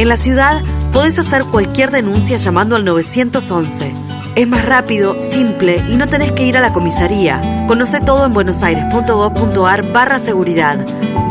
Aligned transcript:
En 0.00 0.08
la 0.08 0.16
ciudad, 0.16 0.62
podés 0.94 1.18
hacer 1.18 1.44
cualquier 1.44 1.90
denuncia 1.90 2.38
llamando 2.38 2.74
al 2.74 2.86
911. 2.86 3.92
Es 4.34 4.48
más 4.48 4.64
rápido, 4.64 5.20
simple 5.20 5.76
y 5.90 5.98
no 5.98 6.08
tenés 6.08 6.32
que 6.32 6.46
ir 6.46 6.56
a 6.56 6.62
la 6.62 6.72
comisaría. 6.72 7.66
Conoce 7.68 8.00
todo 8.00 8.24
en 8.24 8.32
buenosaires.gov.ar 8.32 9.92
barra 9.92 10.18
seguridad. 10.18 10.78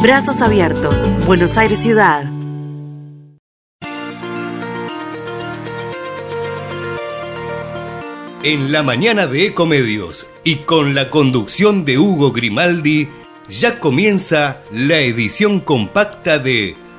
Brazos 0.03 0.43
abiertos. 0.43 1.07
Buenos 1.25 1.57
Aires 1.57 1.79
Ciudad. 1.79 2.25
En 8.43 8.71
la 8.71 8.83
mañana 8.83 9.25
de 9.25 9.47
Ecomedios 9.47 10.27
y 10.43 10.57
con 10.57 10.93
la 10.93 11.09
conducción 11.09 11.85
de 11.85 11.97
Hugo 11.97 12.31
Grimaldi, 12.33 13.09
ya 13.49 13.79
comienza 13.79 14.61
la 14.71 14.99
edición 14.99 15.59
compacta 15.59 16.37
de 16.37 16.77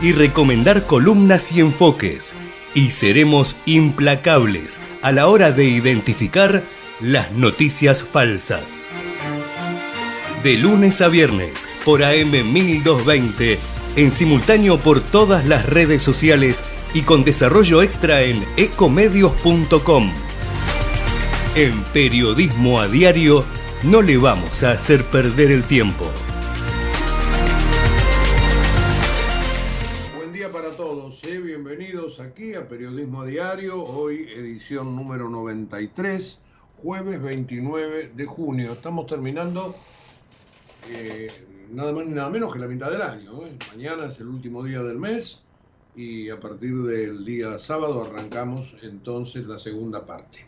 y 0.00 0.12
recomendar 0.12 0.86
columnas 0.86 1.52
y 1.52 1.60
enfoques 1.60 2.34
y 2.74 2.90
seremos 2.90 3.56
implacables 3.66 4.78
a 5.02 5.12
la 5.12 5.28
hora 5.28 5.50
de 5.50 5.64
identificar 5.64 6.62
las 7.00 7.32
noticias 7.32 8.02
falsas. 8.02 8.86
De 10.42 10.56
lunes 10.56 11.00
a 11.00 11.08
viernes 11.08 11.68
por 11.84 12.04
AM 12.04 12.30
1220, 12.30 13.58
en 13.96 14.12
simultáneo 14.12 14.78
por 14.78 15.00
todas 15.00 15.46
las 15.46 15.66
redes 15.66 16.02
sociales 16.02 16.62
y 16.94 17.02
con 17.02 17.24
desarrollo 17.24 17.82
extra 17.82 18.22
en 18.22 18.44
ecomedios.com. 18.56 20.12
En 21.56 21.82
periodismo 21.92 22.80
a 22.80 22.86
diario 22.86 23.44
no 23.82 24.02
le 24.02 24.16
vamos 24.16 24.62
a 24.62 24.72
hacer 24.72 25.04
perder 25.04 25.50
el 25.50 25.64
tiempo. 25.64 26.08
Aquí 32.20 32.54
a 32.54 32.66
Periodismo 32.66 33.24
Diario, 33.24 33.84
hoy 33.84 34.28
edición 34.34 34.96
número 34.96 35.28
93, 35.28 36.38
jueves 36.82 37.20
29 37.20 38.12
de 38.14 38.24
junio. 38.24 38.72
Estamos 38.72 39.06
terminando 39.06 39.74
eh, 40.90 41.30
nada 41.70 41.92
más 41.92 42.06
nada 42.06 42.30
menos 42.30 42.52
que 42.52 42.60
la 42.60 42.66
mitad 42.66 42.90
del 42.90 43.02
año. 43.02 43.30
¿eh? 43.44 43.58
Mañana 43.74 44.06
es 44.06 44.20
el 44.20 44.28
último 44.28 44.62
día 44.62 44.82
del 44.82 44.98
mes 44.98 45.42
y 45.94 46.30
a 46.30 46.40
partir 46.40 46.74
del 46.82 47.26
día 47.26 47.58
sábado 47.58 48.04
arrancamos 48.04 48.74
entonces 48.82 49.46
la 49.46 49.58
segunda 49.58 50.06
parte. 50.06 50.46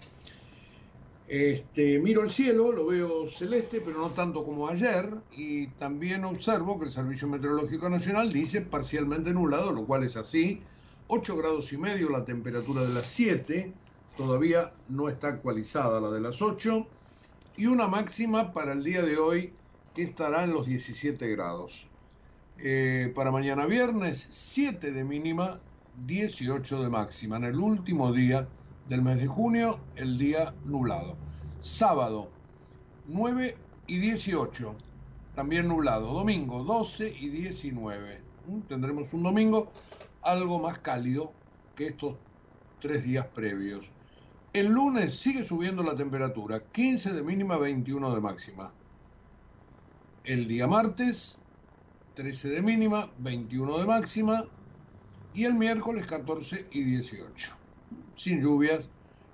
Este, 1.30 2.00
miro 2.00 2.24
el 2.24 2.32
cielo, 2.32 2.72
lo 2.72 2.86
veo 2.86 3.28
celeste, 3.28 3.80
pero 3.80 4.00
no 4.00 4.10
tanto 4.10 4.44
como 4.44 4.66
ayer, 4.66 5.08
y 5.30 5.68
también 5.68 6.24
observo 6.24 6.76
que 6.76 6.86
el 6.86 6.90
Servicio 6.90 7.28
Meteorológico 7.28 7.88
Nacional 7.88 8.32
dice 8.32 8.62
parcialmente 8.62 9.32
nublado, 9.32 9.70
lo 9.70 9.86
cual 9.86 10.02
es 10.02 10.16
así, 10.16 10.58
8 11.06 11.36
grados 11.36 11.72
y 11.72 11.78
medio 11.78 12.10
la 12.10 12.24
temperatura 12.24 12.82
de 12.82 12.92
las 12.92 13.06
7, 13.06 13.72
todavía 14.16 14.72
no 14.88 15.08
está 15.08 15.28
actualizada 15.28 16.00
la 16.00 16.10
de 16.10 16.20
las 16.20 16.42
8, 16.42 16.84
y 17.56 17.66
una 17.66 17.86
máxima 17.86 18.52
para 18.52 18.72
el 18.72 18.82
día 18.82 19.02
de 19.02 19.16
hoy 19.18 19.52
que 19.94 20.02
estará 20.02 20.42
en 20.42 20.52
los 20.52 20.66
17 20.66 21.28
grados. 21.28 21.86
Eh, 22.58 23.12
para 23.14 23.30
mañana 23.30 23.66
viernes, 23.66 24.26
7 24.30 24.90
de 24.90 25.04
mínima, 25.04 25.60
18 26.06 26.82
de 26.82 26.90
máxima. 26.90 27.36
En 27.36 27.44
el 27.44 27.60
último 27.60 28.12
día 28.12 28.48
del 28.90 29.02
mes 29.02 29.20
de 29.20 29.28
junio, 29.28 29.78
el 29.94 30.18
día 30.18 30.52
nublado. 30.64 31.16
Sábado, 31.60 32.28
9 33.06 33.56
y 33.86 33.98
18, 33.98 34.74
también 35.36 35.68
nublado. 35.68 36.12
Domingo, 36.12 36.64
12 36.64 37.16
y 37.20 37.28
19. 37.28 38.20
¿Mm? 38.48 38.60
Tendremos 38.62 39.12
un 39.12 39.22
domingo 39.22 39.70
algo 40.22 40.58
más 40.58 40.80
cálido 40.80 41.32
que 41.76 41.86
estos 41.86 42.16
tres 42.80 43.04
días 43.04 43.26
previos. 43.26 43.88
El 44.52 44.66
lunes 44.66 45.14
sigue 45.14 45.44
subiendo 45.44 45.84
la 45.84 45.94
temperatura, 45.94 46.58
15 46.72 47.12
de 47.12 47.22
mínima, 47.22 47.58
21 47.58 48.12
de 48.12 48.20
máxima. 48.20 48.72
El 50.24 50.48
día 50.48 50.66
martes, 50.66 51.38
13 52.14 52.48
de 52.48 52.62
mínima, 52.62 53.08
21 53.18 53.78
de 53.78 53.86
máxima. 53.86 54.46
Y 55.32 55.44
el 55.44 55.54
miércoles, 55.54 56.08
14 56.08 56.66
y 56.72 56.82
18. 56.82 57.59
Sin 58.20 58.42
lluvias, 58.42 58.82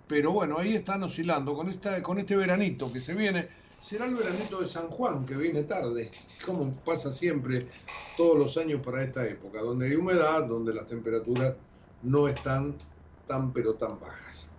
pero 0.07 0.31
bueno, 0.31 0.59
ahí 0.59 0.75
están 0.75 1.03
oscilando 1.03 1.55
con, 1.55 1.69
esta, 1.69 2.01
con 2.05 2.21
este 2.21 2.37
veranito 2.37 2.93
que 2.93 3.01
se 3.01 3.15
viene 3.15 3.49
será 3.83 4.07
el 4.07 4.15
veranito 4.15 4.61
de 4.61 4.69
San 4.69 4.89
Juan, 4.89 5.27
que 5.27 5.37
viene 5.37 5.65
tarde, 5.65 6.11
como 6.47 6.73
pasa 6.85 7.13
siempre 7.13 7.67
todos 8.17 8.39
los 8.39 8.57
años 8.57 8.81
para 8.85 9.03
esta 9.03 9.27
época, 9.29 9.61
donde 9.61 9.87
hay 9.87 9.95
humedad, 9.97 10.45
donde 10.45 10.73
las 10.73 10.87
temperaturas 10.87 11.57
no 12.03 12.29
están 12.29 12.77
tan 13.27 13.53
pero 13.53 13.75
tan 13.75 13.99
bajas. 13.99 14.51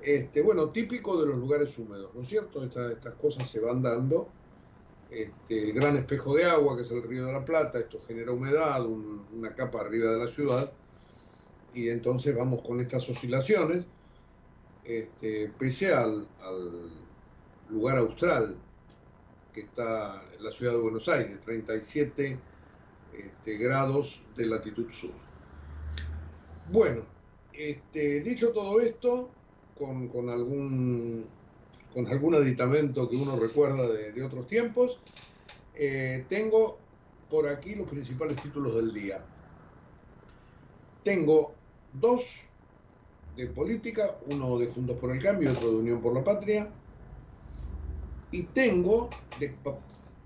Este, 0.00 0.42
bueno, 0.42 0.70
típico 0.70 1.20
de 1.20 1.28
los 1.28 1.38
lugares 1.38 1.78
húmedos, 1.78 2.12
¿no 2.14 2.22
es 2.22 2.28
cierto? 2.28 2.64
estas 2.64 3.14
cosas 3.14 3.48
se 3.48 3.60
van 3.60 3.82
dando. 3.82 4.28
Este, 5.10 5.64
el 5.64 5.72
gran 5.74 5.96
espejo 5.96 6.34
de 6.34 6.44
agua, 6.44 6.74
que 6.74 6.82
es 6.82 6.90
el 6.90 7.02
río 7.02 7.26
de 7.26 7.32
la 7.32 7.44
Plata, 7.44 7.78
esto 7.78 8.00
genera 8.06 8.32
humedad, 8.32 8.84
una 8.84 9.54
capa 9.54 9.80
arriba 9.80 10.10
de 10.10 10.18
la 10.18 10.28
ciudad, 10.28 10.72
y 11.74 11.88
entonces 11.88 12.34
vamos 12.36 12.62
con 12.62 12.80
estas 12.80 13.08
oscilaciones, 13.08 13.86
este, 14.84 15.52
pese 15.58 15.92
al 15.92 16.26
lugar 17.70 17.96
austral 17.98 18.56
que 19.52 19.60
está 19.60 20.22
la 20.40 20.50
ciudad 20.50 20.72
de 20.72 20.78
Buenos 20.78 21.08
Aires, 21.08 21.38
37 21.40 22.38
este, 23.12 23.58
grados 23.58 24.22
de 24.36 24.46
latitud 24.46 24.90
sur. 24.90 25.12
Bueno, 26.70 27.04
este, 27.52 28.20
dicho 28.20 28.52
todo 28.52 28.80
esto, 28.80 29.30
con, 29.78 30.30
algún, 30.30 31.26
con 31.92 32.06
algún 32.06 32.34
aditamento 32.34 33.10
que 33.10 33.16
uno 33.16 33.36
recuerda 33.36 33.88
de, 33.88 34.22
otros 34.22 34.46
tiempos, 34.46 34.98
eh, 35.74 36.24
tengo 36.28 36.78
por 37.28 37.48
aquí 37.48 37.74
los 37.74 37.88
principales 37.88 38.36
títulos 38.40 38.74
del 38.76 38.94
día. 38.94 39.24
Tengo 41.02 41.54
dos 41.92 42.42
de 43.36 43.46
política, 43.46 44.18
uno 44.30 44.58
de 44.58 44.66
Juntos 44.66 44.96
por 44.98 45.10
el 45.10 45.22
Cambio 45.22 45.52
otro 45.52 45.70
de 45.70 45.76
Unión 45.76 46.00
por 46.00 46.14
la 46.14 46.22
Patria, 46.22 46.70
y 48.30 48.44
tengo, 48.44 49.10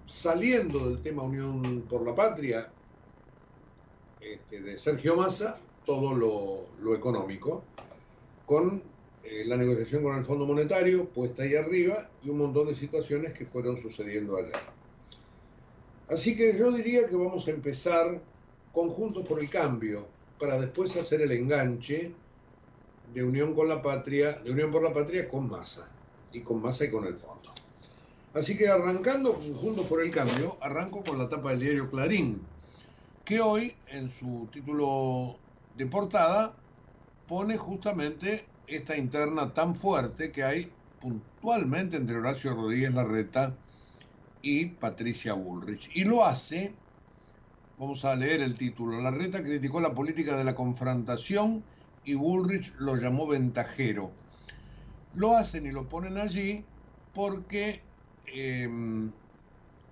saliendo 0.06 0.90
del 0.90 1.02
tema 1.02 1.22
Unión 1.22 1.82
por 1.88 2.02
la 2.02 2.14
Patria, 2.14 2.70
este, 4.20 4.60
de 4.60 4.76
Sergio 4.76 5.16
Massa, 5.16 5.58
todo 5.84 6.14
lo, 6.14 6.94
económico, 6.94 7.62
con 8.44 8.82
eh, 9.24 9.44
la 9.44 9.56
negociación 9.56 10.02
con 10.02 10.16
el 10.16 10.24
Fondo 10.24 10.46
Monetario 10.46 11.08
puesta 11.08 11.42
ahí 11.42 11.54
arriba 11.54 12.10
y 12.24 12.30
un 12.30 12.38
montón 12.38 12.68
de 12.68 12.74
situaciones 12.74 13.32
que 13.32 13.44
fueron 13.44 13.76
sucediendo 13.76 14.36
allá. 14.36 14.52
Así 16.08 16.36
que 16.36 16.56
yo 16.56 16.70
diría 16.72 17.06
que 17.06 17.16
vamos 17.16 17.46
a 17.48 17.50
empezar 17.50 18.20
conjuntos 18.72 19.26
por 19.26 19.40
el 19.40 19.50
cambio, 19.50 20.06
para 20.38 20.58
después 20.58 20.96
hacer 20.96 21.20
el 21.22 21.32
enganche 21.32 22.12
de 23.14 23.24
Unión 23.24 23.54
con 23.54 23.68
la 23.68 23.82
Patria, 23.82 24.32
de 24.32 24.50
Unión 24.50 24.70
por 24.70 24.82
la 24.82 24.92
Patria 24.92 25.28
con 25.28 25.48
Massa, 25.48 25.88
y 26.32 26.40
con 26.40 26.60
Massa 26.60 26.84
y 26.84 26.90
con 26.90 27.06
el 27.06 27.16
Fondo. 27.16 27.52
Así 28.34 28.56
que 28.56 28.68
arrancando 28.68 29.32
juntos 29.32 29.86
por 29.86 30.02
el 30.02 30.10
cambio, 30.10 30.58
arranco 30.60 31.02
con 31.02 31.18
la 31.18 31.28
tapa 31.28 31.50
del 31.50 31.60
diario 31.60 31.90
Clarín, 31.90 32.42
que 33.24 33.40
hoy 33.40 33.74
en 33.88 34.10
su 34.10 34.48
título 34.52 35.36
de 35.76 35.86
portada 35.86 36.54
pone 37.26 37.56
justamente 37.56 38.44
esta 38.66 38.96
interna 38.96 39.54
tan 39.54 39.74
fuerte 39.74 40.30
que 40.30 40.44
hay 40.44 40.70
puntualmente 41.00 41.96
entre 41.96 42.16
Horacio 42.16 42.54
Rodríguez 42.54 42.92
Larreta 42.92 43.54
y 44.42 44.66
Patricia 44.66 45.32
Bullrich. 45.32 45.90
Y 45.94 46.04
lo 46.04 46.24
hace, 46.24 46.74
vamos 47.78 48.04
a 48.04 48.16
leer 48.16 48.40
el 48.40 48.54
título, 48.54 49.00
Larreta 49.00 49.42
criticó 49.42 49.80
la 49.80 49.94
política 49.94 50.36
de 50.36 50.44
la 50.44 50.54
confrontación 50.54 51.62
y 52.04 52.14
Bullrich 52.14 52.74
lo 52.78 52.96
llamó 52.96 53.26
ventajero. 53.26 54.12
Lo 55.14 55.36
hacen 55.36 55.66
y 55.66 55.72
lo 55.72 55.88
ponen 55.88 56.18
allí 56.18 56.64
porque 57.14 57.82
em, 58.26 59.10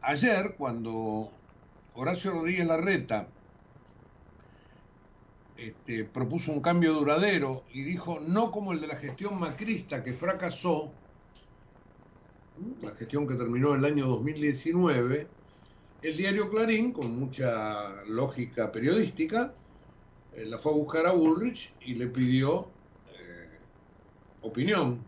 ayer 0.02 0.54
cuando 0.56 1.30
Horacio 1.94 2.32
Rodríguez 2.32 2.66
Larreta 2.66 3.28
este, 5.56 6.04
propuso 6.04 6.52
un 6.52 6.60
cambio 6.60 6.94
duradero 6.94 7.64
y 7.72 7.82
dijo 7.82 8.20
no 8.20 8.50
como 8.50 8.72
el 8.72 8.80
de 8.80 8.88
la 8.88 8.96
gestión 8.96 9.38
macrista 9.38 10.02
que 10.02 10.12
fracasó, 10.12 10.92
la 12.82 12.94
gestión 12.94 13.26
que 13.26 13.34
terminó 13.34 13.74
el 13.74 13.84
año 13.84 14.06
2019, 14.06 15.26
el 16.04 16.16
diario 16.18 16.50
Clarín, 16.50 16.92
con 16.92 17.18
mucha 17.18 18.04
lógica 18.04 18.70
periodística, 18.70 19.54
eh, 20.34 20.44
la 20.44 20.58
fue 20.58 20.72
a 20.72 20.74
buscar 20.74 21.06
a 21.06 21.12
Bullrich 21.12 21.72
y 21.80 21.94
le 21.94 22.08
pidió 22.08 22.68
eh, 23.18 23.58
opinión, 24.42 24.98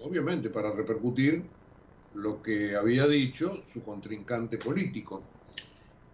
obviamente 0.00 0.48
para 0.48 0.70
repercutir 0.70 1.42
lo 2.14 2.40
que 2.42 2.76
había 2.76 3.08
dicho 3.08 3.60
su 3.66 3.82
contrincante 3.82 4.56
político. 4.56 5.20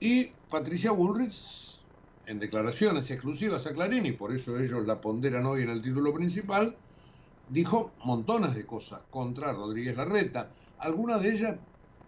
Y 0.01 0.33
Patricia 0.49 0.93
Bullrich 0.93 1.67
en 2.27 2.41
declaraciones 2.41 3.11
exclusivas 3.11 3.67
a 3.67 3.73
Clarín, 3.75 4.07
y 4.07 4.13
por 4.13 4.35
eso 4.35 4.59
ellos 4.59 4.87
la 4.87 4.99
ponderan 4.99 5.45
hoy 5.45 5.63
en 5.63 5.71
el 5.71 5.83
título 5.83 6.15
principal, 6.15 6.75
dijo 7.51 7.93
montones 8.05 8.55
de 8.55 8.65
cosas 8.65 9.03
contra 9.11 9.53
Rodríguez 9.53 9.97
Larreta. 9.97 10.51
Algunas 10.79 11.23
de 11.23 11.33
ellas, 11.33 11.57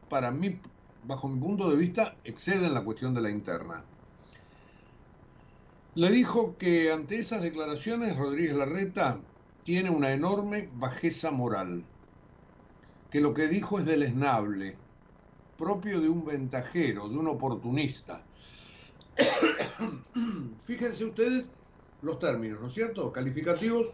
para 0.09 0.33
mí, 0.33 0.59
bajo 1.05 1.29
mi 1.29 1.41
punto 1.41 1.71
de 1.71 1.77
vista, 1.77 2.17
exceden 2.25 2.75
la 2.75 2.83
cuestión 2.83 3.15
de 3.15 3.21
la 3.21 3.31
interna. 3.31 3.85
Le 5.95 6.11
dijo 6.11 6.57
que 6.59 6.93
ante 6.93 7.19
esas 7.19 7.43
declaraciones 7.43 8.17
Rodríguez 8.17 8.55
Larreta 8.55 9.21
tiene 9.65 9.91
una 9.91 10.13
enorme 10.13 10.69
bajeza 10.75 11.31
moral, 11.31 11.85
que 13.11 13.21
lo 13.21 13.35
que 13.35 13.49
dijo 13.49 13.79
es 13.79 13.87
deleznable, 13.87 14.77
propio 15.57 16.01
de 16.01 16.09
un 16.09 16.25
ventajero, 16.25 17.09
de 17.09 17.19
un 17.19 17.29
oportunista, 17.29 18.25
Fíjense 20.63 21.05
ustedes 21.05 21.49
los 22.03 22.19
términos, 22.19 22.61
¿no 22.61 22.69
es 22.69 22.75
cierto? 22.75 23.13
Calificativos 23.13 23.89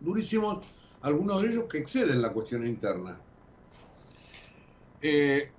durísimos, 0.00 0.64
algunos 1.02 1.42
de 1.42 1.48
ellos 1.48 1.64
que 1.64 1.78
exceden 1.78 2.20
la 2.20 2.32
cuestión 2.32 2.66
interna. 2.66 3.18
Eh, 5.02 5.50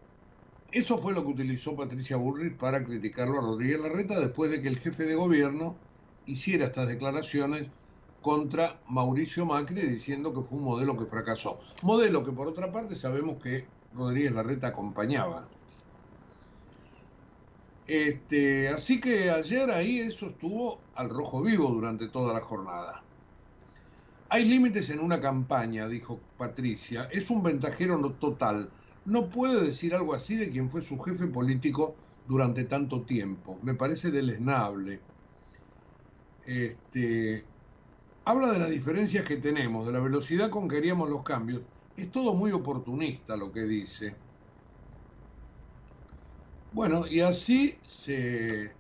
eso 0.72 0.98
fue 0.98 1.14
lo 1.14 1.24
que 1.24 1.32
utilizó 1.32 1.76
Patricia 1.76 2.18
Bullrich 2.18 2.58
para 2.58 2.84
criticarlo 2.84 3.40
a 3.40 3.42
Rodríguez 3.42 3.80
Larreta 3.80 4.20
después 4.20 4.52
de 4.52 4.62
que 4.62 4.70
el 4.70 4.80
jefe 4.80 5.06
de 5.06 5.16
gobierno 5.16 5.76
hiciera 6.26 6.66
estas 6.66 6.88
declaraciones 6.88 7.68
contra 8.22 8.80
Mauricio 8.88 9.46
Macri 9.46 9.82
diciendo 9.82 10.34
que 10.34 10.42
fue 10.42 10.60
un 10.60 10.66
modelo 10.66 10.96
que 10.96 11.06
fracasó. 11.06 11.60
Modelo 11.82 12.24
que 12.24 12.32
por 12.32 12.48
otra 12.48 12.72
parte 12.72 12.96
sabemos 12.96 13.42
que 13.42 13.66
Rodríguez 13.94 14.32
Larreta 14.32 14.68
acompañaba. 14.68 15.48
Este, 17.88 18.70
así 18.70 19.02
que 19.02 19.32
ayer 19.32 19.70
ahí 19.72 20.00
eso 20.00 20.28
estuvo 20.28 20.80
al 20.96 21.10
rojo 21.10 21.42
vivo 21.42 21.68
durante 21.70 22.08
toda 22.08 22.34
la 22.34 22.40
jornada. 22.42 23.04
Hay 24.30 24.46
límites 24.46 24.90
en 24.92 25.02
una 25.02 25.20
campaña, 25.20 25.90
dijo 25.90 26.20
Patricia. 26.38 27.10
Es 27.12 27.30
un 27.30 27.44
ventajero 27.44 27.98
no 27.98 28.14
total. 28.14 28.70
No 29.06 29.30
puede 29.30 29.64
decir 29.64 29.96
algo 29.96 30.14
así 30.14 30.36
de 30.36 30.52
quien 30.52 30.70
fue 30.70 30.82
su 30.82 31.00
jefe 31.00 31.28
político 31.28 31.96
durante 32.24 32.66
tanto 32.66 33.06
tiempo. 33.06 33.60
Me 33.64 33.76
parece 33.76 34.12
deleznable. 34.12 35.08
Este, 36.46 37.52
habla 38.26 38.52
de 38.52 38.60
las 38.60 38.70
diferencias 38.70 39.26
que 39.28 39.38
tenemos, 39.38 39.86
de 39.88 39.94
la 39.94 40.00
velocidad 40.00 40.50
con 40.50 40.68
que 40.70 40.78
haríamos 40.78 41.10
los 41.10 41.24
cambios. 41.24 41.64
Es 41.96 42.12
todo 42.12 42.36
muy 42.36 42.52
oportunista 42.52 43.38
lo 43.38 43.52
que 43.52 43.64
dice. 43.64 44.24
Bueno, 46.72 47.06
y 47.08 47.20
así 47.22 47.82
se, 47.86 48.80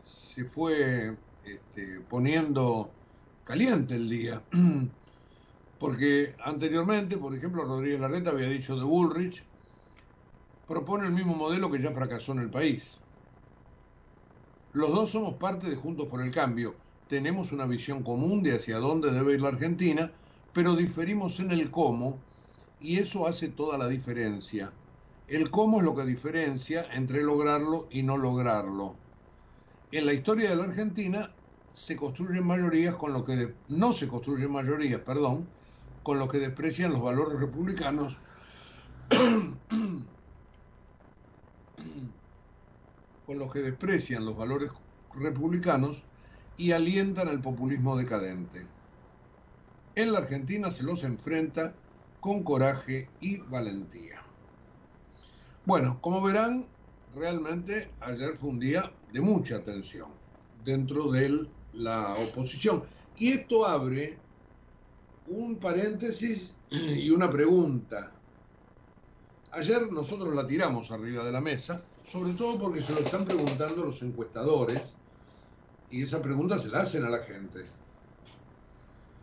se 0.00 0.44
fue 0.44 1.18
este, 1.42 2.00
poniendo 2.02 2.98
caliente 3.44 3.94
el 3.96 4.08
día. 4.08 4.48
Porque 5.78 6.34
anteriormente, 6.42 7.18
por 7.18 7.34
ejemplo, 7.34 7.64
Rodríguez 7.64 8.00
Larreta 8.00 8.30
había 8.30 8.48
dicho 8.48 8.76
de 8.76 8.84
Bullrich, 8.84 9.44
propone 10.66 11.06
el 11.06 11.12
mismo 11.12 11.34
modelo 11.34 11.70
que 11.70 11.80
ya 11.80 11.92
fracasó 11.92 12.32
en 12.32 12.40
el 12.40 12.50
país. 12.50 12.98
Los 14.72 14.90
dos 14.90 15.10
somos 15.10 15.34
parte 15.34 15.68
de 15.68 15.76
Juntos 15.76 16.06
por 16.08 16.20
el 16.22 16.30
Cambio. 16.30 16.74
Tenemos 17.08 17.52
una 17.52 17.66
visión 17.66 18.02
común 18.02 18.42
de 18.42 18.56
hacia 18.56 18.78
dónde 18.78 19.10
debe 19.12 19.34
ir 19.34 19.42
la 19.42 19.48
Argentina, 19.48 20.12
pero 20.52 20.74
diferimos 20.74 21.40
en 21.40 21.50
el 21.50 21.70
cómo 21.70 22.18
y 22.78 22.98
eso 22.98 23.26
hace 23.26 23.48
toda 23.48 23.78
la 23.78 23.88
diferencia. 23.88 24.72
El 25.26 25.50
cómo 25.50 25.78
es 25.78 25.84
lo 25.84 25.94
que 25.94 26.04
diferencia 26.04 26.86
entre 26.92 27.22
lograrlo 27.22 27.86
y 27.90 28.02
no 28.02 28.16
lograrlo. 28.16 28.96
En 29.90 30.06
la 30.06 30.12
historia 30.12 30.50
de 30.50 30.56
la 30.56 30.64
Argentina 30.64 31.34
se 31.72 31.96
construyen 31.96 32.46
mayorías 32.46 32.94
con 32.96 33.12
lo 33.12 33.24
que 33.24 33.54
no 33.68 33.92
se 33.92 34.08
construyen 34.08 34.50
mayorías, 34.50 35.00
perdón, 35.00 35.48
con 36.06 36.20
lo 36.20 36.28
que 36.28 36.38
desprecian 36.38 36.92
los 36.92 37.02
valores 37.02 37.40
republicanos 37.40 38.16
con 43.26 43.38
los 43.40 43.52
que 43.52 43.58
desprecian 43.58 44.24
los 44.24 44.36
valores 44.36 44.70
republicanos 45.16 46.04
y 46.56 46.70
alientan 46.70 47.26
el 47.26 47.40
populismo 47.40 47.96
decadente. 47.96 48.64
En 49.96 50.12
la 50.12 50.20
Argentina 50.20 50.70
se 50.70 50.84
los 50.84 51.02
enfrenta 51.02 51.74
con 52.20 52.44
coraje 52.44 53.10
y 53.20 53.38
valentía. 53.38 54.22
Bueno, 55.64 56.00
como 56.00 56.22
verán, 56.22 56.68
realmente 57.16 57.90
ayer 58.02 58.36
fue 58.36 58.50
un 58.50 58.60
día 58.60 58.92
de 59.12 59.22
mucha 59.22 59.60
tensión 59.64 60.12
dentro 60.64 61.10
de 61.10 61.48
la 61.72 62.14
oposición. 62.14 62.84
Y 63.18 63.32
esto 63.32 63.66
abre 63.66 64.20
un 65.28 65.56
paréntesis 65.56 66.52
y 66.70 67.10
una 67.10 67.30
pregunta. 67.30 68.12
Ayer 69.52 69.90
nosotros 69.90 70.34
la 70.34 70.46
tiramos 70.46 70.90
arriba 70.90 71.24
de 71.24 71.32
la 71.32 71.40
mesa, 71.40 71.82
sobre 72.04 72.34
todo 72.34 72.58
porque 72.58 72.82
se 72.82 72.92
lo 72.92 73.00
están 73.00 73.24
preguntando 73.24 73.84
los 73.84 74.02
encuestadores 74.02 74.92
y 75.90 76.02
esa 76.02 76.20
pregunta 76.20 76.58
se 76.58 76.68
la 76.68 76.80
hacen 76.80 77.04
a 77.04 77.10
la 77.10 77.18
gente. 77.18 77.64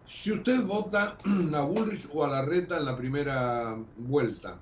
Si 0.07 0.31
usted 0.31 0.63
vota 0.63 1.17
a 1.53 1.61
Bullrich 1.61 2.09
o 2.13 2.23
a 2.23 2.29
Larreta 2.29 2.77
en 2.77 2.85
la 2.85 2.97
primera 2.97 3.77
vuelta, 3.97 4.59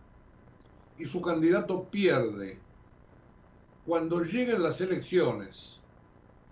y 0.98 1.06
su 1.06 1.20
candidato 1.20 1.90
pierde, 1.90 2.60
cuando 3.86 4.24
lleguen 4.24 4.62
las 4.62 4.82
elecciones, 4.82 5.80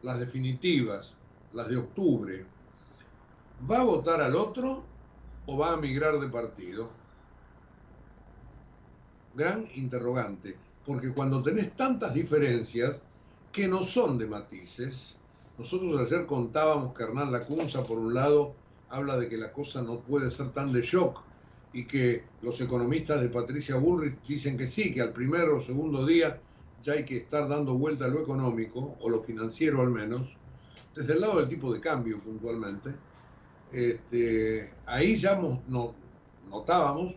las 0.02 0.20
definitivas, 0.20 1.16
las 1.54 1.68
de 1.68 1.78
octubre, 1.78 2.46
¿va 3.68 3.80
a 3.80 3.84
votar 3.84 4.22
al 4.22 4.36
otro 4.36 4.84
o 5.46 5.58
va 5.58 5.74
a 5.74 5.78
migrar 5.78 6.20
de 6.20 6.28
partido? 6.28 6.90
Gran 9.36 9.68
interrogante, 9.76 10.56
porque 10.86 11.12
cuando 11.12 11.42
tenés 11.42 11.76
tantas 11.76 12.14
diferencias 12.14 13.02
que 13.52 13.68
no 13.68 13.84
son 13.84 14.18
de 14.18 14.28
matices, 14.28 15.16
nosotros 15.58 16.00
ayer 16.00 16.26
contábamos 16.26 16.94
que 16.94 17.04
Hernán 17.04 17.32
Lacunza, 17.32 17.84
por 17.84 17.98
un 17.98 18.14
lado, 18.14 18.54
habla 18.90 19.18
de 19.18 19.30
que 19.30 19.38
la 19.38 19.52
cosa 19.52 19.82
no 19.82 20.00
puede 20.00 20.32
ser 20.32 20.52
tan 20.52 20.72
de 20.72 20.82
shock 20.82 21.22
y 21.74 21.86
que 21.86 22.24
los 22.42 22.60
economistas 22.62 23.22
de 23.22 23.30
Patricia 23.30 23.76
Bullrich 23.76 24.20
dicen 24.26 24.58
que 24.58 24.68
sí, 24.68 24.94
que 24.94 25.02
al 25.02 25.14
primer 25.14 25.50
o 25.50 25.60
segundo 25.60 26.06
día 26.06 26.42
ya 26.82 26.94
hay 26.94 27.04
que 27.04 27.18
estar 27.18 27.48
dando 27.48 27.76
vuelta 27.76 28.06
a 28.06 28.08
lo 28.08 28.20
económico, 28.22 28.98
o 29.02 29.10
lo 29.10 29.22
financiero 29.22 29.82
al 29.82 29.90
menos, 29.90 30.36
desde 30.96 31.14
el 31.14 31.22
lado 31.22 31.40
del 31.40 31.50
tipo 31.50 31.72
de 31.74 31.80
cambio 31.80 32.20
puntualmente, 32.20 32.96
este, 33.72 34.72
ahí 34.86 35.16
ya 35.16 35.36
no, 35.36 35.94
notábamos 36.50 37.16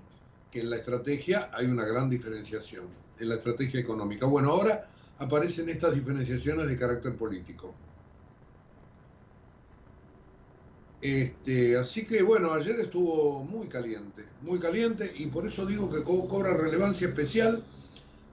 que 0.50 0.60
en 0.60 0.70
la 0.70 0.76
estrategia 0.76 1.50
hay 1.52 1.66
una 1.66 1.84
gran 1.84 2.10
diferenciación, 2.10 2.86
en 3.18 3.28
la 3.28 3.36
estrategia 3.36 3.80
económica. 3.80 4.26
Bueno, 4.26 4.50
ahora 4.50 4.88
aparecen 5.18 5.68
estas 5.68 5.94
diferenciaciones 5.94 6.66
de 6.66 6.76
carácter 6.76 7.16
político. 7.16 7.74
Este, 11.00 11.76
así 11.76 12.06
que 12.06 12.22
bueno, 12.22 12.52
ayer 12.52 12.78
estuvo 12.78 13.42
muy 13.42 13.66
caliente, 13.66 14.24
muy 14.42 14.60
caliente 14.60 15.12
y 15.16 15.26
por 15.26 15.46
eso 15.46 15.66
digo 15.66 15.90
que 15.90 16.04
cobra 16.04 16.54
relevancia 16.54 17.08
especial 17.08 17.64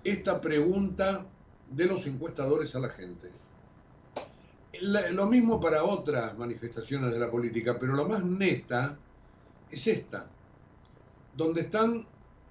esta 0.04 0.40
pregunta 0.40 1.26
de 1.72 1.86
los 1.86 2.06
encuestadores 2.06 2.76
a 2.76 2.80
la 2.80 2.90
gente. 2.90 3.32
Lo 4.82 5.26
mismo 5.28 5.60
para 5.60 5.84
otras 5.84 6.38
manifestaciones 6.38 7.12
de 7.12 7.20
la 7.20 7.30
política, 7.30 7.78
pero 7.80 7.94
lo 7.94 8.08
más 8.08 8.24
neta 8.24 8.98
es 9.70 9.88
esta. 9.88 10.28
donde 11.36 11.62
están 11.62 12.06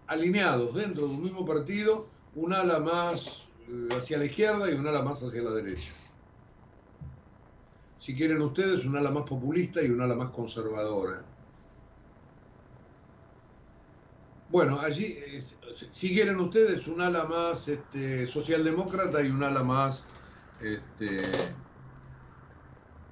alineados 0.06 0.75
dentro 0.75 1.06
de 1.06 1.14
un 1.14 1.23
mismo 1.23 1.44
partido 1.44 2.06
un 2.35 2.52
ala 2.54 2.78
más 2.80 3.49
eh, 3.68 3.88
hacia 3.99 4.18
la 4.18 4.25
izquierda 4.25 4.70
y 4.70 4.75
un 4.75 4.87
ala 4.87 5.02
más 5.02 5.23
hacia 5.23 5.42
la 5.42 5.50
derecha. 5.50 5.92
Si 7.99 8.14
quieren 8.14 8.40
ustedes, 8.40 8.85
un 8.85 8.97
ala 8.97 9.11
más 9.11 9.25
populista 9.25 9.82
y 9.82 9.90
un 9.90 10.00
ala 10.00 10.14
más 10.14 10.30
conservadora. 10.30 11.23
Bueno, 14.50 14.80
allí, 14.80 15.18
si 15.92 16.14
quieren 16.14 16.40
ustedes, 16.40 16.87
un 16.87 17.02
ala 17.02 17.25
más 17.25 17.68
este, 17.68 18.26
socialdemócrata 18.26 19.23
y 19.23 19.28
un 19.28 19.42
ala 19.42 19.62
más, 19.62 20.04
este, 20.62 21.20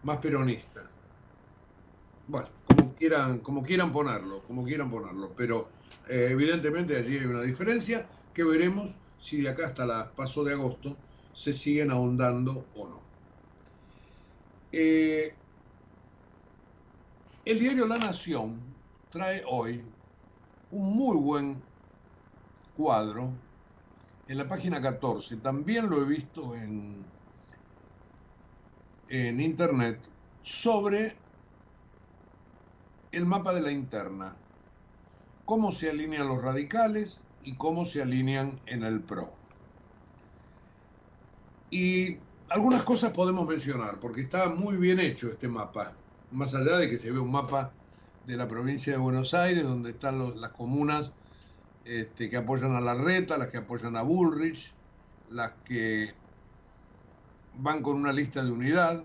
más 0.07 0.19
peronista. 0.19 0.89
Bueno, 2.29 2.49
como 2.65 2.95
quieran, 2.95 3.41
como 3.41 3.63
quieran 3.63 3.91
ponerlo, 3.91 4.41
como 4.45 4.63
quieran 4.63 4.89
ponerlo, 4.89 5.33
pero 5.37 5.69
eh, 6.09 6.29
evidentemente 6.31 6.97
allí 6.97 7.19
hay 7.19 7.27
una 7.27 7.43
diferencia 7.43 8.07
que 8.33 8.45
veremos 8.45 8.89
si 9.19 9.43
de 9.43 9.49
acá 9.49 9.67
hasta 9.67 9.85
la 9.85 10.13
paso 10.13 10.45
de 10.45 10.53
agosto 10.53 10.97
se 11.35 11.53
siguen 11.53 11.91
ahondando 11.91 12.65
o 12.77 12.87
no. 12.87 13.01
Eh, 14.71 15.35
el 17.45 17.59
diario 17.59 17.87
La 17.87 17.99
Nación 17.99 18.61
trae 19.11 19.43
hoy 19.49 19.83
un 20.71 20.97
muy 20.97 21.17
buen 21.17 21.61
cuadro 22.77 23.33
en 24.29 24.39
la 24.39 24.47
página 24.47 24.81
14. 24.81 25.37
También 25.39 25.91
lo 25.91 26.01
he 26.03 26.05
visto 26.05 26.55
en, 26.55 27.05
en 29.09 29.41
internet 29.41 29.99
sobre 30.43 31.17
el 33.13 33.27
mapa 33.27 33.55
de 33.55 33.61
la 33.61 33.71
interna. 33.71 34.37
Cómo 35.45 35.73
se 35.73 35.91
alinean 35.91 36.29
los 36.29 36.43
radicales 36.43 37.21
y 37.43 37.55
cómo 37.55 37.87
se 37.87 38.03
alinean 38.03 38.61
en 38.67 38.83
el 38.83 39.01
PRO. 39.01 39.33
Y 41.71 42.19
algunas 42.49 42.83
cosas 42.83 43.13
podemos 43.13 43.49
mencionar, 43.49 43.99
porque 44.01 44.23
está 44.23 44.49
muy 44.49 44.77
bien 44.77 45.01
hecho 45.01 45.29
este 45.29 45.49
mapa, 45.49 45.95
más 46.31 46.55
allá 46.55 46.77
de 46.77 46.89
que 46.89 46.99
se 46.99 47.11
ve 47.11 47.19
un 47.19 47.31
mapa 47.31 47.73
de 48.27 48.37
la 48.37 48.49
provincia 48.49 48.93
de 48.93 48.99
Buenos 48.99 49.35
Aires, 49.35 49.65
donde 49.65 49.91
están 49.91 50.41
las 50.41 50.51
comunas 50.51 51.13
este, 51.85 52.29
que 52.29 52.37
apoyan 52.37 52.75
a 52.75 52.81
la 52.81 52.95
Reta, 52.95 53.39
las 53.39 53.49
que 53.49 53.59
apoyan 53.59 53.97
a 53.97 54.03
Bullrich, 54.03 54.75
las 55.31 55.53
que 55.65 56.15
van 57.59 57.83
con 57.83 57.97
una 57.97 58.13
lista 58.13 58.45
de 58.45 58.51
unidad. 58.51 59.05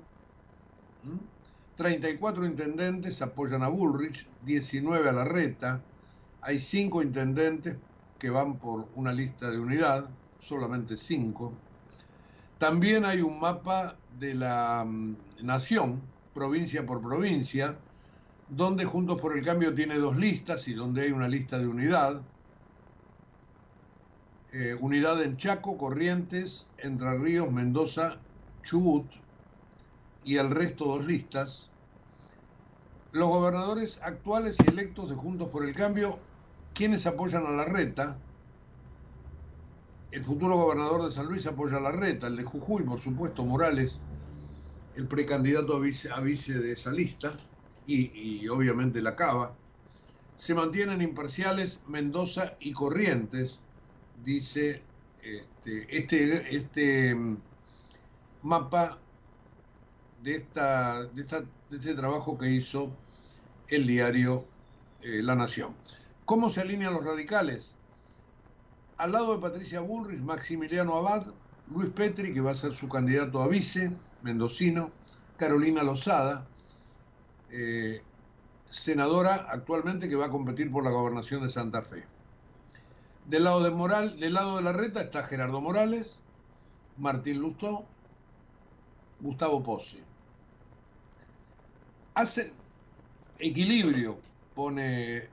34 1.75 2.46
intendentes 2.46 3.22
apoyan 3.22 3.63
a 3.63 3.67
Bullrich, 3.67 4.27
19 4.46 5.10
a 5.10 5.13
la 5.13 5.24
Reta, 5.24 5.81
hay 6.41 6.60
5 6.60 7.01
intendentes 7.01 7.77
que 8.20 8.29
van 8.29 8.58
por 8.58 8.88
una 8.96 9.12
lista 9.13 9.50
de 9.50 9.60
unidad, 9.60 10.10
solamente 10.39 10.98
5. 10.98 11.53
También 12.58 13.05
hay 13.05 13.22
un 13.22 13.39
mapa 13.39 13.96
de 14.20 14.36
la 14.36 14.86
mm, 14.86 15.15
nación, 15.41 16.01
provincia 16.34 16.86
por 16.86 17.01
provincia, 17.01 17.77
donde 18.50 18.86
Juntos 18.86 19.20
por 19.20 19.36
el 19.36 19.43
Cambio 19.43 19.74
tiene 19.74 19.96
dos 19.96 20.17
listas 20.17 20.67
y 20.67 20.74
donde 20.74 21.03
hay 21.03 21.12
una 21.12 21.27
lista 21.27 21.58
de 21.58 21.67
unidad. 21.67 22.22
Eh, 24.53 24.75
unidad 24.79 25.22
en 25.24 25.38
Chaco, 25.38 25.77
Corrientes, 25.77 26.67
Entre 26.77 27.17
Ríos, 27.17 27.51
Mendoza, 27.51 28.17
Chubut 28.63 29.06
y 30.24 30.38
el 30.38 30.50
resto 30.50 30.86
dos 30.86 31.06
listas. 31.06 31.70
Los 33.12 33.27
gobernadores 33.27 34.00
actuales 34.03 34.58
y 34.63 34.70
electos 34.70 35.10
de 35.10 35.15
Juntos 35.15 35.50
por 35.50 35.65
el 35.65 35.75
Cambio, 35.75 36.20
quienes 36.74 37.06
apoyan 37.06 37.46
a 37.46 37.51
la 37.51 37.65
reta, 37.65 38.18
el 40.12 40.24
futuro 40.24 40.56
gobernador 40.56 41.06
de 41.06 41.12
San 41.12 41.27
Luis 41.27 41.46
apoya 41.46 41.77
a 41.77 41.82
la 41.82 41.91
reta, 41.91 42.27
el 42.27 42.38
de 42.38 42.44
Jujuy, 42.44 42.84
por 42.84 43.00
supuesto, 43.00 43.46
Morales, 43.46 43.98
el 44.96 45.08
precandidato 45.08 45.75
a 45.75 45.80
vice, 45.80 46.60
de 46.60 46.72
esa 46.72 46.91
lista, 46.91 47.34
y, 47.88 48.48
obviamente 48.48 49.01
la 49.01 49.15
Cava. 49.15 49.56
Se 50.36 50.53
mantienen 50.53 51.01
imparciales 51.01 51.82
Mendoza 51.88 52.56
y 52.60 52.72
Corrientes, 52.72 53.60
dice 54.24 54.82
este, 55.22 55.98
este, 55.98 56.56
este 56.56 57.18
mapa 58.43 59.00
de, 60.24 60.36
esta, 60.36 61.03
de, 61.05 61.21
este 61.71 61.93
trabajo 61.95 62.38
que 62.38 62.50
hizo 62.50 62.91
el 63.67 63.88
diario 63.88 64.45
eh, 65.01 65.21
La 65.24 65.36
Nación. 65.36 65.75
¿Cómo 66.25 66.50
se 66.50 66.62
alinean 66.62 66.93
los 66.93 67.03
radicales? 67.03 67.75
Al 68.98 69.13
lado 69.13 69.36
de 69.36 69.41
Patricia 69.41 69.81
Bullrich, 69.81 70.21
Maximiliano 70.21 70.95
Abad, 70.95 71.27
Luis 71.74 71.89
Petri, 71.89 72.33
que 72.33 72.41
va 72.41 72.51
a 72.51 72.55
ser 72.55 72.74
su 72.74 72.88
candidato 72.88 73.41
a 73.41 73.48
vice, 73.48 73.91
mendocino, 74.21 74.91
Carolina 75.38 75.83
Lozada, 75.83 76.48
eh, 77.50 78.03
senadora 78.69 79.48
actualmente 79.50 80.07
que 80.07 80.15
va 80.15 80.27
a 80.27 80.29
competir 80.29 80.71
por 80.71 80.83
la 80.83 80.91
gobernación 80.91 81.43
de 81.43 81.50
Santa 81.50 81.81
Fe. 81.81 82.05
Del 83.27 83.43
lado 83.43 83.63
de 83.63 83.71
Moral, 83.71 84.19
del 84.19 84.33
lado 84.33 84.57
de 84.57 84.63
la 84.63 84.74
reta 84.74 85.01
está 85.01 85.24
Gerardo 85.24 85.62
Morales, 85.62 86.17
Martín 86.98 87.39
Lustó, 87.39 87.86
Gustavo 89.22 89.62
Pozzi. 89.62 90.01
Hacen 92.16 92.51
equilibrio, 93.40 94.20
pone 94.54 95.30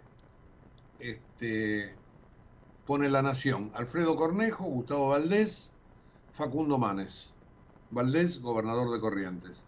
este, 1.01 1.95
pone 2.87 3.09
La 3.09 3.23
Nación, 3.23 3.71
Alfredo 3.75 4.15
Cornejo, 4.17 4.65
Gustavo 4.65 5.09
Valdés, 5.09 5.73
Facundo 6.33 6.79
Manes. 6.79 7.33
Valdés, 7.91 8.41
gobernador 8.41 8.91
de 8.93 9.01
Corrientes. 9.01 9.63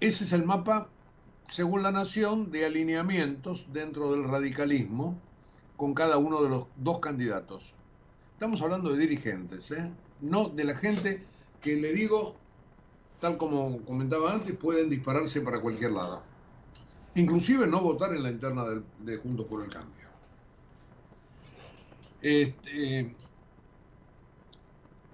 Ese 0.00 0.24
es 0.24 0.32
el 0.32 0.44
mapa, 0.44 0.88
según 1.50 1.82
La 1.82 1.90
Nación, 1.90 2.50
de 2.50 2.66
alineamientos 2.66 3.66
dentro 3.72 4.12
del 4.12 4.24
radicalismo 4.24 5.18
con 5.76 5.94
cada 5.94 6.18
uno 6.18 6.42
de 6.42 6.48
los 6.48 6.66
dos 6.76 7.00
candidatos. 7.00 7.74
Estamos 8.34 8.60
hablando 8.62 8.92
de 8.92 8.98
dirigentes, 8.98 9.70
¿eh? 9.72 9.90
no 10.20 10.48
de 10.48 10.64
la 10.64 10.76
gente 10.76 11.24
que 11.64 11.76
le 11.76 11.94
digo, 11.94 12.36
tal 13.20 13.38
como 13.38 13.82
comentaba 13.86 14.32
antes, 14.34 14.54
pueden 14.54 14.90
dispararse 14.90 15.40
para 15.40 15.62
cualquier 15.62 15.92
lado. 15.92 16.22
Inclusive 17.14 17.66
no 17.66 17.80
votar 17.80 18.14
en 18.14 18.22
la 18.22 18.30
interna 18.30 18.64
de, 18.64 18.82
de 18.98 19.16
Juntos 19.16 19.46
por 19.46 19.64
el 19.64 19.70
Cambio. 19.70 20.04
Este, 22.20 23.14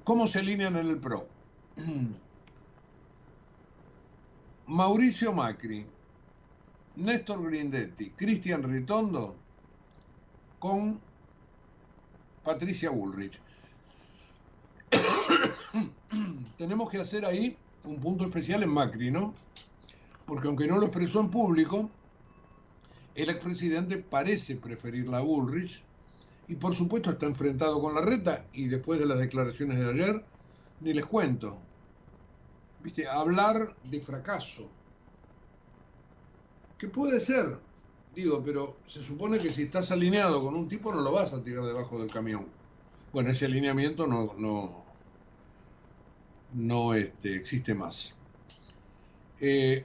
¿Cómo 0.03 0.27
se 0.27 0.41
alinean 0.41 0.77
en 0.77 0.89
el 0.89 0.99
PRO? 0.99 1.29
Mauricio 4.67 5.33
Macri, 5.33 5.87
Néstor 6.97 7.45
Grindetti, 7.45 8.11
Cristian 8.11 8.65
Ritondo 8.65 9.37
con 10.59 11.01
Patricia 12.43 12.91
Bullrich. 12.91 13.41
Tenemos 16.59 16.91
que 16.91 16.99
hacer 16.99 17.25
ahí 17.25 17.57
un 17.85 18.01
punto 18.01 18.25
especial 18.25 18.63
en 18.63 18.71
Macri, 18.71 19.11
¿no? 19.11 19.35
Porque 20.27 20.49
aunque 20.49 20.67
no 20.67 20.79
lo 20.79 20.87
expresó 20.87 21.21
en 21.21 21.31
público, 21.31 21.91
el 23.15 23.31
expresidente 23.31 23.99
parece 23.99 24.57
preferir 24.57 25.09
la 25.09 25.21
Bullrich 25.21 25.83
y 26.49 26.57
por 26.57 26.75
supuesto 26.75 27.11
está 27.11 27.27
enfrentado 27.27 27.81
con 27.81 27.95
la 27.95 28.01
reta 28.01 28.45
y 28.53 28.67
después 28.67 28.99
de 28.99 29.07
las 29.07 29.19
declaraciones 29.19 29.79
de 29.79 29.91
ayer, 29.91 30.25
ni 30.81 30.93
les 30.93 31.07
cuento. 31.07 31.59
Viste, 32.83 33.07
hablar 33.07 33.77
de 33.85 34.01
fracaso. 34.01 34.71
Que 36.79 36.89
puede 36.89 37.21
ser, 37.21 37.59
digo, 38.15 38.43
pero 38.45 38.79
se 38.87 39.03
supone 39.03 39.39
que 39.39 39.51
si 39.51 39.63
estás 39.63 39.91
alineado 39.91 40.43
con 40.43 40.57
un 40.57 40.69
tipo 40.69 40.93
no 40.93 41.03
lo 41.03 41.13
vas 41.13 41.35
a 41.35 41.43
tirar 41.43 41.65
debajo 41.65 41.99
del 41.99 42.11
camión. 42.11 42.47
Bueno, 43.13 43.31
ese 43.31 43.45
alineamiento 43.45 44.07
no, 44.07 44.35
no, 44.39 44.80
no 46.55 46.95
este, 46.95 47.37
existe 47.37 47.75
más. 47.75 48.17
Eh, 49.41 49.85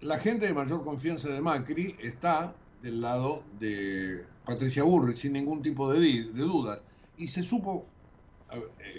la 0.00 0.18
gente 0.18 0.46
de 0.46 0.54
mayor 0.54 0.84
confianza 0.84 1.28
de 1.30 1.40
Macri 1.40 1.96
está 2.00 2.54
del 2.82 3.00
lado 3.00 3.42
de 3.58 4.24
Patricia 4.44 4.84
Burri, 4.84 5.16
sin 5.16 5.32
ningún 5.32 5.62
tipo 5.62 5.92
de, 5.92 6.00
de 6.00 6.42
duda. 6.42 6.80
Y 7.16 7.28
se 7.28 7.42
supo 7.42 7.86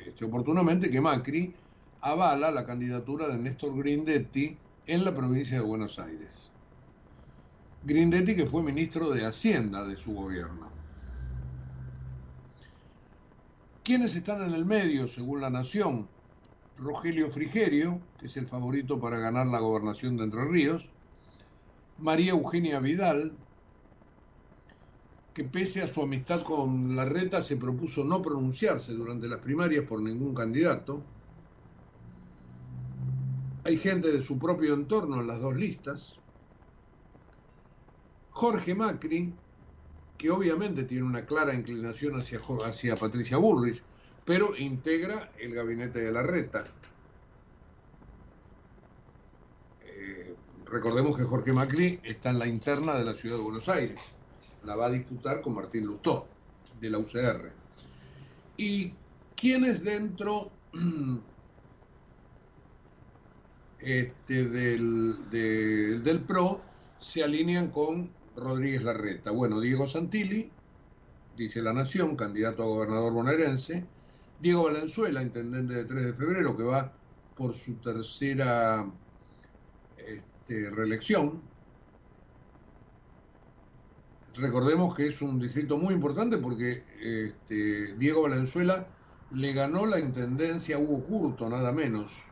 este, 0.05 0.25
oportunamente 0.25 0.89
que 0.89 1.01
Macri 1.01 1.53
avala 2.01 2.51
la 2.51 2.65
candidatura 2.65 3.27
de 3.27 3.37
Néstor 3.37 3.77
Grindetti 3.77 4.57
en 4.87 5.05
la 5.05 5.15
provincia 5.15 5.57
de 5.57 5.63
Buenos 5.63 5.99
Aires. 5.99 6.49
Grindetti 7.83 8.35
que 8.35 8.45
fue 8.45 8.63
ministro 8.63 9.09
de 9.11 9.25
Hacienda 9.25 9.85
de 9.85 9.97
su 9.97 10.13
gobierno. 10.13 10.66
¿Quiénes 13.87 14.17
están 14.17 14.41
en 14.41 14.53
el 14.53 14.65
medio, 14.65 15.07
según 15.07 15.39
la 15.39 15.49
Nación? 15.49 16.09
Rogelio 16.77 17.31
Frigerio, 17.31 18.01
que 18.19 18.25
es 18.25 18.35
el 18.35 18.45
favorito 18.45 18.99
para 18.99 19.17
ganar 19.17 19.47
la 19.47 19.59
gobernación 19.59 20.17
de 20.17 20.25
Entre 20.25 20.43
Ríos, 20.43 20.89
María 21.97 22.31
Eugenia 22.31 22.81
Vidal, 22.81 23.31
que 25.33 25.45
pese 25.45 25.83
a 25.83 25.87
su 25.87 26.01
amistad 26.01 26.41
con 26.41 26.97
Larreta 26.97 27.41
se 27.41 27.55
propuso 27.55 28.03
no 28.03 28.21
pronunciarse 28.21 28.91
durante 28.91 29.29
las 29.29 29.39
primarias 29.39 29.85
por 29.85 30.01
ningún 30.01 30.35
candidato. 30.35 31.01
Hay 33.63 33.77
gente 33.77 34.11
de 34.11 34.21
su 34.21 34.37
propio 34.37 34.73
entorno 34.73 35.21
en 35.21 35.27
las 35.27 35.39
dos 35.39 35.55
listas. 35.55 36.19
Jorge 38.31 38.75
Macri, 38.75 39.33
que 40.17 40.31
obviamente 40.31 40.83
tiene 40.83 41.03
una 41.03 41.25
clara 41.25 41.53
inclinación 41.53 42.19
hacia, 42.19 42.39
hacia 42.65 42.95
Patricia 42.95 43.37
Bullrich, 43.37 43.81
pero 44.25 44.55
integra 44.57 45.31
el 45.39 45.53
gabinete 45.53 45.99
de 45.99 46.11
Larreta. 46.11 46.67
Eh, 49.85 50.35
recordemos 50.65 51.17
que 51.17 51.23
Jorge 51.23 51.53
Macri 51.53 51.99
está 52.03 52.31
en 52.31 52.39
la 52.39 52.47
interna 52.47 52.95
de 52.95 53.05
la 53.05 53.13
ciudad 53.13 53.37
de 53.37 53.43
Buenos 53.43 53.69
Aires 53.69 53.99
la 54.67 54.75
va 54.75 54.87
a 54.87 54.89
disputar 54.89 55.41
con 55.41 55.55
Martín 55.55 55.85
Lustó, 55.85 56.27
de 56.79 56.89
la 56.89 56.99
UCR. 56.99 57.51
¿Y 58.57 58.93
quiénes 59.35 59.83
dentro 59.83 60.51
este, 63.79 64.45
del 64.45 66.23
PRO 66.27 66.61
se 66.99 67.23
alinean 67.23 67.69
con 67.69 68.09
Rodríguez 68.37 68.83
Larreta? 68.83 69.31
Bueno, 69.31 69.59
Diego 69.59 69.87
Santilli, 69.87 70.49
dice 71.35 71.61
La 71.61 71.73
Nación, 71.73 72.15
candidato 72.15 72.63
a 72.63 72.67
gobernador 72.67 73.13
bonaerense. 73.13 73.85
Diego 74.39 74.65
Valenzuela, 74.65 75.21
intendente 75.21 75.73
de 75.73 75.85
3 75.85 76.05
de 76.05 76.13
febrero, 76.13 76.55
que 76.55 76.63
va 76.63 76.93
por 77.35 77.53
su 77.55 77.73
tercera 77.75 78.85
este, 79.97 80.69
reelección, 80.69 81.41
recordemos 84.37 84.93
que 84.95 85.07
es 85.07 85.21
un 85.21 85.39
distrito 85.39 85.77
muy 85.77 85.93
importante 85.93 86.37
porque 86.37 86.83
este, 87.01 87.93
Diego 87.93 88.23
Valenzuela 88.23 88.87
le 89.31 89.53
ganó 89.53 89.85
la 89.85 89.99
intendencia 89.99 90.77
a 90.77 90.79
Hugo 90.79 91.03
Curto, 91.03 91.49
nada 91.49 91.71
menos, 91.71 92.23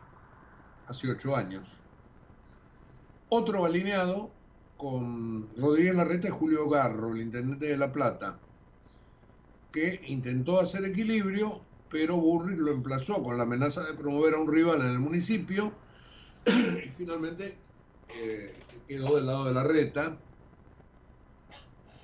hace 0.87 1.09
ocho 1.09 1.35
años. 1.35 1.77
Otro 3.29 3.65
alineado 3.65 4.31
con 4.77 5.47
Rodríguez 5.55 5.95
Larreta 5.95 6.27
es 6.27 6.33
Julio 6.33 6.69
Garro, 6.69 7.13
el 7.13 7.21
intendente 7.21 7.67
de 7.67 7.77
La 7.77 7.91
Plata, 7.91 8.39
que 9.71 10.01
intentó 10.07 10.59
hacer 10.59 10.85
equilibrio, 10.85 11.61
pero 11.89 12.17
Burri 12.17 12.55
lo 12.55 12.71
emplazó 12.71 13.23
con 13.23 13.37
la 13.37 13.43
amenaza 13.43 13.83
de 13.83 13.93
promover 13.93 14.33
a 14.33 14.39
un 14.39 14.51
rival 14.51 14.81
en 14.81 14.87
el 14.87 14.99
municipio 14.99 15.71
y 16.45 16.89
finalmente 16.89 17.57
eh, 18.17 18.53
quedó 18.87 19.15
del 19.15 19.25
lado 19.25 19.45
de 19.45 19.53
Larreta 19.53 20.17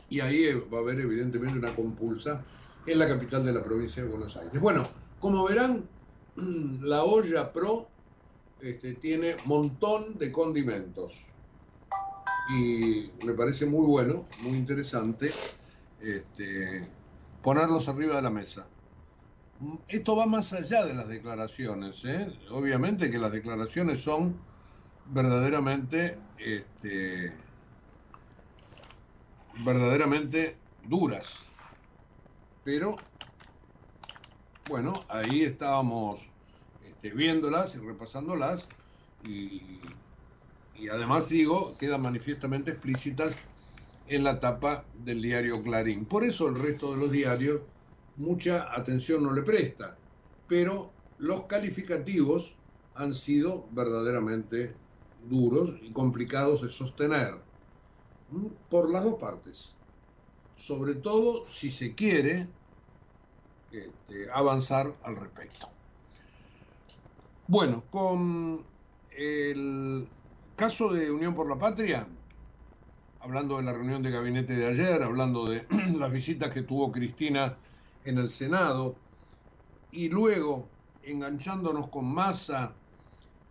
y 0.09 0.19
ahí 0.19 0.53
va 0.73 0.79
a 0.79 0.81
haber 0.81 0.99
evidentemente 0.99 1.57
una 1.57 1.73
compulsa 1.73 2.43
en 2.85 2.99
la 2.99 3.07
capital 3.07 3.45
de 3.45 3.53
la 3.53 3.63
provincia 3.63 4.03
de 4.03 4.09
Buenos 4.09 4.35
Aires. 4.35 4.59
Bueno, 4.59 4.83
como 5.19 5.45
verán, 5.45 5.87
la 6.81 7.03
olla 7.03 7.51
pro 7.51 7.87
este, 8.61 8.93
tiene 8.93 9.35
montón 9.45 10.17
de 10.17 10.31
condimentos 10.31 11.30
y 12.49 13.11
me 13.23 13.33
parece 13.33 13.65
muy 13.65 13.85
bueno, 13.85 14.25
muy 14.41 14.57
interesante 14.57 15.31
este, 15.99 16.87
ponerlos 17.41 17.87
arriba 17.87 18.15
de 18.15 18.21
la 18.21 18.29
mesa. 18.29 18.67
Esto 19.87 20.15
va 20.15 20.25
más 20.25 20.53
allá 20.53 20.85
de 20.85 20.95
las 20.95 21.07
declaraciones, 21.07 22.03
¿eh? 22.05 22.33
obviamente 22.49 23.11
que 23.11 23.19
las 23.19 23.31
declaraciones 23.31 24.01
son 24.01 24.35
verdaderamente 25.13 26.17
este, 26.39 27.31
verdaderamente 29.63 30.57
duras. 30.87 31.27
Pero, 32.63 32.95
bueno, 34.67 34.93
ahí 35.09 35.43
estábamos 35.43 36.29
este, 36.85 37.11
viéndolas 37.11 37.75
y 37.75 37.79
repasándolas 37.79 38.67
y, 39.23 39.61
y 40.81 40.89
además 40.89 41.29
digo, 41.29 41.77
quedan 41.77 42.01
manifiestamente 42.01 42.71
explícitas 42.71 43.35
en 44.07 44.23
la 44.23 44.39
tapa 44.39 44.83
del 44.95 45.21
diario 45.21 45.61
Clarín. 45.61 46.05
Por 46.05 46.23
eso 46.23 46.47
el 46.47 46.55
resto 46.55 46.91
de 46.91 46.97
los 46.97 47.11
diarios 47.11 47.61
mucha 48.15 48.67
atención 48.75 49.21
no 49.21 49.31
le 49.31 49.43
presta, 49.43 49.95
pero 50.47 50.91
los 51.19 51.43
calificativos 51.43 52.55
han 52.95 53.13
sido 53.13 53.67
verdaderamente 53.73 54.75
duros 55.29 55.75
y 55.83 55.91
complicados 55.91 56.63
de 56.63 56.69
sostener 56.69 57.35
por 58.67 58.89
las 58.89 59.03
dos 59.03 59.19
partes. 59.19 59.75
Sobre 60.57 60.95
todo 60.95 61.47
si 61.47 61.69
se 61.69 61.93
quiere 61.93 62.47
este, 63.71 64.31
avanzar 64.33 64.97
al 65.03 65.15
respecto. 65.15 65.69
Bueno, 67.47 67.83
con 67.91 68.65
el 69.11 70.07
caso 70.61 70.93
de 70.93 71.09
Unión 71.09 71.33
por 71.33 71.49
la 71.49 71.57
Patria, 71.57 72.07
hablando 73.21 73.57
de 73.57 73.63
la 73.63 73.73
reunión 73.73 74.03
de 74.03 74.11
gabinete 74.11 74.55
de 74.55 74.67
ayer, 74.67 75.01
hablando 75.01 75.49
de 75.49 75.65
las 75.97 76.11
visitas 76.11 76.53
que 76.53 76.61
tuvo 76.61 76.91
Cristina 76.91 77.57
en 78.05 78.19
el 78.19 78.29
Senado, 78.29 78.95
y 79.91 80.09
luego 80.09 80.67
enganchándonos 81.01 81.87
con 81.87 82.05
masa 82.05 82.75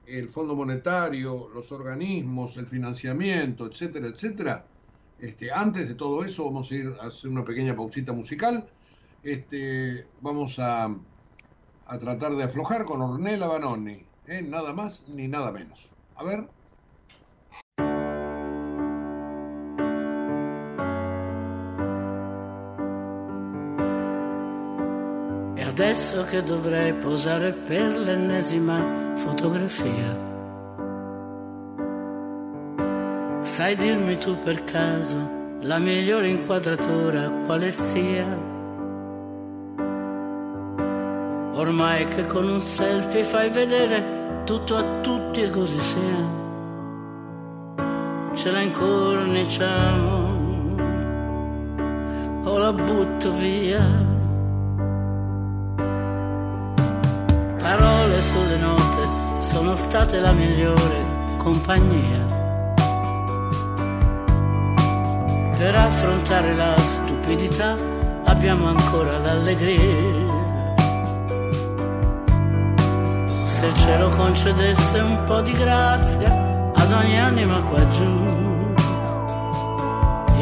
el 0.06 0.28
Fondo 0.28 0.54
Monetario, 0.54 1.48
los 1.52 1.72
organismos, 1.72 2.56
el 2.56 2.68
financiamiento, 2.68 3.66
etcétera, 3.66 4.06
etcétera. 4.06 4.64
Este, 5.18 5.50
antes 5.50 5.88
de 5.88 5.96
todo 5.96 6.24
eso, 6.24 6.44
vamos 6.44 6.70
a 6.70 6.74
ir 6.76 6.94
a 7.00 7.08
hacer 7.08 7.28
una 7.28 7.44
pequeña 7.44 7.74
pausita 7.74 8.12
musical. 8.12 8.70
Este, 9.24 10.06
vamos 10.20 10.60
a, 10.60 10.84
a 11.86 11.98
tratar 11.98 12.36
de 12.36 12.44
aflojar 12.44 12.84
con 12.84 13.02
Ornella 13.02 13.48
Banoni, 13.48 14.06
¿eh? 14.28 14.42
nada 14.42 14.72
más 14.72 15.02
ni 15.08 15.26
nada 15.26 15.50
menos. 15.50 15.90
A 16.14 16.22
ver. 16.22 16.59
Adesso 25.82 26.24
che 26.24 26.42
dovrei 26.42 26.92
posare 26.92 27.52
per 27.52 27.96
l'ennesima 27.96 29.14
fotografia 29.14 30.14
Sai 33.40 33.76
dirmi 33.76 34.18
tu 34.18 34.38
per 34.38 34.62
caso 34.64 35.16
la 35.60 35.78
migliore 35.78 36.28
inquadratura 36.28 37.30
quale 37.46 37.70
sia? 37.70 38.26
Ormai 41.54 42.06
che 42.08 42.26
con 42.26 42.46
un 42.46 42.60
selfie 42.60 43.24
fai 43.24 43.48
vedere 43.48 44.42
tutto 44.44 44.76
a 44.76 45.00
tutti 45.00 45.40
e 45.40 45.48
così 45.48 45.80
sia. 45.80 46.28
Ce 48.34 48.50
la 48.50 48.60
incorniciamo 48.60 50.28
o 52.44 52.58
la 52.58 52.72
butto 52.74 53.32
via. 53.36 54.09
Sono 59.52 59.74
state 59.74 60.20
la 60.20 60.32
migliore 60.32 61.04
compagnia 61.38 62.24
per 65.58 65.74
affrontare 65.74 66.54
la 66.54 66.74
stupidità 66.78 67.76
abbiamo 68.24 68.68
ancora 68.68 69.18
l'allegria. 69.18 70.38
Se 73.44 73.66
il 73.66 73.76
cielo 73.76 74.08
concedesse 74.10 75.00
un 75.00 75.24
po' 75.24 75.42
di 75.42 75.52
grazia 75.52 76.72
ad 76.74 76.92
ogni 76.92 77.20
anima 77.20 77.60
qua 77.60 77.86
giù, 77.90 78.10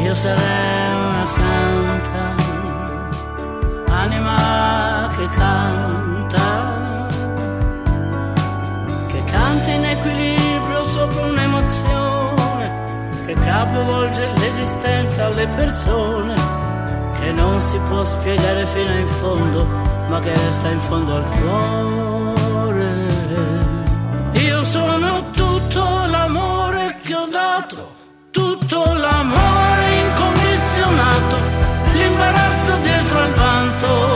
io 0.03 0.13
sarei 0.13 0.93
una 0.95 1.25
santa, 1.25 2.35
anima 3.87 5.09
che 5.17 5.25
canta, 5.29 6.78
capovolge 13.69 14.27
l'esistenza 14.37 15.25
alle 15.27 15.47
persone, 15.47 16.33
che 17.19 17.31
non 17.31 17.59
si 17.59 17.77
può 17.87 18.03
spiegare 18.03 18.65
fino 18.65 18.91
in 18.97 19.07
fondo, 19.07 19.65
ma 20.07 20.19
che 20.19 20.33
resta 20.33 20.69
in 20.69 20.79
fondo 20.79 21.15
al 21.15 21.29
cuore. 21.39 23.07
Io 24.31 24.63
sono 24.63 25.23
tutto 25.31 25.83
l'amore 26.07 26.97
che 27.03 27.13
ho 27.13 27.27
dato, 27.27 27.95
tutto 28.31 28.83
l'amore 28.83 29.85
incondizionato, 30.05 31.35
l'imbarazzo 31.93 32.75
dietro 32.81 33.19
al 33.19 33.31
vanto, 33.33 34.08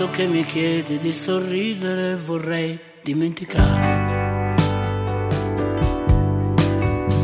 adesso 0.00 0.10
che 0.10 0.26
mi 0.26 0.42
chiedi 0.44 0.98
di 0.98 1.12
sorridere 1.12 2.16
vorrei 2.16 2.78
dimenticare. 3.02 4.54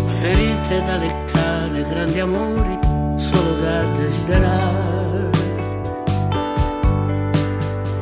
Ferite 0.04 0.82
da 0.82 0.96
leccare, 0.96 1.82
grandi 1.88 2.20
amori 2.20 2.78
solo 3.16 3.60
da 3.60 3.82
desiderare. 3.96 5.30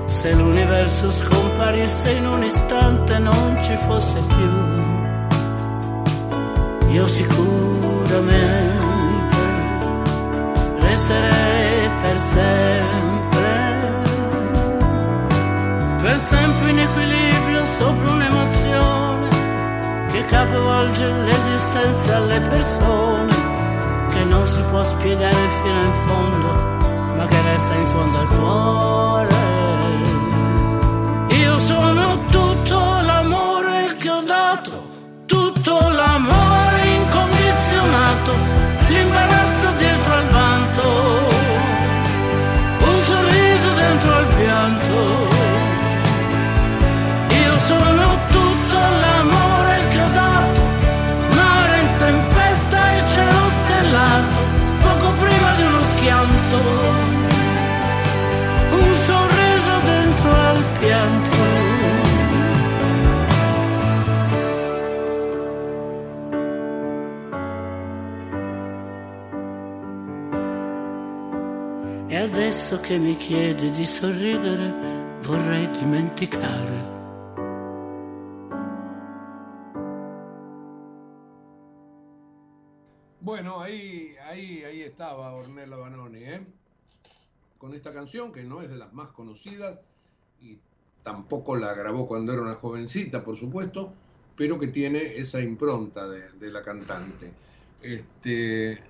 Se 0.07 0.33
l'universo 0.33 1.09
scomparisse 1.11 2.11
in 2.11 2.27
un 2.27 2.43
istante 2.43 3.19
non 3.19 3.63
ci 3.63 3.77
fosse 3.77 4.21
più, 4.27 4.51
io 6.91 7.07
sicuramente 7.07 8.83
resterei 10.81 11.89
per 12.01 12.17
sempre, 12.17 13.24
per 16.05 16.19
sempre 16.19 16.69
in 16.69 16.79
equilibrio 16.79 17.65
sopra 17.79 18.11
un'emozione 18.11 19.29
che 20.13 20.23
capovolge 20.27 21.11
l'esistenza 21.11 22.17
alle 22.17 22.41
persone, 22.41 23.35
che 24.11 24.23
non 24.25 24.45
si 24.47 24.61
può 24.69 24.85
spiegare 24.85 25.49
fino 25.63 25.83
in 25.83 25.93
fondo, 26.05 26.49
ma 27.17 27.27
che 27.27 27.41
resta 27.41 27.75
in 27.75 27.87
fondo 27.87 28.19
al 28.19 28.29
cuore. 28.29 29.35
Io 31.39 31.59
sono 31.61 32.27
tutto 32.29 32.79
l'amore 33.07 33.97
che 33.99 34.11
ho 34.11 34.21
dato, 34.21 34.91
tutto 35.25 35.73
l'amore 35.89 36.64
chiedi 73.25 73.71
di 73.71 73.87
sorridere, 73.87 75.19
vorrei 75.23 75.67
dimenticare. 75.71 76.93
Bueno, 83.21 83.63
ahí, 83.63 84.15
ahí, 84.27 84.63
ahí 84.65 84.83
estaba 84.83 85.33
Ornella 85.33 85.75
Banoni, 85.75 86.19
¿eh? 86.19 86.47
Con 87.57 87.73
esta 87.73 87.95
canción 87.95 88.31
que 88.31 88.45
no 88.45 88.61
es 88.61 88.69
de 88.69 88.77
las 88.77 88.93
más 88.93 89.09
conocidas 89.09 89.79
y 90.43 90.59
tampoco 91.03 91.57
la 91.57 91.73
grabó 91.73 92.07
cuando 92.07 92.35
era 92.35 92.43
una 92.43 92.57
jovencita, 92.57 93.25
por 93.25 93.39
supuesto, 93.39 93.95
pero 94.37 94.59
que 94.59 94.67
tiene 94.67 94.99
esa 94.99 95.41
impronta 95.41 96.07
de, 96.07 96.31
de 96.33 96.51
la 96.51 96.61
cantante. 96.61 97.33
Este, 97.83 98.83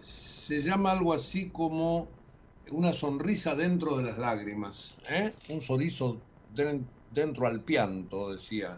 se 0.00 0.62
llama 0.62 0.92
algo 0.92 1.12
así 1.12 1.50
como 1.50 2.15
una 2.70 2.92
sonrisa 2.92 3.54
dentro 3.54 3.96
de 3.96 4.04
las 4.04 4.18
lágrimas, 4.18 4.96
¿eh? 5.08 5.32
un 5.48 5.60
sorriso 5.60 6.20
den- 6.54 6.86
dentro 7.12 7.46
al 7.46 7.62
pianto, 7.62 8.34
decía 8.34 8.76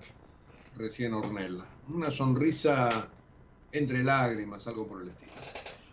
recién 0.75 1.15
Ornella. 1.15 1.65
Una 1.89 2.11
sonrisa 2.11 3.09
entre 3.73 4.03
lágrimas, 4.03 4.67
algo 4.67 4.87
por 4.87 5.03
el 5.03 5.09
estilo. 5.09 5.33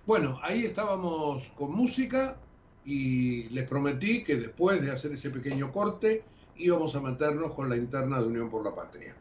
Bueno, 0.05 0.39
ahí 0.43 0.65
estábamos 0.65 1.49
con 1.51 1.73
música 1.73 2.37
y 2.83 3.49
les 3.49 3.67
prometí 3.67 4.23
que 4.23 4.35
después 4.35 4.81
de 4.81 4.91
hacer 4.91 5.13
ese 5.13 5.31
pequeño 5.31 5.71
corte 5.71 6.23
íbamos 6.57 6.95
a 6.95 7.01
meternos 7.01 7.51
con 7.51 7.69
la 7.69 7.75
interna 7.75 8.19
de 8.21 8.27
Unión 8.27 8.49
por 8.49 8.63
la 8.63 8.75
Patria. 8.75 9.15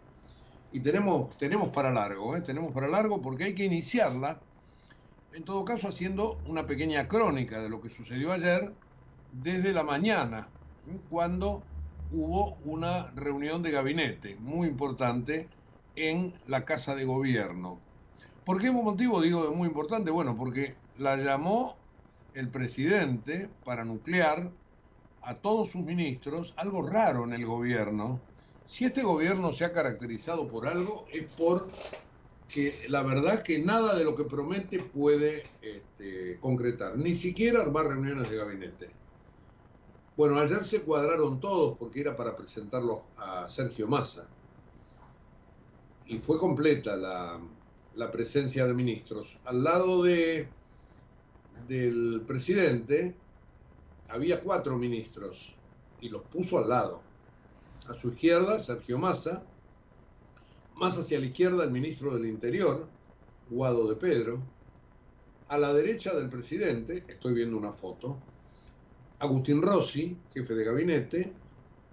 Y 0.72 0.80
tenemos, 0.80 1.36
tenemos 1.38 1.68
para 1.68 1.90
largo, 1.92 2.36
¿eh? 2.36 2.40
tenemos 2.40 2.72
para 2.72 2.88
largo 2.88 3.22
porque 3.22 3.44
hay 3.44 3.54
que 3.54 3.64
iniciarla, 3.64 4.40
en 5.34 5.44
todo 5.44 5.64
caso 5.64 5.88
haciendo 5.88 6.38
una 6.46 6.64
pequeña 6.64 7.08
crónica 7.08 7.60
de 7.60 7.68
lo 7.68 7.80
que 7.80 7.90
sucedió 7.90 8.32
ayer 8.32 8.72
desde 9.32 9.72
la 9.72 9.82
mañana, 9.82 10.48
cuando 11.10 11.62
hubo 12.12 12.56
una 12.64 13.10
reunión 13.16 13.62
de 13.62 13.72
gabinete 13.72 14.36
muy 14.36 14.68
importante 14.68 15.48
en 15.96 16.32
la 16.46 16.64
Casa 16.64 16.94
de 16.94 17.04
Gobierno. 17.04 17.80
¿Por 18.44 18.60
qué 18.60 18.70
motivo 18.70 19.20
digo 19.20 19.48
de 19.48 19.56
muy 19.56 19.66
importante? 19.66 20.12
Bueno, 20.12 20.36
porque 20.36 20.76
la 20.98 21.16
llamó 21.16 21.76
el 22.34 22.48
presidente 22.48 23.48
para 23.64 23.84
nuclear 23.84 24.52
a 25.22 25.34
todos 25.34 25.70
sus 25.70 25.82
ministros, 25.82 26.52
algo 26.56 26.86
raro 26.86 27.24
en 27.24 27.32
el 27.32 27.44
gobierno. 27.44 28.20
Si 28.66 28.84
este 28.84 29.02
gobierno 29.02 29.50
se 29.52 29.64
ha 29.64 29.72
caracterizado 29.72 30.46
por 30.46 30.68
algo, 30.68 31.06
es 31.12 31.24
por 31.32 31.66
que 32.48 32.86
la 32.88 33.02
verdad 33.02 33.42
que 33.42 33.58
nada 33.58 33.94
de 33.96 34.04
lo 34.04 34.14
que 34.14 34.24
promete 34.24 34.78
puede 34.78 35.44
este, 35.62 36.38
concretar, 36.40 36.96
ni 36.96 37.14
siquiera 37.14 37.62
armar 37.62 37.86
reuniones 37.86 38.30
de 38.30 38.36
gabinete. 38.36 38.90
Bueno, 40.16 40.38
ayer 40.38 40.64
se 40.64 40.82
cuadraron 40.82 41.40
todos 41.40 41.76
porque 41.76 42.00
era 42.00 42.14
para 42.14 42.36
presentarlo 42.36 43.04
a 43.16 43.48
Sergio 43.48 43.88
Massa. 43.88 44.28
Y 46.06 46.18
fue 46.18 46.38
completa 46.38 46.96
la, 46.96 47.40
la 47.96 48.10
presencia 48.10 48.66
de 48.66 48.74
ministros. 48.74 49.38
Al 49.44 49.64
lado 49.64 50.02
de, 50.04 50.48
del 51.66 52.22
presidente 52.26 53.16
había 54.08 54.40
cuatro 54.40 54.76
ministros 54.76 55.54
y 56.00 56.08
los 56.10 56.22
puso 56.22 56.58
al 56.58 56.68
lado. 56.68 57.02
A 57.88 57.94
su 57.94 58.08
izquierda, 58.08 58.58
Sergio 58.58 58.98
Massa, 58.98 59.42
más 60.76 60.98
hacia 60.98 61.20
la 61.20 61.26
izquierda, 61.26 61.64
el 61.64 61.70
ministro 61.70 62.14
del 62.14 62.26
Interior, 62.26 62.88
Guado 63.50 63.88
de 63.88 63.96
Pedro, 63.96 64.42
a 65.48 65.58
la 65.58 65.72
derecha 65.72 66.14
del 66.14 66.28
presidente, 66.28 67.04
estoy 67.06 67.34
viendo 67.34 67.56
una 67.56 67.72
foto, 67.72 68.18
Agustín 69.18 69.62
Rossi, 69.62 70.16
jefe 70.34 70.54
de 70.54 70.64
gabinete, 70.64 71.32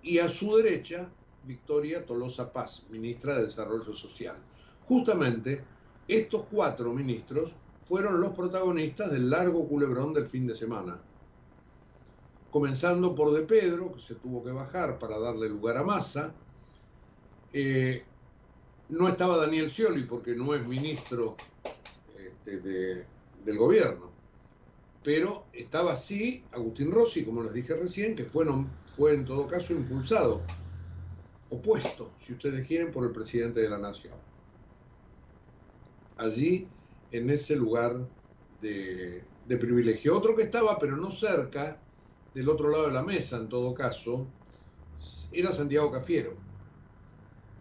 y 0.01 0.19
a 0.19 0.29
su 0.29 0.55
derecha, 0.55 1.11
Victoria 1.43 2.05
Tolosa 2.05 2.51
Paz, 2.51 2.85
ministra 2.89 3.35
de 3.35 3.43
Desarrollo 3.43 3.93
Social. 3.93 4.37
Justamente 4.87 5.63
estos 6.07 6.45
cuatro 6.51 6.93
ministros 6.93 7.51
fueron 7.83 8.21
los 8.21 8.31
protagonistas 8.31 9.11
del 9.11 9.29
largo 9.29 9.67
culebrón 9.67 10.13
del 10.13 10.27
fin 10.27 10.47
de 10.47 10.55
semana. 10.55 11.01
Comenzando 12.49 13.15
por 13.15 13.33
De 13.33 13.43
Pedro, 13.43 13.93
que 13.93 13.99
se 13.99 14.15
tuvo 14.15 14.43
que 14.43 14.51
bajar 14.51 14.99
para 14.99 15.19
darle 15.19 15.47
lugar 15.47 15.77
a 15.77 15.83
Massa. 15.83 16.33
Eh, 17.53 18.03
no 18.91 19.07
estaba 19.07 19.37
Daniel 19.37 19.69
Scioli 19.69 20.03
porque 20.03 20.35
no 20.35 20.53
es 20.53 20.65
ministro 20.65 21.35
este, 22.17 22.59
de, 22.59 23.05
del 23.43 23.57
gobierno. 23.57 24.11
Pero 25.03 25.45
estaba 25.51 25.97
sí 25.97 26.43
Agustín 26.51 26.91
Rossi, 26.91 27.25
como 27.25 27.41
les 27.41 27.53
dije 27.53 27.75
recién, 27.75 28.15
que 28.15 28.25
fue, 28.25 28.45
en 28.45 29.25
todo 29.25 29.47
caso 29.47 29.73
impulsado, 29.73 30.41
opuesto, 31.49 32.11
si 32.19 32.33
ustedes 32.33 32.67
quieren, 32.67 32.91
por 32.91 33.03
el 33.03 33.11
presidente 33.11 33.61
de 33.61 33.69
la 33.69 33.79
Nación 33.79 34.13
allí 36.21 36.67
en 37.11 37.29
ese 37.29 37.55
lugar 37.55 38.07
de, 38.61 39.23
privilegio. 39.47 40.17
Otro 40.17 40.33
que 40.33 40.43
estaba, 40.43 40.79
pero 40.79 40.95
no 40.95 41.11
cerca, 41.11 41.77
del 42.33 42.47
otro 42.47 42.69
lado 42.69 42.85
de 42.87 42.93
la 42.93 43.03
mesa 43.03 43.35
en 43.35 43.49
todo 43.49 43.73
caso, 43.73 44.25
era 45.33 45.51
Santiago 45.51 45.91
Cafiero. 45.91 46.37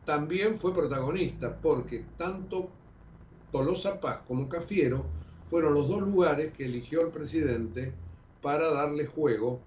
También 0.05 0.59
fue 0.59 0.75
protagonista 0.75 1.61
porque 1.61 2.05
tanto 2.17 2.71
Tolosa 3.53 4.01
Paz 4.01 4.21
como 4.27 4.49
Cafiero 4.49 5.05
fueron 5.47 5.75
los 5.75 5.89
dos 5.89 6.03
lugares 6.03 6.53
que 6.53 6.65
eligió 6.65 7.03
el 7.03 7.09
presidente 7.09 7.93
para 8.41 8.73
darle 8.73 9.07
juego 9.07 9.61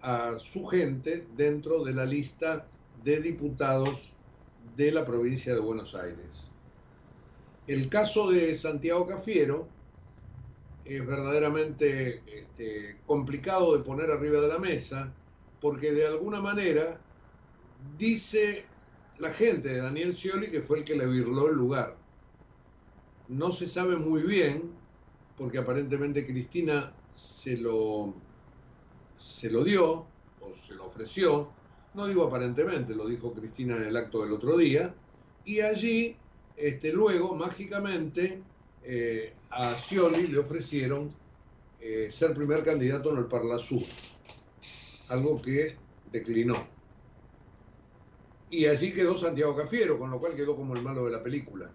a 0.00 0.38
su 0.38 0.66
gente 0.66 1.26
dentro 1.36 1.84
de 1.84 1.94
la 1.94 2.04
lista 2.04 2.66
de 3.04 3.20
diputados 3.20 4.12
de 4.76 4.90
la 4.92 5.04
provincia 5.04 5.54
de 5.54 5.60
Buenos 5.60 5.94
Aires. 5.94 6.50
El 7.66 7.88
caso 7.88 8.30
de 8.30 8.54
Santiago 8.54 9.06
Cafiero 9.06 9.68
es 10.84 11.04
verdaderamente 11.04 12.22
este, 12.26 12.96
complicado 13.06 13.76
de 13.76 13.82
poner 13.82 14.10
arriba 14.10 14.40
de 14.40 14.48
la 14.48 14.58
mesa 14.58 15.12
porque 15.60 15.92
de 15.92 16.06
alguna 16.06 16.40
manera 16.40 17.00
dice 17.98 18.64
la 19.18 19.32
gente 19.32 19.68
de 19.68 19.78
Daniel 19.78 20.14
Scioli 20.14 20.48
que 20.48 20.62
fue 20.62 20.78
el 20.78 20.84
que 20.84 20.96
le 20.96 21.06
virló 21.06 21.48
el 21.48 21.56
lugar. 21.56 21.96
No 23.28 23.50
se 23.50 23.66
sabe 23.66 23.96
muy 23.96 24.22
bien 24.22 24.72
porque 25.36 25.58
aparentemente 25.58 26.26
Cristina 26.26 26.92
se 27.14 27.56
lo, 27.56 28.14
se 29.16 29.50
lo 29.50 29.64
dio 29.64 30.06
o 30.40 30.54
se 30.66 30.74
lo 30.74 30.86
ofreció, 30.86 31.50
no 31.94 32.06
digo 32.06 32.24
aparentemente, 32.24 32.94
lo 32.94 33.06
dijo 33.06 33.32
Cristina 33.32 33.76
en 33.76 33.84
el 33.84 33.96
acto 33.96 34.22
del 34.22 34.32
otro 34.32 34.56
día, 34.56 34.94
y 35.44 35.60
allí, 35.60 36.16
este, 36.56 36.92
luego, 36.92 37.34
mágicamente, 37.34 38.42
eh, 38.82 39.34
a 39.50 39.74
Scioli 39.74 40.26
le 40.28 40.38
ofrecieron 40.38 41.08
eh, 41.80 42.08
ser 42.12 42.34
primer 42.34 42.64
candidato 42.64 43.12
en 43.12 43.18
el 43.18 43.26
Parla 43.26 43.58
Sur, 43.58 43.82
algo 45.08 45.40
que 45.40 45.76
declinó. 46.12 46.75
Y 48.48 48.66
allí 48.66 48.92
quedó 48.92 49.16
Santiago 49.16 49.56
Cafiero, 49.56 49.98
con 49.98 50.10
lo 50.10 50.20
cual 50.20 50.34
quedó 50.34 50.56
como 50.56 50.74
el 50.74 50.82
malo 50.82 51.04
de 51.04 51.10
la 51.10 51.22
película. 51.22 51.70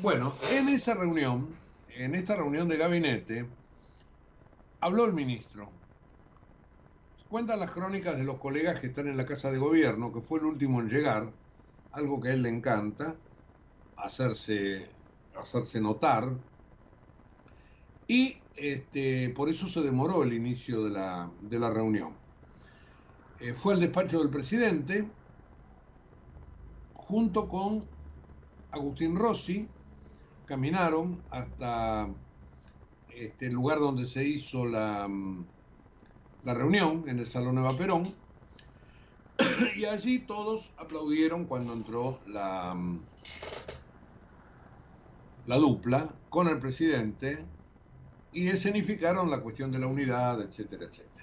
Bueno, 0.00 0.32
en 0.52 0.68
esa 0.68 0.94
reunión, 0.94 1.58
en 1.88 2.14
esta 2.14 2.36
reunión 2.36 2.68
de 2.68 2.76
gabinete, 2.76 3.48
habló 4.80 5.04
el 5.06 5.12
ministro. 5.12 5.72
Cuentan 7.28 7.60
las 7.60 7.72
crónicas 7.72 8.16
de 8.16 8.24
los 8.24 8.38
colegas 8.38 8.80
que 8.80 8.86
están 8.86 9.08
en 9.08 9.16
la 9.16 9.26
Casa 9.26 9.50
de 9.50 9.58
Gobierno, 9.58 10.12
que 10.12 10.20
fue 10.20 10.38
el 10.38 10.46
último 10.46 10.80
en 10.80 10.88
llegar, 10.88 11.34
algo 11.90 12.20
que 12.20 12.28
a 12.28 12.32
él 12.34 12.42
le 12.42 12.48
encanta, 12.48 13.20
hacerse, 13.96 14.96
hacerse 15.34 15.80
notar. 15.80 16.30
Y 18.06 18.44
este, 18.54 19.30
por 19.30 19.48
eso 19.48 19.66
se 19.66 19.82
demoró 19.82 20.22
el 20.22 20.32
inicio 20.32 20.84
de 20.84 20.90
la, 20.90 21.32
de 21.40 21.58
la 21.58 21.70
reunión. 21.70 22.27
Eh, 23.40 23.52
fue 23.52 23.74
al 23.74 23.80
despacho 23.80 24.18
del 24.18 24.30
presidente, 24.30 25.08
junto 26.94 27.48
con 27.48 27.88
Agustín 28.72 29.14
Rossi, 29.14 29.68
caminaron 30.44 31.22
hasta 31.30 32.08
este, 33.08 33.46
el 33.46 33.52
lugar 33.52 33.78
donde 33.78 34.06
se 34.06 34.24
hizo 34.24 34.66
la, 34.66 35.06
mm, 35.06 35.46
la 36.42 36.54
reunión, 36.54 37.04
en 37.06 37.20
el 37.20 37.26
Salón 37.28 37.58
Eva 37.58 37.76
Perón, 37.76 38.02
y 39.76 39.84
allí 39.84 40.20
todos 40.26 40.72
aplaudieron 40.76 41.44
cuando 41.44 41.74
entró 41.74 42.20
la, 42.26 42.74
mm, 42.74 43.06
la 45.46 45.56
dupla 45.56 46.08
con 46.28 46.48
el 46.48 46.58
presidente 46.58 47.46
y 48.32 48.48
escenificaron 48.48 49.30
la 49.30 49.40
cuestión 49.42 49.70
de 49.70 49.78
la 49.78 49.86
unidad, 49.86 50.40
etcétera, 50.42 50.86
etcétera. 50.86 51.17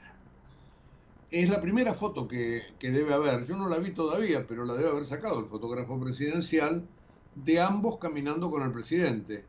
Es 1.31 1.49
la 1.49 1.59
primera 1.59 1.93
foto 1.93 2.27
que, 2.27 2.63
debe 2.79 3.13
haber, 3.13 3.45
yo 3.45 3.57
no 3.57 3.67
la 3.67 3.77
vi 3.77 3.91
todavía, 3.91 4.45
pero 4.45 4.63
la 4.63 4.75
debe 4.75 4.89
haber 4.89 5.05
sacado 5.05 5.39
el 5.39 5.45
fotógrafo 5.45 5.99
presidencial 5.99 6.87
de 7.35 7.59
ambos 7.59 7.97
caminando 7.97 8.51
con 8.51 8.61
el 8.61 8.71
presidente. 8.71 9.45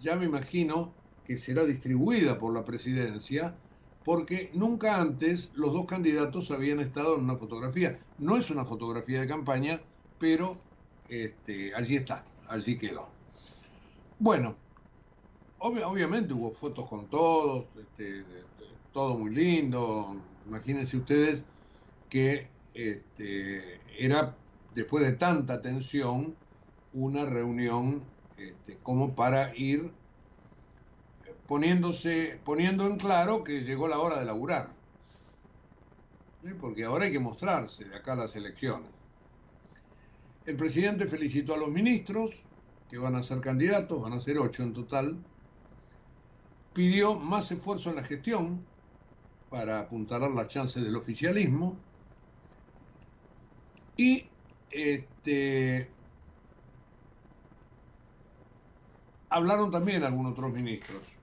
Ya 0.00 0.16
me 0.16 0.24
imagino 0.24 0.92
que 1.24 1.38
será 1.38 1.64
distribuida 1.64 2.38
por 2.38 2.52
la 2.52 2.64
presidencia, 2.64 3.56
porque 4.04 4.50
nunca 4.54 5.00
antes 5.00 5.50
los 5.54 5.72
dos 5.72 5.86
candidatos 5.86 6.50
habían 6.50 6.80
estado 6.80 7.14
en 7.16 7.24
una 7.24 7.36
fotografía. 7.36 7.98
No 8.18 8.36
es 8.36 8.50
una 8.50 8.64
fotografía 8.64 9.20
de 9.20 9.28
campaña, 9.28 9.80
pero 10.18 10.58
este, 11.08 11.74
allí 11.74 11.96
está, 11.96 12.24
allí 12.48 12.76
quedó. 12.76 13.08
Bueno, 14.18 14.56
obviamente 15.64 16.34
hubo 16.34 16.50
fotos 16.50 16.88
con 16.88 17.06
todos, 17.06 17.66
este, 17.80 18.24
todo 18.92 19.16
muy 19.18 19.34
lindo. 19.34 20.16
Imagínense 20.46 20.96
ustedes 20.96 21.44
que 22.10 22.48
este, 22.74 23.80
era 23.98 24.36
después 24.74 25.04
de 25.04 25.12
tanta 25.12 25.60
tensión 25.62 26.36
una 26.92 27.24
reunión 27.24 28.02
este, 28.38 28.76
como 28.82 29.14
para 29.14 29.56
ir 29.56 29.90
poniéndose, 31.48 32.40
poniendo 32.44 32.86
en 32.86 32.96
claro 32.96 33.42
que 33.42 33.62
llegó 33.62 33.88
la 33.88 33.98
hora 33.98 34.18
de 34.18 34.26
laburar. 34.26 34.72
Porque 36.60 36.84
ahora 36.84 37.06
hay 37.06 37.12
que 37.12 37.20
mostrarse 37.20 37.86
de 37.86 37.96
acá 37.96 38.12
a 38.12 38.16
las 38.16 38.36
elecciones. 38.36 38.90
El 40.44 40.56
presidente 40.56 41.06
felicitó 41.06 41.54
a 41.54 41.56
los 41.56 41.70
ministros, 41.70 42.32
que 42.90 42.98
van 42.98 43.16
a 43.16 43.22
ser 43.22 43.40
candidatos, 43.40 44.02
van 44.02 44.12
a 44.12 44.20
ser 44.20 44.38
ocho 44.38 44.62
en 44.62 44.74
total. 44.74 45.24
Pidió 46.74 47.18
más 47.18 47.50
esfuerzo 47.52 47.90
en 47.90 47.96
la 47.96 48.04
gestión 48.04 48.66
para 49.48 49.78
apuntalar 49.78 50.30
las 50.32 50.48
chances 50.48 50.82
del 50.82 50.96
oficialismo. 50.96 51.76
Y 53.96 54.24
este, 54.70 55.88
hablaron 59.30 59.70
también 59.70 60.02
algunos 60.02 60.32
otros 60.32 60.52
ministros. 60.52 61.18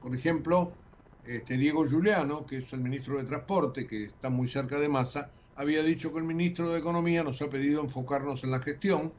Por 0.00 0.14
ejemplo, 0.14 0.72
este, 1.24 1.56
Diego 1.56 1.86
Giuliano, 1.86 2.46
que 2.46 2.58
es 2.58 2.72
el 2.72 2.80
ministro 2.80 3.18
de 3.18 3.24
Transporte, 3.24 3.86
que 3.86 4.04
está 4.04 4.30
muy 4.30 4.48
cerca 4.48 4.78
de 4.78 4.88
Massa, 4.88 5.30
había 5.56 5.82
dicho 5.82 6.12
que 6.12 6.18
el 6.18 6.24
ministro 6.24 6.70
de 6.70 6.78
Economía 6.78 7.24
nos 7.24 7.40
ha 7.42 7.50
pedido 7.50 7.82
enfocarnos 7.82 8.44
en 8.44 8.50
la 8.50 8.60
gestión 8.60 9.12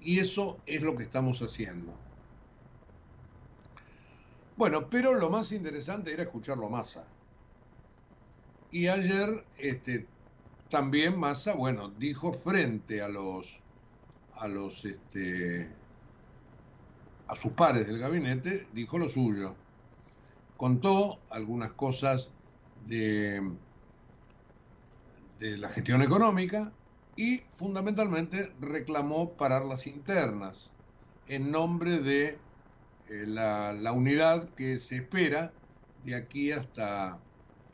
y 0.00 0.18
eso 0.18 0.62
es 0.66 0.82
lo 0.82 0.96
que 0.96 1.04
estamos 1.04 1.40
haciendo. 1.42 2.07
Bueno, 4.58 4.90
pero 4.90 5.14
lo 5.14 5.30
más 5.30 5.52
interesante 5.52 6.12
era 6.12 6.24
escucharlo 6.24 6.66
a 6.66 6.70
Massa. 6.70 7.06
Y 8.72 8.88
ayer 8.88 9.46
este, 9.56 10.08
también 10.68 11.16
Massa, 11.16 11.54
bueno, 11.54 11.90
dijo 11.90 12.32
frente 12.32 13.00
a 13.00 13.08
los 13.08 13.62
a 14.32 14.48
los 14.48 14.84
este, 14.84 15.68
a 17.28 17.36
sus 17.36 17.52
pares 17.52 17.86
del 17.86 18.00
gabinete, 18.00 18.66
dijo 18.72 18.98
lo 18.98 19.08
suyo. 19.08 19.54
Contó 20.56 21.20
algunas 21.30 21.70
cosas 21.74 22.32
de, 22.84 23.40
de 25.38 25.56
la 25.56 25.68
gestión 25.68 26.02
económica 26.02 26.72
y 27.14 27.38
fundamentalmente 27.50 28.52
reclamó 28.60 29.36
parar 29.36 29.64
las 29.64 29.86
internas 29.86 30.72
en 31.28 31.52
nombre 31.52 32.00
de 32.00 32.47
la, 33.10 33.72
la 33.72 33.92
unidad 33.92 34.48
que 34.50 34.78
se 34.78 34.96
espera 34.96 35.52
de 36.04 36.14
aquí 36.14 36.52
hasta 36.52 37.20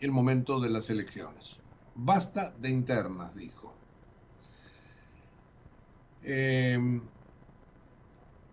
el 0.00 0.10
momento 0.10 0.60
de 0.60 0.70
las 0.70 0.90
elecciones. 0.90 1.58
Basta 1.94 2.52
de 2.58 2.70
internas, 2.70 3.34
dijo. 3.34 3.74
Eh, 6.24 7.00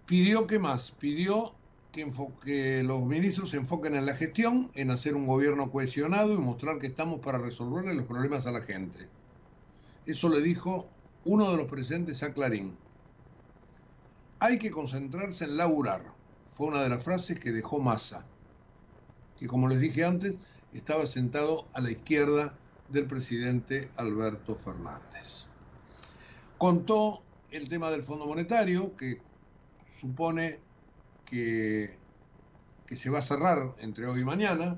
pidió 0.05 0.45
que 0.45 0.59
más, 0.59 0.91
pidió 0.91 1.55
que, 1.91 2.83
los 2.83 3.05
ministros 3.05 3.49
se 3.49 3.57
enfoquen 3.57 3.95
en 3.95 4.05
la 4.05 4.15
gestión, 4.15 4.69
en 4.75 4.91
hacer 4.91 5.15
un 5.15 5.25
gobierno 5.25 5.71
cohesionado 5.71 6.33
y 6.33 6.37
mostrar 6.37 6.79
que 6.79 6.87
estamos 6.87 7.19
para 7.19 7.37
resolverle 7.37 7.95
los 7.95 8.05
problemas 8.05 8.45
a 8.45 8.51
la 8.51 8.61
gente. 8.61 9.09
Eso 10.05 10.29
le 10.29 10.41
dijo 10.41 10.87
uno 11.25 11.51
de 11.51 11.57
los 11.57 11.67
presentes 11.67 12.23
a 12.23 12.33
Clarín. 12.33 12.75
Hay 14.39 14.57
que 14.57 14.71
concentrarse 14.71 15.45
en 15.45 15.57
laburar, 15.57 16.13
fue 16.51 16.67
una 16.67 16.83
de 16.83 16.89
las 16.89 17.03
frases 17.03 17.39
que 17.39 17.51
dejó 17.51 17.79
Massa, 17.79 18.25
que 19.39 19.47
como 19.47 19.69
les 19.69 19.79
dije 19.79 20.03
antes, 20.03 20.35
estaba 20.73 21.07
sentado 21.07 21.65
a 21.73 21.81
la 21.81 21.91
izquierda 21.91 22.53
del 22.89 23.07
presidente 23.07 23.89
Alberto 23.95 24.55
Fernández. 24.55 25.45
Contó 26.57 27.23
el 27.51 27.69
tema 27.69 27.89
del 27.89 28.03
Fondo 28.03 28.27
Monetario, 28.27 28.95
que 28.97 29.21
supone 29.87 30.59
que, 31.25 31.97
se 32.87 33.09
va 33.09 33.19
a 33.19 33.23
cerrar 33.23 33.73
entre 33.79 34.05
hoy 34.05 34.19
y 34.19 34.25
mañana, 34.25 34.77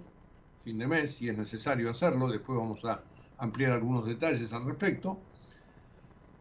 fin 0.64 0.78
de 0.78 0.88
mes, 0.88 1.16
si 1.16 1.28
es 1.28 1.38
necesario 1.38 1.90
hacerlo, 1.90 2.28
después 2.28 2.60
vamos 2.60 2.86
a 2.86 3.04
ampliar 3.40 3.72
algunos 3.72 4.06
detalles 4.06 4.54
al 4.54 4.66
respecto. 4.66 5.20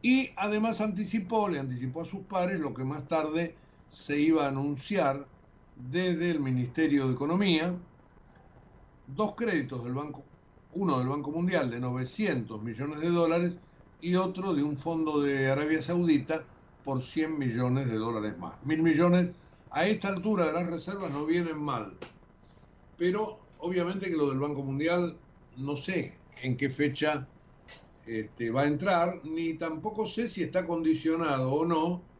Y 0.02 0.30
además 0.36 0.82
anticipó, 0.82 1.48
le 1.48 1.58
anticipó 1.58 2.02
a 2.02 2.04
sus 2.04 2.20
pares 2.20 2.60
lo 2.60 2.74
que 2.74 2.84
más 2.84 3.08
tarde 3.08 3.56
se 3.92 4.18
iba 4.18 4.46
a 4.46 4.48
anunciar 4.48 5.28
desde 5.76 6.30
el 6.30 6.40
Ministerio 6.40 7.06
de 7.06 7.12
Economía, 7.12 7.76
dos 9.06 9.34
créditos 9.34 9.84
del 9.84 9.92
Banco, 9.92 10.24
uno 10.72 10.98
del 10.98 11.08
Banco 11.08 11.30
Mundial 11.30 11.70
de 11.70 11.78
900 11.78 12.62
millones 12.62 13.00
de 13.00 13.10
dólares 13.10 13.52
y 14.00 14.14
otro 14.14 14.54
de 14.54 14.62
un 14.62 14.78
fondo 14.78 15.20
de 15.20 15.50
Arabia 15.50 15.82
Saudita 15.82 16.42
por 16.84 17.02
100 17.02 17.38
millones 17.38 17.86
de 17.88 17.96
dólares 17.96 18.38
más. 18.38 18.56
Mil 18.64 18.82
millones 18.82 19.30
a 19.70 19.86
esta 19.86 20.08
altura 20.08 20.46
de 20.46 20.52
las 20.54 20.66
reservas 20.66 21.10
no 21.10 21.26
vienen 21.26 21.62
mal. 21.62 21.94
Pero 22.96 23.40
obviamente 23.58 24.08
que 24.08 24.16
lo 24.16 24.30
del 24.30 24.38
Banco 24.38 24.62
Mundial 24.62 25.18
no 25.58 25.76
sé 25.76 26.16
en 26.42 26.56
qué 26.56 26.70
fecha 26.70 27.28
este, 28.06 28.50
va 28.50 28.62
a 28.62 28.66
entrar, 28.66 29.20
ni 29.24 29.52
tampoco 29.54 30.06
sé 30.06 30.30
si 30.30 30.42
está 30.42 30.64
condicionado 30.64 31.52
o 31.52 31.66
no 31.66 32.11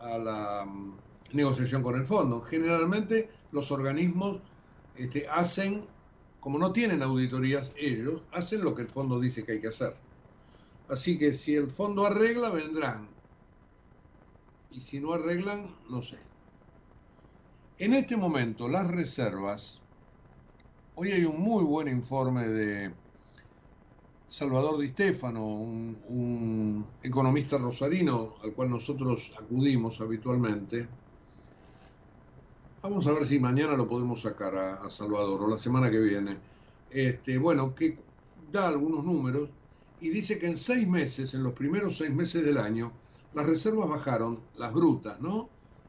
a 0.00 0.18
la 0.18 0.64
mm, 0.64 0.96
negociación 1.32 1.82
con 1.82 1.96
el 1.96 2.06
fondo. 2.06 2.40
Generalmente 2.40 3.28
los 3.52 3.70
organismos 3.70 4.40
este, 4.96 5.28
hacen, 5.28 5.86
como 6.40 6.58
no 6.58 6.72
tienen 6.72 7.02
auditorías 7.02 7.72
ellos, 7.76 8.22
hacen 8.32 8.62
lo 8.62 8.74
que 8.74 8.82
el 8.82 8.90
fondo 8.90 9.20
dice 9.20 9.44
que 9.44 9.52
hay 9.52 9.60
que 9.60 9.68
hacer. 9.68 9.96
Así 10.88 11.16
que 11.16 11.32
si 11.34 11.54
el 11.54 11.70
fondo 11.70 12.06
arregla, 12.06 12.50
vendrán 12.50 13.08
y 14.70 14.80
si 14.80 15.00
no 15.00 15.12
arreglan, 15.12 15.74
no 15.88 16.02
sé. 16.02 16.18
En 17.78 17.94
este 17.94 18.16
momento, 18.16 18.68
las 18.68 18.88
reservas, 18.88 19.80
hoy 20.94 21.12
hay 21.12 21.24
un 21.24 21.40
muy 21.40 21.64
buen 21.64 21.88
informe 21.88 22.46
de, 22.46 22.92
Salvador 24.26 24.80
Di 24.80 24.88
Stefano, 24.88 25.46
un, 25.46 26.84
economista 27.02 27.58
rosarino 27.58 28.36
al 28.42 28.54
cual 28.54 28.70
nosotros 28.70 29.34
acudimos 29.38 30.00
habitualmente. 30.00 30.88
Vamos 32.82 33.06
a 33.06 33.12
ver 33.12 33.26
si 33.26 33.38
mañana 33.38 33.76
lo 33.76 33.86
podemos 33.88 34.22
sacar 34.22 34.56
a, 34.56 34.90
Salvador 34.90 35.42
o 35.42 35.48
la 35.48 35.58
semana 35.58 35.90
que 35.90 36.00
viene. 36.00 36.38
Este, 36.90 37.38
bueno, 37.38 37.74
que 37.74 37.98
da 38.50 38.68
algunos 38.68 39.04
números 39.04 39.50
y 40.00 40.08
dice 40.08 40.38
que 40.38 40.46
en 40.48 40.56
seis 40.58 40.88
meses, 40.88 41.34
en 41.34 41.42
los 41.42 41.52
primeros 41.52 41.98
seis 41.98 42.12
meses 42.12 42.44
del 42.44 42.58
año, 42.58 42.92
las 43.34 43.46
reservas 43.46 43.88
bajaron, 43.88 44.40
las 44.56 44.72
brutas, 44.72 45.20
¿no? 45.20 45.48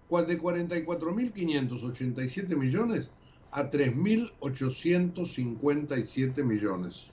De 0.10 0.40
44.587 0.40 2.56
millones 2.56 3.10
a 3.52 3.70
3.857 3.72 6.44
millones 6.44 7.12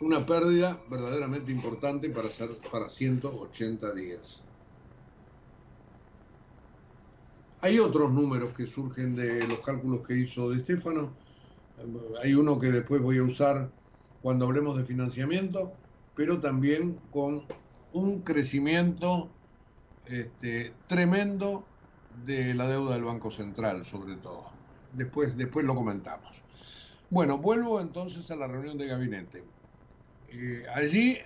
una 0.00 0.24
pérdida 0.24 0.80
verdaderamente 0.90 1.52
importante 1.52 2.08
para, 2.10 2.28
hacer, 2.28 2.50
para 2.70 2.88
180 2.88 3.92
días. 3.92 4.42
Hay 7.62 7.78
otros 7.78 8.10
números 8.12 8.50
que 8.56 8.66
surgen 8.66 9.14
de 9.14 9.46
los 9.46 9.60
cálculos 9.60 10.06
que 10.06 10.16
hizo 10.16 10.50
De 10.50 10.60
Stefano. 10.60 11.12
Hay 12.22 12.34
uno 12.34 12.58
que 12.58 12.68
después 12.68 13.02
voy 13.02 13.18
a 13.18 13.22
usar 13.22 13.70
cuando 14.22 14.46
hablemos 14.46 14.78
de 14.78 14.84
financiamiento, 14.84 15.72
pero 16.14 16.40
también 16.40 16.98
con 17.10 17.44
un 17.92 18.22
crecimiento 18.22 19.28
este, 20.06 20.72
tremendo 20.86 21.64
de 22.24 22.54
la 22.54 22.66
deuda 22.66 22.94
del 22.94 23.04
Banco 23.04 23.30
Central, 23.30 23.84
sobre 23.84 24.16
todo. 24.16 24.46
Después, 24.94 25.36
después 25.36 25.66
lo 25.66 25.74
comentamos. 25.74 26.42
Bueno, 27.10 27.38
vuelvo 27.38 27.80
entonces 27.80 28.30
a 28.30 28.36
la 28.36 28.46
reunión 28.46 28.78
de 28.78 28.86
gabinete. 28.86 29.44
Eh, 30.32 30.64
allí 30.74 31.18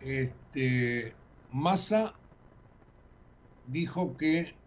este, 0.00 1.14
Massa 1.50 2.14
dijo 3.66 4.16
que 4.16 4.58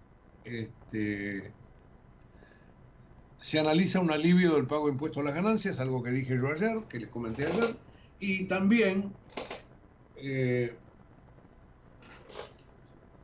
este, 0.43 1.54
se 3.39 3.60
analiza 3.60 3.99
un 3.99 4.12
alivio 4.12 4.54
del 4.54 4.67
pago 4.67 4.86
de 4.86 4.93
impuestos 4.93 5.21
a 5.21 5.26
las 5.26 5.36
ganancias, 5.36 5.80
algo 5.80 6.04
que 6.04 6.12
dije 6.12 6.38
yo 6.38 6.47
ayer, 6.47 6.88
que 6.88 6.99
les 6.99 7.10
comenté 7.10 7.47
ayer, 7.47 7.76
y 8.19 8.47
también 8.47 9.13
eh, 10.15 10.78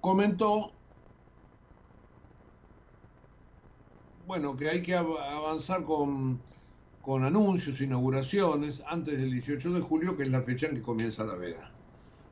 comentó, 0.02 0.74
bueno, 4.26 4.58
que 4.58 4.70
hay 4.70 4.82
que 4.82 4.96
avanzar 4.96 5.84
con 5.84 6.49
con 7.02 7.24
anuncios, 7.24 7.82
inauguraciones, 7.82 8.84
antes 8.88 9.18
del 9.18 9.32
18 9.32 9.72
de 9.74 9.82
julio, 9.82 10.18
que 10.18 10.24
es 10.24 10.30
la 10.30 10.42
fecha 10.42 10.68
en 10.68 10.76
que 10.76 10.82
comienza 10.82 11.24
la 11.24 11.36
veda. 11.36 11.72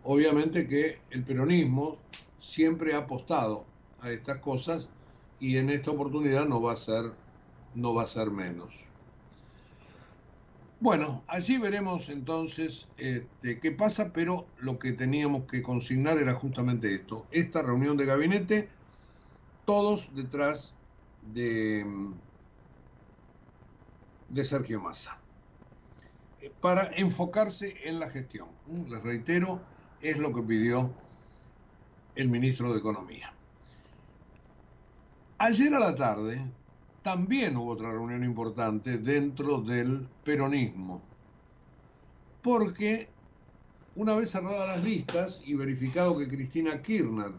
Obviamente 0.03 0.67
que 0.67 0.99
el 1.11 1.23
peronismo 1.23 1.97
siempre 2.39 2.93
ha 2.93 2.99
apostado 2.99 3.65
a 4.01 4.11
estas 4.11 4.37
cosas 4.37 4.89
y 5.39 5.57
en 5.57 5.69
esta 5.69 5.91
oportunidad 5.91 6.45
no 6.45 6.61
va 6.61 6.73
a 6.73 6.77
ser, 6.77 7.11
no 7.75 7.93
va 7.93 8.03
a 8.03 8.07
ser 8.07 8.31
menos. 8.31 8.87
Bueno, 10.79 11.23
allí 11.27 11.57
veremos 11.57 12.09
entonces 12.09 12.87
este, 12.97 13.59
qué 13.59 13.71
pasa, 13.71 14.13
pero 14.13 14.45
lo 14.59 14.77
que 14.77 14.91
teníamos 14.91 15.45
que 15.45 15.63
consignar 15.63 16.19
era 16.19 16.33
justamente 16.33 16.93
esto, 16.93 17.25
esta 17.31 17.63
reunión 17.63 17.97
de 17.97 18.05
gabinete, 18.05 18.67
todos 19.65 20.13
detrás 20.13 20.73
de 21.33 21.83
de 24.29 24.45
Sergio 24.45 24.81
Massa, 24.81 25.17
eh, 26.41 26.51
para 26.61 26.91
enfocarse 26.95 27.75
en 27.83 27.99
la 27.99 28.09
gestión. 28.09 28.49
Les 28.89 29.01
reitero, 29.03 29.61
es 30.01 30.17
lo 30.17 30.33
que 30.33 30.43
pidió 30.43 30.93
el 32.15 32.29
ministro 32.29 32.71
de 32.71 32.79
Economía. 32.79 33.33
Ayer 35.39 35.73
a 35.73 35.79
la 35.79 35.95
tarde 35.95 36.41
también 37.03 37.55
hubo 37.55 37.71
otra 37.71 37.91
reunión 37.91 38.23
importante 38.23 38.97
dentro 38.97 39.61
del 39.61 40.07
peronismo, 40.23 41.01
porque 42.41 43.09
una 43.95 44.15
vez 44.15 44.31
cerradas 44.31 44.67
las 44.67 44.83
listas 44.83 45.41
y 45.45 45.55
verificado 45.55 46.17
que 46.17 46.27
Cristina 46.27 46.81
Kirchner 46.81 47.31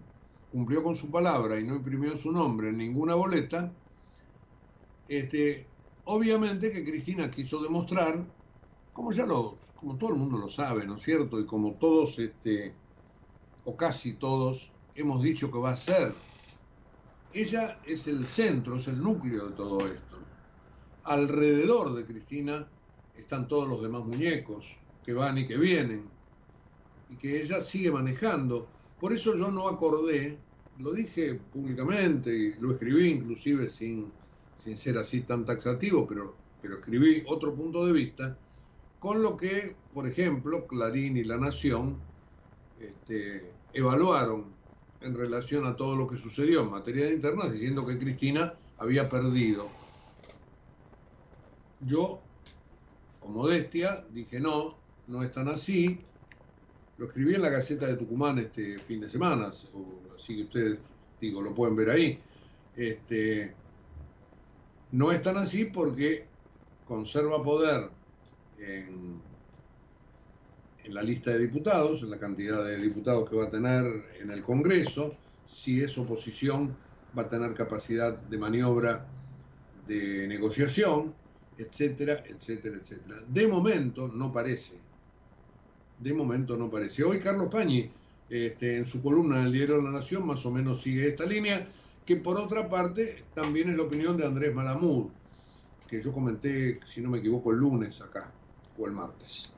cumplió 0.50 0.82
con 0.82 0.96
su 0.96 1.10
palabra 1.10 1.60
y 1.60 1.64
no 1.64 1.76
imprimió 1.76 2.16
su 2.16 2.32
nombre 2.32 2.68
en 2.68 2.78
ninguna 2.78 3.14
boleta, 3.14 3.72
este, 5.08 5.66
Obviamente 6.10 6.72
que 6.72 6.84
Cristina 6.84 7.30
quiso 7.30 7.62
demostrar, 7.62 8.24
como 8.94 9.12
ya 9.12 9.26
lo, 9.26 9.58
como 9.76 9.98
todo 9.98 10.14
el 10.14 10.16
mundo 10.16 10.38
lo 10.38 10.48
sabe, 10.48 10.86
¿no 10.86 10.96
es 10.96 11.02
cierto? 11.02 11.38
Y 11.38 11.44
como 11.44 11.74
todos, 11.74 12.18
este, 12.18 12.74
o 13.66 13.76
casi 13.76 14.14
todos, 14.14 14.72
hemos 14.94 15.22
dicho 15.22 15.52
que 15.52 15.58
va 15.58 15.72
a 15.72 15.76
ser. 15.76 16.14
Ella 17.34 17.78
es 17.84 18.06
el 18.06 18.26
centro, 18.26 18.76
es 18.76 18.88
el 18.88 19.02
núcleo 19.02 19.48
de 19.48 19.52
todo 19.54 19.86
esto. 19.86 20.16
Alrededor 21.04 21.92
de 21.92 22.06
Cristina 22.06 22.66
están 23.14 23.46
todos 23.46 23.68
los 23.68 23.82
demás 23.82 24.02
muñecos 24.06 24.78
que 25.04 25.12
van 25.12 25.36
y 25.36 25.44
que 25.44 25.58
vienen 25.58 26.08
y 27.10 27.16
que 27.16 27.42
ella 27.42 27.60
sigue 27.60 27.90
manejando. 27.90 28.66
Por 28.98 29.12
eso 29.12 29.36
yo 29.36 29.50
no 29.50 29.68
acordé, 29.68 30.38
lo 30.78 30.92
dije 30.92 31.34
públicamente 31.34 32.34
y 32.34 32.54
lo 32.54 32.72
escribí 32.72 33.10
inclusive 33.10 33.68
sin 33.68 34.10
sin 34.58 34.76
ser 34.76 34.98
así 34.98 35.20
tan 35.20 35.46
taxativo, 35.46 36.06
pero, 36.06 36.34
pero 36.60 36.78
escribí 36.78 37.24
otro 37.26 37.54
punto 37.54 37.86
de 37.86 37.92
vista, 37.92 38.36
con 38.98 39.22
lo 39.22 39.36
que, 39.36 39.76
por 39.94 40.06
ejemplo, 40.06 40.66
Clarín 40.66 41.16
y 41.16 41.24
La 41.24 41.38
Nación 41.38 41.96
este, 42.80 43.52
evaluaron 43.72 44.46
en 45.00 45.14
relación 45.14 45.64
a 45.64 45.76
todo 45.76 45.96
lo 45.96 46.08
que 46.08 46.16
sucedió 46.16 46.62
en 46.62 46.70
materia 46.70 47.06
de 47.06 47.14
internas, 47.14 47.52
diciendo 47.52 47.86
que 47.86 47.96
Cristina 47.96 48.54
había 48.78 49.08
perdido. 49.08 49.68
Yo, 51.80 52.20
con 53.20 53.32
modestia, 53.32 54.04
dije 54.10 54.40
no, 54.40 54.76
no 55.06 55.22
es 55.22 55.30
tan 55.30 55.46
así. 55.46 56.00
Lo 56.96 57.06
escribí 57.06 57.36
en 57.36 57.42
la 57.42 57.50
Gaceta 57.50 57.86
de 57.86 57.94
Tucumán 57.94 58.38
este 58.38 58.76
fin 58.78 59.00
de 59.00 59.08
semana, 59.08 59.52
así 60.16 60.36
que 60.36 60.42
ustedes, 60.42 60.78
digo, 61.20 61.40
lo 61.40 61.54
pueden 61.54 61.76
ver 61.76 61.90
ahí. 61.90 62.18
Este, 62.74 63.54
no 64.92 65.12
es 65.12 65.22
tan 65.22 65.36
así 65.36 65.66
porque 65.66 66.26
conserva 66.86 67.42
poder 67.42 67.90
en, 68.58 69.20
la 70.88 71.02
lista 71.02 71.32
de 71.32 71.40
diputados, 71.40 72.02
en 72.02 72.10
la 72.10 72.18
cantidad 72.18 72.64
de 72.64 72.78
diputados 72.78 73.28
que 73.28 73.36
va 73.36 73.44
a 73.44 73.50
tener 73.50 73.84
en 74.20 74.30
el 74.30 74.42
Congreso, 74.42 75.14
si 75.46 75.82
es 75.82 75.98
oposición 75.98 76.74
va 77.16 77.22
a 77.22 77.28
tener 77.28 77.52
capacidad 77.52 78.16
de 78.16 78.38
maniobra, 78.38 79.06
de 79.86 80.26
negociación, 80.28 81.14
etcétera, 81.58 82.22
etcétera, 82.26 82.78
etcétera. 82.80 83.16
De 83.28 83.46
momento 83.46 84.08
no 84.08 84.32
parece. 84.32 84.78
De 85.98 86.14
momento 86.14 86.56
no 86.56 86.70
parece. 86.70 87.04
Hoy 87.04 87.18
Carlos 87.18 87.48
Pañi, 87.50 87.90
este, 88.30 88.78
en 88.78 88.86
su 88.86 89.02
columna 89.02 89.40
en 89.40 89.46
el 89.46 89.52
Diario 89.52 89.76
de 89.76 89.82
la 89.82 89.90
Nación, 89.90 90.26
más 90.26 90.46
o 90.46 90.50
menos 90.50 90.80
sigue 90.80 91.06
esta 91.06 91.26
línea 91.26 91.66
que 92.08 92.16
por 92.16 92.38
otra 92.38 92.70
parte 92.70 93.22
también 93.34 93.68
es 93.68 93.76
la 93.76 93.82
opinión 93.82 94.16
de 94.16 94.24
Andrés 94.24 94.54
Malamud, 94.54 95.10
que 95.86 96.00
yo 96.00 96.10
comenté, 96.10 96.80
si 96.90 97.02
no 97.02 97.10
me 97.10 97.18
equivoco, 97.18 97.52
el 97.52 97.58
lunes 97.58 98.00
acá, 98.00 98.32
o 98.78 98.86
el 98.86 98.92
martes. 98.92 99.52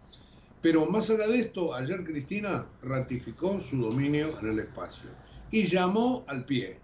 Pero 0.61 0.85
más 0.87 1.09
allá 1.11 1.29
de 1.29 1.39
esto, 1.39 1.73
ayer 1.73 2.03
Cristina 2.03 2.67
ratificó 2.83 3.61
su 3.61 3.77
dominio 3.77 4.37
en 4.41 4.49
el 4.49 4.59
espacio 4.59 5.11
y 5.53 5.69
llamó 5.69 6.25
al 6.27 6.45
pie. 6.45 6.81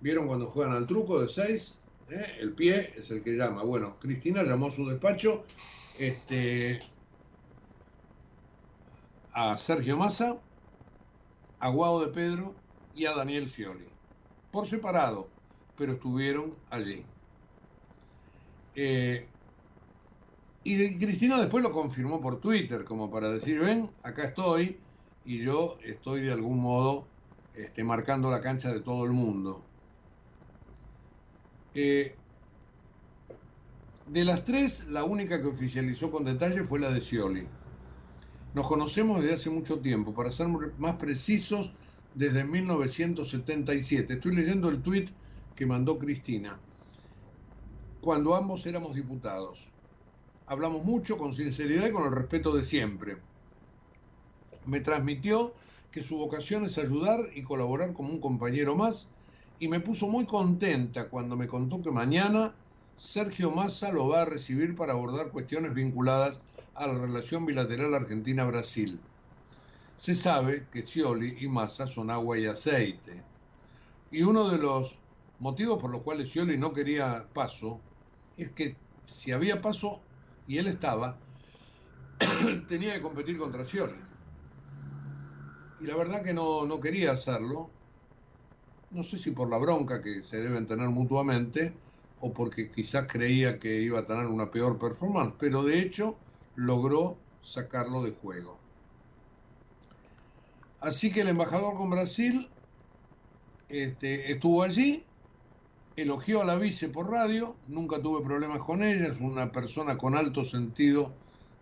¿Vieron 0.00 0.28
cuando 0.28 0.46
juegan 0.46 0.74
al 0.74 0.86
truco 0.86 1.20
de 1.20 1.28
seis? 1.28 1.78
¿Eh? 2.10 2.36
El 2.38 2.52
pie 2.52 2.94
es 2.96 3.10
el 3.10 3.24
que 3.24 3.32
llama. 3.32 3.64
Bueno, 3.64 3.96
Cristina 3.98 4.44
llamó 4.44 4.68
a 4.68 4.70
su 4.70 4.88
despacho 4.88 5.42
este, 5.98 6.78
a 9.32 9.56
Sergio 9.56 9.96
Massa, 9.96 10.38
a 11.58 11.70
Guado 11.70 12.06
de 12.06 12.12
Pedro 12.12 12.54
y 12.94 13.06
a 13.06 13.14
Daniel 13.14 13.48
Scioli, 13.48 13.88
por 14.50 14.66
separado, 14.66 15.28
pero 15.76 15.92
estuvieron 15.92 16.54
allí. 16.70 17.04
Eh, 18.74 19.26
y 20.62 20.98
Cristina 20.98 21.38
después 21.40 21.62
lo 21.62 21.72
confirmó 21.72 22.20
por 22.20 22.40
Twitter, 22.40 22.84
como 22.84 23.10
para 23.10 23.30
decir, 23.30 23.60
ven, 23.60 23.90
acá 24.02 24.24
estoy, 24.24 24.78
y 25.24 25.42
yo 25.42 25.78
estoy 25.82 26.20
de 26.22 26.32
algún 26.32 26.58
modo 26.58 27.06
este, 27.54 27.82
marcando 27.82 28.30
la 28.30 28.40
cancha 28.40 28.72
de 28.72 28.80
todo 28.80 29.04
el 29.04 29.12
mundo. 29.12 29.62
Eh, 31.74 32.14
de 34.06 34.24
las 34.24 34.44
tres, 34.44 34.84
la 34.88 35.04
única 35.04 35.40
que 35.40 35.46
oficializó 35.46 36.10
con 36.10 36.24
detalle 36.24 36.64
fue 36.64 36.80
la 36.80 36.90
de 36.90 37.00
Scioli. 37.00 37.46
Nos 38.54 38.66
conocemos 38.66 39.22
desde 39.22 39.36
hace 39.36 39.50
mucho 39.50 39.78
tiempo, 39.78 40.12
para 40.12 40.32
ser 40.32 40.48
más 40.48 40.96
precisos, 40.96 41.72
desde 42.14 42.44
1977. 42.44 44.14
Estoy 44.14 44.34
leyendo 44.34 44.68
el 44.68 44.82
tuit 44.82 45.10
que 45.54 45.66
mandó 45.66 45.98
Cristina. 45.98 46.58
Cuando 48.00 48.34
ambos 48.34 48.66
éramos 48.66 48.94
diputados. 48.94 49.68
Hablamos 50.46 50.84
mucho 50.84 51.16
con 51.16 51.32
sinceridad 51.32 51.88
y 51.88 51.92
con 51.92 52.04
el 52.04 52.12
respeto 52.12 52.54
de 52.56 52.64
siempre. 52.64 53.18
Me 54.66 54.80
transmitió 54.80 55.54
que 55.92 56.02
su 56.02 56.16
vocación 56.16 56.64
es 56.64 56.78
ayudar 56.78 57.20
y 57.34 57.42
colaborar 57.42 57.92
como 57.92 58.10
un 58.10 58.20
compañero 58.20 58.76
más 58.76 59.06
y 59.58 59.68
me 59.68 59.80
puso 59.80 60.08
muy 60.08 60.24
contenta 60.24 61.08
cuando 61.08 61.36
me 61.36 61.46
contó 61.46 61.82
que 61.82 61.92
mañana 61.92 62.54
Sergio 62.96 63.50
Massa 63.50 63.92
lo 63.92 64.08
va 64.08 64.22
a 64.22 64.24
recibir 64.24 64.74
para 64.74 64.92
abordar 64.92 65.30
cuestiones 65.30 65.74
vinculadas 65.74 66.38
a 66.74 66.86
la 66.86 66.94
relación 66.94 67.46
bilateral 67.46 67.94
Argentina-Brasil. 67.94 68.98
Se 70.00 70.14
sabe 70.14 70.66
que 70.72 70.86
Scioli 70.86 71.36
y 71.40 71.48
Massa 71.48 71.86
son 71.86 72.10
agua 72.10 72.38
y 72.38 72.46
aceite. 72.46 73.22
Y 74.10 74.22
uno 74.22 74.48
de 74.48 74.56
los 74.56 74.98
motivos 75.40 75.78
por 75.78 75.90
los 75.90 76.00
cuales 76.00 76.30
Scioli 76.30 76.56
no 76.56 76.72
quería 76.72 77.26
paso 77.34 77.82
es 78.38 78.50
que 78.52 78.74
si 79.06 79.30
había 79.30 79.60
paso 79.60 80.00
y 80.48 80.56
él 80.56 80.68
estaba, 80.68 81.18
tenía 82.66 82.94
que 82.94 83.02
competir 83.02 83.36
contra 83.36 83.62
Scioli. 83.62 84.00
Y 85.82 85.86
la 85.86 85.96
verdad 85.96 86.22
que 86.22 86.32
no, 86.32 86.64
no 86.64 86.80
quería 86.80 87.12
hacerlo, 87.12 87.68
no 88.92 89.02
sé 89.02 89.18
si 89.18 89.32
por 89.32 89.50
la 89.50 89.58
bronca 89.58 90.00
que 90.00 90.22
se 90.22 90.40
deben 90.40 90.64
tener 90.64 90.88
mutuamente 90.88 91.74
o 92.20 92.32
porque 92.32 92.70
quizás 92.70 93.06
creía 93.06 93.58
que 93.58 93.82
iba 93.82 93.98
a 93.98 94.04
tener 94.06 94.24
una 94.24 94.50
peor 94.50 94.78
performance, 94.78 95.34
pero 95.38 95.62
de 95.62 95.78
hecho 95.78 96.16
logró 96.54 97.18
sacarlo 97.42 98.02
de 98.02 98.12
juego. 98.12 98.59
Así 100.80 101.12
que 101.12 101.20
el 101.20 101.28
embajador 101.28 101.74
con 101.74 101.90
Brasil 101.90 102.48
este, 103.68 104.32
estuvo 104.32 104.62
allí, 104.62 105.04
elogió 105.96 106.40
a 106.40 106.44
la 106.44 106.56
vice 106.56 106.88
por 106.88 107.10
radio, 107.10 107.56
nunca 107.68 108.00
tuve 108.00 108.24
problemas 108.24 108.60
con 108.60 108.82
ella, 108.82 109.06
es 109.06 109.20
una 109.20 109.52
persona 109.52 109.96
con 109.96 110.16
alto 110.16 110.44
sentido 110.44 111.12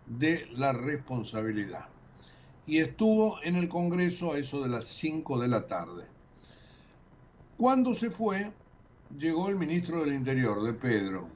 de 0.07 0.47
la 0.57 0.73
responsabilidad. 0.73 1.87
Y 2.65 2.77
estuvo 2.79 3.41
en 3.43 3.55
el 3.55 3.67
Congreso 3.67 4.33
a 4.33 4.37
eso 4.37 4.61
de 4.61 4.69
las 4.69 4.85
5 4.87 5.39
de 5.39 5.47
la 5.47 5.67
tarde. 5.67 6.07
Cuando 7.57 7.93
se 7.93 8.09
fue, 8.09 8.51
llegó 9.17 9.49
el 9.49 9.57
ministro 9.57 10.01
del 10.01 10.13
Interior, 10.13 10.63
de 10.63 10.73
Pedro. 10.73 11.27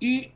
Y, 0.00 0.32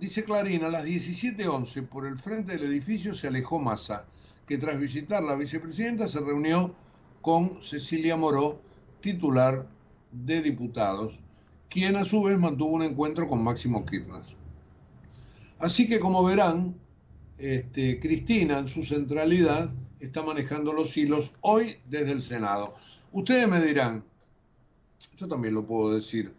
dice 0.00 0.24
Clarín, 0.24 0.64
a 0.64 0.70
las 0.70 0.86
17.11 0.86 1.86
por 1.86 2.06
el 2.06 2.18
frente 2.18 2.52
del 2.52 2.64
edificio 2.64 3.14
se 3.14 3.28
alejó 3.28 3.60
Massa, 3.60 4.06
que 4.46 4.56
tras 4.56 4.80
visitar 4.80 5.22
la 5.22 5.36
vicepresidenta 5.36 6.08
se 6.08 6.20
reunió 6.20 6.74
con 7.20 7.62
Cecilia 7.62 8.16
Moró, 8.16 8.62
titular 9.00 9.66
de 10.10 10.40
diputados, 10.40 11.20
quien 11.68 11.96
a 11.96 12.06
su 12.06 12.22
vez 12.22 12.38
mantuvo 12.38 12.76
un 12.76 12.82
encuentro 12.82 13.28
con 13.28 13.44
Máximo 13.44 13.84
Kirchner. 13.84 14.22
Así 15.58 15.86
que 15.86 16.00
como 16.00 16.24
verán, 16.24 16.74
este, 17.36 18.00
Cristina 18.00 18.58
en 18.58 18.68
su 18.68 18.84
centralidad 18.84 19.70
está 20.00 20.22
manejando 20.22 20.72
los 20.72 20.96
hilos 20.96 21.32
hoy 21.42 21.76
desde 21.90 22.12
el 22.12 22.22
Senado. 22.22 22.74
Ustedes 23.12 23.46
me 23.46 23.60
dirán, 23.60 24.02
yo 25.18 25.28
también 25.28 25.52
lo 25.52 25.66
puedo 25.66 25.94
decir, 25.94 26.32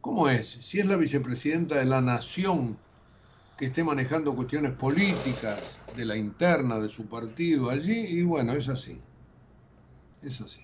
¿cómo 0.00 0.30
es? 0.30 0.48
Si 0.48 0.80
es 0.80 0.86
la 0.86 0.96
vicepresidenta 0.96 1.76
de 1.76 1.84
la 1.84 2.00
Nación 2.00 2.78
esté 3.66 3.84
manejando 3.84 4.34
cuestiones 4.34 4.72
políticas 4.72 5.76
de 5.96 6.04
la 6.04 6.16
interna 6.16 6.80
de 6.80 6.88
su 6.88 7.06
partido 7.06 7.70
allí, 7.70 7.98
y 7.98 8.22
bueno, 8.22 8.52
es 8.52 8.68
así. 8.68 9.00
Es 10.22 10.40
así. 10.40 10.60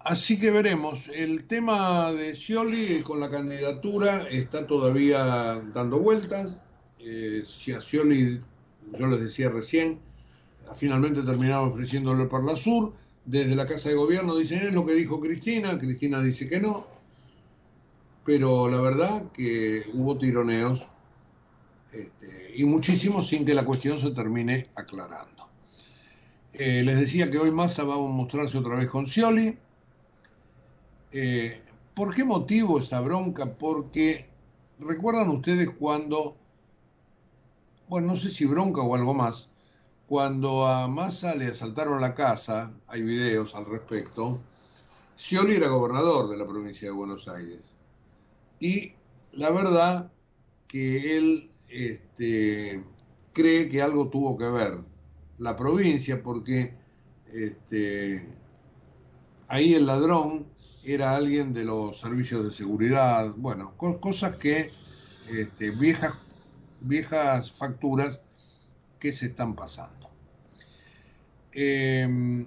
Así 0.00 0.40
que 0.40 0.50
veremos. 0.50 1.10
El 1.14 1.44
tema 1.44 2.10
de 2.12 2.34
Scioli 2.34 3.02
con 3.02 3.20
la 3.20 3.30
candidatura 3.30 4.26
está 4.28 4.66
todavía 4.66 5.62
dando 5.74 6.00
vueltas. 6.00 6.56
Eh, 7.00 7.44
si 7.46 7.72
a 7.72 7.80
Scioli 7.80 8.40
yo 8.98 9.06
les 9.06 9.20
decía 9.20 9.50
recién, 9.50 10.00
finalmente 10.74 11.22
terminaron 11.22 11.68
ofreciéndole 11.68 12.24
por 12.26 12.44
la 12.44 12.56
Sur. 12.56 12.94
Desde 13.26 13.54
la 13.54 13.66
Casa 13.66 13.90
de 13.90 13.94
Gobierno 13.94 14.34
dicen 14.36 14.66
es 14.66 14.72
lo 14.72 14.86
que 14.86 14.94
dijo 14.94 15.20
Cristina, 15.20 15.78
Cristina 15.78 16.22
dice 16.22 16.48
que 16.48 16.58
no, 16.58 16.86
pero 18.30 18.68
la 18.68 18.80
verdad 18.80 19.32
que 19.32 19.82
hubo 19.92 20.16
tironeos 20.16 20.86
este, 21.90 22.52
y 22.54 22.64
muchísimos 22.64 23.26
sin 23.26 23.44
que 23.44 23.54
la 23.54 23.64
cuestión 23.64 23.98
se 23.98 24.12
termine 24.12 24.68
aclarando. 24.76 25.48
Eh, 26.52 26.84
les 26.84 27.00
decía 27.00 27.28
que 27.28 27.38
hoy 27.38 27.50
Massa 27.50 27.82
va 27.82 27.96
a 27.96 27.98
mostrarse 27.98 28.56
otra 28.56 28.76
vez 28.76 28.86
con 28.86 29.08
Scioli. 29.08 29.58
Eh, 31.10 31.60
¿Por 31.92 32.14
qué 32.14 32.22
motivo 32.22 32.78
esta 32.78 33.00
bronca? 33.00 33.52
Porque 33.52 34.28
recuerdan 34.78 35.28
ustedes 35.30 35.68
cuando 35.70 36.36
bueno, 37.88 38.06
no 38.06 38.16
sé 38.16 38.30
si 38.30 38.44
bronca 38.44 38.80
o 38.80 38.94
algo 38.94 39.12
más, 39.12 39.48
cuando 40.06 40.68
a 40.68 40.86
Massa 40.86 41.34
le 41.34 41.46
asaltaron 41.46 42.00
la 42.00 42.14
casa, 42.14 42.72
hay 42.86 43.02
videos 43.02 43.56
al 43.56 43.66
respecto, 43.66 44.38
Scioli 45.18 45.56
era 45.56 45.66
gobernador 45.66 46.30
de 46.30 46.36
la 46.36 46.46
provincia 46.46 46.86
de 46.86 46.94
Buenos 46.94 47.26
Aires. 47.26 47.70
Y 48.60 48.92
la 49.32 49.50
verdad 49.50 50.12
que 50.68 51.16
él 51.16 51.50
este, 51.68 52.84
cree 53.32 53.68
que 53.68 53.82
algo 53.82 54.08
tuvo 54.08 54.36
que 54.38 54.48
ver 54.48 54.78
la 55.38 55.56
provincia 55.56 56.22
porque 56.22 56.74
este, 57.32 58.28
ahí 59.48 59.74
el 59.74 59.86
ladrón 59.86 60.46
era 60.84 61.16
alguien 61.16 61.52
de 61.52 61.64
los 61.64 61.98
servicios 61.98 62.44
de 62.44 62.50
seguridad, 62.52 63.34
bueno, 63.36 63.74
cosas 63.76 64.36
que 64.36 64.70
este, 65.28 65.70
viejas 65.70 66.14
viejas 66.80 67.52
facturas 67.52 68.20
que 68.98 69.12
se 69.12 69.26
están 69.26 69.54
pasando. 69.54 70.10
Em, 71.52 72.46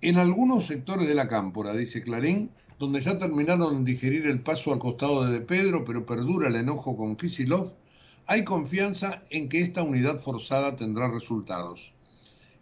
en 0.00 0.16
algunos 0.16 0.66
sectores 0.66 1.08
de 1.08 1.14
la 1.14 1.28
cámpora, 1.28 1.74
dice 1.74 2.02
Clarín, 2.02 2.50
donde 2.78 3.02
ya 3.02 3.18
terminaron 3.18 3.84
de 3.84 3.92
digerir 3.92 4.26
el 4.26 4.42
paso 4.42 4.72
al 4.72 4.78
costado 4.78 5.24
de, 5.24 5.32
de 5.32 5.40
Pedro, 5.40 5.84
pero 5.84 6.06
perdura 6.06 6.48
el 6.48 6.56
enojo 6.56 6.96
con 6.96 7.16
Kisilov, 7.16 7.74
hay 8.26 8.44
confianza 8.44 9.22
en 9.30 9.48
que 9.48 9.60
esta 9.60 9.82
unidad 9.82 10.18
forzada 10.18 10.76
tendrá 10.76 11.08
resultados. 11.08 11.92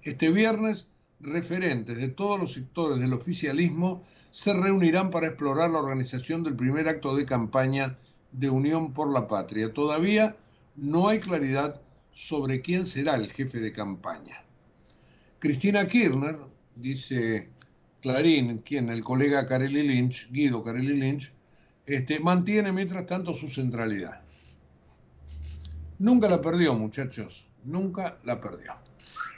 Este 0.02 0.30
viernes, 0.30 0.88
referentes 1.20 1.96
de 1.96 2.08
todos 2.08 2.38
los 2.38 2.52
sectores 2.52 3.00
del 3.00 3.12
oficialismo 3.12 4.02
se 4.30 4.54
reunirán 4.54 5.10
para 5.10 5.26
explorar 5.28 5.70
la 5.70 5.80
organización 5.80 6.42
del 6.42 6.56
primer 6.56 6.88
acto 6.88 7.16
de 7.16 7.26
campaña 7.26 7.98
de 8.32 8.50
Unión 8.50 8.92
por 8.92 9.12
la 9.12 9.26
Patria. 9.26 9.72
Todavía 9.72 10.36
no 10.76 11.08
hay 11.08 11.18
claridad 11.18 11.80
sobre 12.12 12.60
quién 12.60 12.86
será 12.86 13.14
el 13.16 13.30
jefe 13.30 13.60
de 13.60 13.72
campaña. 13.72 14.44
Cristina 15.38 15.86
Kirchner, 15.86 16.38
dice 16.78 17.50
Clarín, 18.00 18.58
quien 18.58 18.88
el 18.88 19.04
colega 19.04 19.46
Carelli 19.46 19.82
Lynch, 19.86 20.30
Guido 20.30 20.62
Carelli 20.62 20.98
Lynch, 20.98 21.32
este, 21.86 22.20
mantiene 22.20 22.72
mientras 22.72 23.06
tanto 23.06 23.34
su 23.34 23.48
centralidad. 23.48 24.22
Nunca 25.98 26.28
la 26.28 26.40
perdió, 26.40 26.74
muchachos, 26.74 27.48
nunca 27.64 28.18
la 28.24 28.40
perdió. 28.40 28.74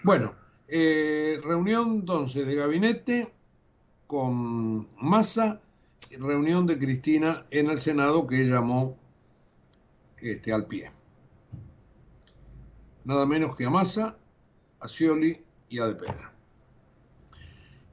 Bueno, 0.04 0.34
eh, 0.68 1.40
reunión 1.42 1.90
entonces 2.00 2.46
de 2.46 2.54
gabinete 2.54 3.32
con 4.06 4.88
Massa 4.96 5.60
reunión 6.18 6.66
de 6.66 6.78
Cristina 6.78 7.46
en 7.50 7.70
el 7.70 7.80
Senado 7.80 8.26
que 8.26 8.44
llamó 8.44 8.96
este, 10.18 10.52
al 10.52 10.66
pie. 10.66 10.90
Nada 13.04 13.26
menos 13.26 13.56
que 13.56 13.64
a 13.64 13.70
Massa, 13.70 14.18
a 14.80 14.88
Scioli 14.88 15.42
y 15.68 15.78
a 15.78 15.86
De 15.86 15.94
Pedro. 15.94 16.29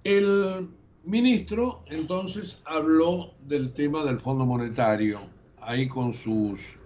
El 0.08 0.70
ministro 1.03 1.84
entonces 1.88 2.62
habló 2.64 3.36
del 3.41 3.74
tema 3.74 4.05
del 4.05 4.22
Fondo 4.22 4.45
Monetario, 4.45 5.20
ahí 5.60 5.89
con 5.89 6.14
sus, 6.14 6.78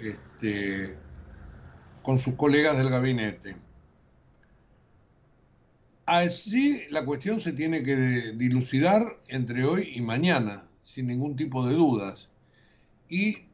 este, 0.00 0.98
con 2.02 2.18
sus 2.18 2.32
colegas 2.36 2.78
del 2.78 2.88
gabinete. 2.88 3.58
Así 6.06 6.84
la 6.88 7.04
cuestión 7.04 7.38
se 7.38 7.52
tiene 7.52 7.82
que 7.82 7.96
dilucidar 8.32 9.02
entre 9.28 9.66
hoy 9.66 9.92
y 9.94 10.00
mañana, 10.00 10.70
sin 10.84 11.08
ningún 11.08 11.36
tipo 11.36 11.68
de 11.68 11.74
dudas. 11.74 12.30
¿Y 13.10 13.44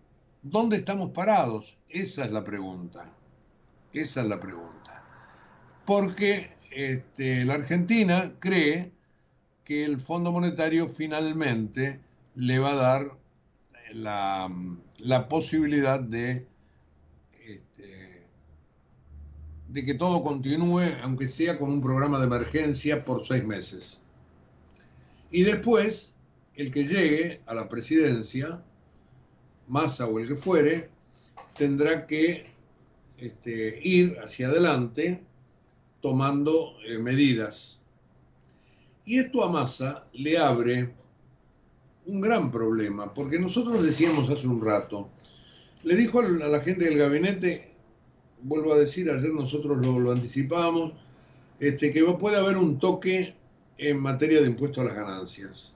dónde 0.41 0.77
estamos 0.77 1.11
parados? 1.11 1.79
Esa 1.89 2.27
es 2.27 2.31
la 2.31 2.45
pregunta. 2.45 3.13
Esa 3.93 4.21
es 4.21 4.29
la 4.29 4.39
pregunta. 4.39 5.05
Porque 5.85 6.52
este, 6.75 7.45
la 7.45 7.55
Argentina 7.55 8.35
cree 8.39 8.93
que 9.65 9.85
el 9.85 10.01
Fondo 10.01 10.33
Monetario 10.33 10.89
finalmente 10.89 12.01
le 12.35 12.59
va 12.59 12.73
a 12.73 12.75
dar 12.75 13.19
la, 13.93 15.29
posibilidad 15.29 16.01
de 16.01 16.47
de 19.73 19.85
que 19.85 19.95
todo 19.95 20.23
continúe, 20.23 20.83
aunque 21.03 21.29
sea 21.29 21.59
con 21.59 21.71
un 21.71 21.81
programa 21.81 22.19
de 22.19 22.27
emergencia 22.27 23.05
por 23.05 23.25
seis 23.25 23.43
meses. 23.43 23.99
Y 25.31 25.45
después 25.45 26.13
el 26.57 26.71
que 26.71 26.85
llegue 26.85 27.41
a 27.47 27.55
la 27.55 27.69
presidencia, 27.69 28.63
Massa 29.69 30.07
o 30.07 30.19
el 30.19 30.29
que 30.29 30.37
fuere, 30.37 30.91
tendrá 31.55 32.07
que 32.07 32.47
este, 33.17 33.81
ir 33.83 34.19
hacia 34.23 34.49
adelante 34.49 35.23
tomando 36.03 36.75
eh, 36.87 36.99
medidas. 36.99 37.79
Y 39.07 39.19
esto 39.19 39.43
a 39.43 39.51
Massa 39.51 40.07
le 40.13 40.37
abre 40.37 40.95
un 42.05 42.21
gran 42.21 42.51
problema, 42.51 43.15
porque 43.15 43.39
nosotros 43.39 43.83
decíamos 43.83 44.29
hace 44.29 44.47
un 44.47 44.63
rato, 44.63 45.09
le 45.85 45.97
dijo 45.97 46.21
a 46.21 46.29
la 46.29 46.61
gente 46.61 46.85
del 46.85 46.99
gabinete, 46.99 47.73
vuelvo 48.43 48.73
a 48.73 48.79
decir, 48.79 49.11
ayer 49.11 49.31
nosotros 49.31 49.85
lo, 49.85 49.99
lo 49.99 50.13
anticipábamos, 50.13 50.93
este, 51.59 51.93
que 51.93 52.05
puede 52.05 52.37
haber 52.37 52.57
un 52.57 52.79
toque 52.79 53.35
en 53.79 54.01
materia 54.01 54.41
de 54.41 54.49
impuesto 54.49 54.81
a 54.81 54.85
las 54.85 54.95
ganancias. 54.95 55.75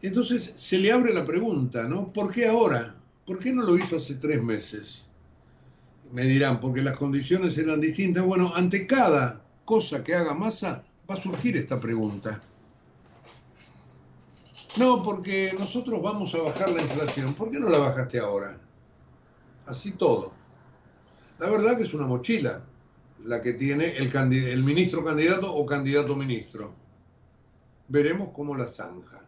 Entonces 0.00 0.54
se 0.56 0.78
le 0.78 0.90
abre 0.90 1.12
la 1.14 1.24
pregunta, 1.24 1.86
¿no? 1.86 2.12
¿Por 2.12 2.32
qué 2.32 2.46
ahora? 2.46 2.96
¿Por 3.24 3.38
qué 3.38 3.52
no 3.52 3.62
lo 3.62 3.76
hizo 3.76 3.96
hace 3.96 4.14
tres 4.14 4.42
meses? 4.42 5.06
Me 6.12 6.24
dirán, 6.24 6.60
porque 6.60 6.82
las 6.82 6.96
condiciones 6.96 7.56
eran 7.58 7.80
distintas. 7.80 8.24
Bueno, 8.24 8.52
ante 8.54 8.86
cada 8.86 9.42
cosa 9.64 10.04
que 10.04 10.14
haga 10.14 10.34
masa 10.34 10.82
va 11.10 11.14
a 11.14 11.20
surgir 11.20 11.56
esta 11.56 11.80
pregunta. 11.80 12.40
No, 14.78 15.02
porque 15.02 15.54
nosotros 15.58 16.00
vamos 16.02 16.34
a 16.34 16.42
bajar 16.42 16.70
la 16.70 16.82
inflación. 16.82 17.34
¿Por 17.34 17.50
qué 17.50 17.58
no 17.58 17.68
la 17.68 17.78
bajaste 17.78 18.18
ahora? 18.18 18.58
Así 19.66 19.92
todo. 19.92 20.32
La 21.38 21.48
verdad 21.48 21.76
que 21.76 21.84
es 21.84 21.94
una 21.94 22.06
mochila 22.06 22.62
la 23.24 23.40
que 23.40 23.52
tiene 23.54 23.96
el, 23.96 24.10
el 24.14 24.64
ministro 24.64 25.04
candidato 25.04 25.54
o 25.54 25.64
candidato 25.64 26.16
ministro. 26.16 26.74
Veremos 27.88 28.30
cómo 28.34 28.56
la 28.56 28.66
zanja. 28.66 29.20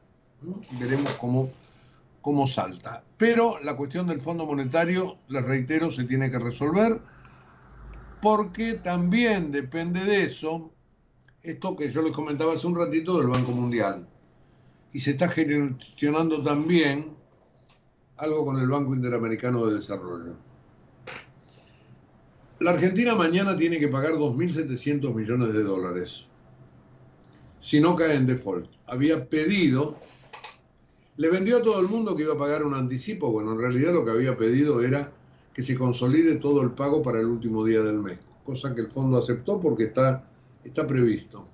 Veremos 0.78 1.14
cómo, 1.14 1.50
cómo 2.24 2.46
salta. 2.46 3.04
Pero 3.18 3.58
la 3.62 3.76
cuestión 3.76 4.06
del 4.06 4.18
Fondo 4.18 4.46
Monetario, 4.46 5.18
les 5.28 5.44
reitero, 5.44 5.90
se 5.90 6.04
tiene 6.04 6.30
que 6.30 6.38
resolver 6.38 6.98
porque 8.22 8.72
también 8.72 9.52
depende 9.52 10.02
de 10.02 10.22
eso 10.22 10.72
esto 11.42 11.76
que 11.76 11.90
yo 11.90 12.00
les 12.00 12.12
comentaba 12.12 12.54
hace 12.54 12.66
un 12.66 12.76
ratito 12.76 13.18
del 13.18 13.26
Banco 13.26 13.52
Mundial. 13.52 14.08
Y 14.94 15.00
se 15.00 15.10
está 15.10 15.28
gestionando 15.28 16.42
también 16.42 17.14
algo 18.16 18.46
con 18.46 18.58
el 18.58 18.68
Banco 18.68 18.94
Interamericano 18.94 19.66
de 19.66 19.74
Desarrollo. 19.74 20.34
La 22.60 22.70
Argentina 22.70 23.14
mañana 23.14 23.54
tiene 23.54 23.78
que 23.78 23.88
pagar 23.88 24.12
2.700 24.12 25.14
millones 25.14 25.52
de 25.52 25.62
dólares 25.62 26.26
si 27.60 27.80
no 27.80 27.94
cae 27.96 28.14
en 28.14 28.26
default. 28.26 28.70
Había 28.86 29.28
pedido 29.28 29.98
le 31.16 31.30
vendió 31.30 31.58
a 31.58 31.62
todo 31.62 31.80
el 31.80 31.88
mundo 31.88 32.16
que 32.16 32.24
iba 32.24 32.34
a 32.34 32.38
pagar 32.38 32.64
un 32.64 32.74
anticipo. 32.74 33.30
Bueno, 33.30 33.52
en 33.52 33.58
realidad 33.58 33.92
lo 33.92 34.04
que 34.04 34.10
había 34.10 34.36
pedido 34.36 34.82
era 34.82 35.12
que 35.52 35.62
se 35.62 35.76
consolide 35.76 36.36
todo 36.36 36.62
el 36.62 36.72
pago 36.72 37.02
para 37.02 37.20
el 37.20 37.26
último 37.26 37.64
día 37.64 37.82
del 37.82 38.00
mes, 38.00 38.18
cosa 38.44 38.74
que 38.74 38.80
el 38.80 38.90
fondo 38.90 39.18
aceptó 39.18 39.60
porque 39.60 39.84
está, 39.84 40.28
está 40.64 40.86
previsto. 40.86 41.46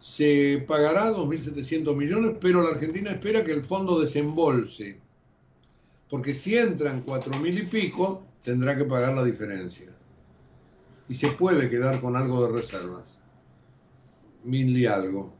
Se 0.00 0.64
pagará 0.66 1.12
2.700 1.12 1.94
millones, 1.94 2.36
pero 2.40 2.62
la 2.62 2.70
Argentina 2.70 3.12
espera 3.12 3.44
que 3.44 3.52
el 3.52 3.62
fondo 3.62 4.00
desembolse, 4.00 4.98
porque 6.10 6.34
si 6.34 6.56
entran 6.56 7.06
4.000 7.06 7.60
y 7.60 7.66
pico, 7.66 8.26
tendrá 8.44 8.76
que 8.76 8.84
pagar 8.84 9.14
la 9.14 9.24
diferencia. 9.24 9.94
Y 11.08 11.14
se 11.14 11.28
puede 11.28 11.70
quedar 11.70 12.00
con 12.00 12.16
algo 12.16 12.46
de 12.46 12.52
reservas, 12.52 13.18
mil 14.44 14.76
y 14.76 14.86
algo. 14.86 15.32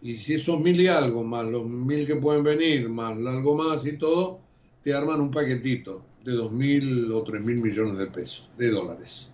Y 0.00 0.16
si 0.16 0.34
esos 0.34 0.60
mil 0.60 0.80
y 0.80 0.88
algo, 0.88 1.24
más 1.24 1.46
los 1.46 1.64
mil 1.64 2.06
que 2.06 2.16
pueden 2.16 2.42
venir, 2.42 2.88
más 2.88 3.12
algo 3.12 3.54
más 3.54 3.84
y 3.86 3.96
todo, 3.96 4.40
te 4.82 4.94
arman 4.94 5.20
un 5.20 5.30
paquetito 5.30 6.04
de 6.24 6.32
dos 6.32 6.52
mil 6.52 7.10
o 7.12 7.22
tres 7.22 7.42
mil 7.42 7.60
millones 7.60 7.98
de 7.98 8.06
pesos, 8.06 8.50
de 8.58 8.70
dólares. 8.70 9.32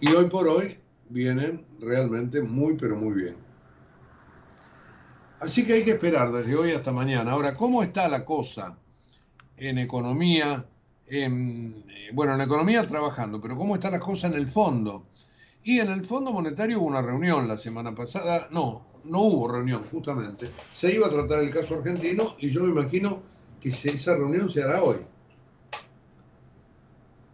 Y 0.00 0.08
hoy 0.08 0.28
por 0.28 0.48
hoy 0.48 0.78
vienen 1.08 1.64
realmente 1.80 2.42
muy, 2.42 2.76
pero 2.76 2.96
muy 2.96 3.14
bien. 3.14 3.36
Así 5.40 5.64
que 5.64 5.74
hay 5.74 5.84
que 5.84 5.92
esperar 5.92 6.30
desde 6.32 6.54
hoy 6.54 6.72
hasta 6.72 6.92
mañana. 6.92 7.32
Ahora, 7.32 7.54
¿cómo 7.54 7.82
está 7.82 8.08
la 8.08 8.24
cosa 8.24 8.78
en 9.56 9.78
economía? 9.78 10.66
En, 11.06 11.84
eh, 11.88 12.10
bueno, 12.12 12.34
en 12.34 12.42
economía 12.42 12.86
trabajando, 12.86 13.40
pero 13.40 13.56
¿cómo 13.56 13.74
está 13.74 13.90
la 13.90 13.98
cosa 13.98 14.26
en 14.26 14.34
el 14.34 14.46
fondo? 14.46 15.06
Y 15.62 15.80
en 15.80 15.90
el 15.90 16.04
Fondo 16.04 16.32
Monetario 16.32 16.80
hubo 16.80 16.86
una 16.86 17.02
reunión 17.02 17.46
la 17.46 17.58
semana 17.58 17.94
pasada, 17.94 18.48
no, 18.50 18.86
no 19.04 19.22
hubo 19.22 19.48
reunión, 19.48 19.84
justamente. 19.90 20.48
Se 20.72 20.94
iba 20.94 21.06
a 21.06 21.10
tratar 21.10 21.40
el 21.40 21.50
caso 21.50 21.74
argentino 21.76 22.36
y 22.38 22.50
yo 22.50 22.62
me 22.62 22.70
imagino 22.70 23.22
que 23.60 23.68
esa 23.68 24.16
reunión 24.16 24.48
se 24.48 24.62
hará 24.62 24.82
hoy. 24.82 24.98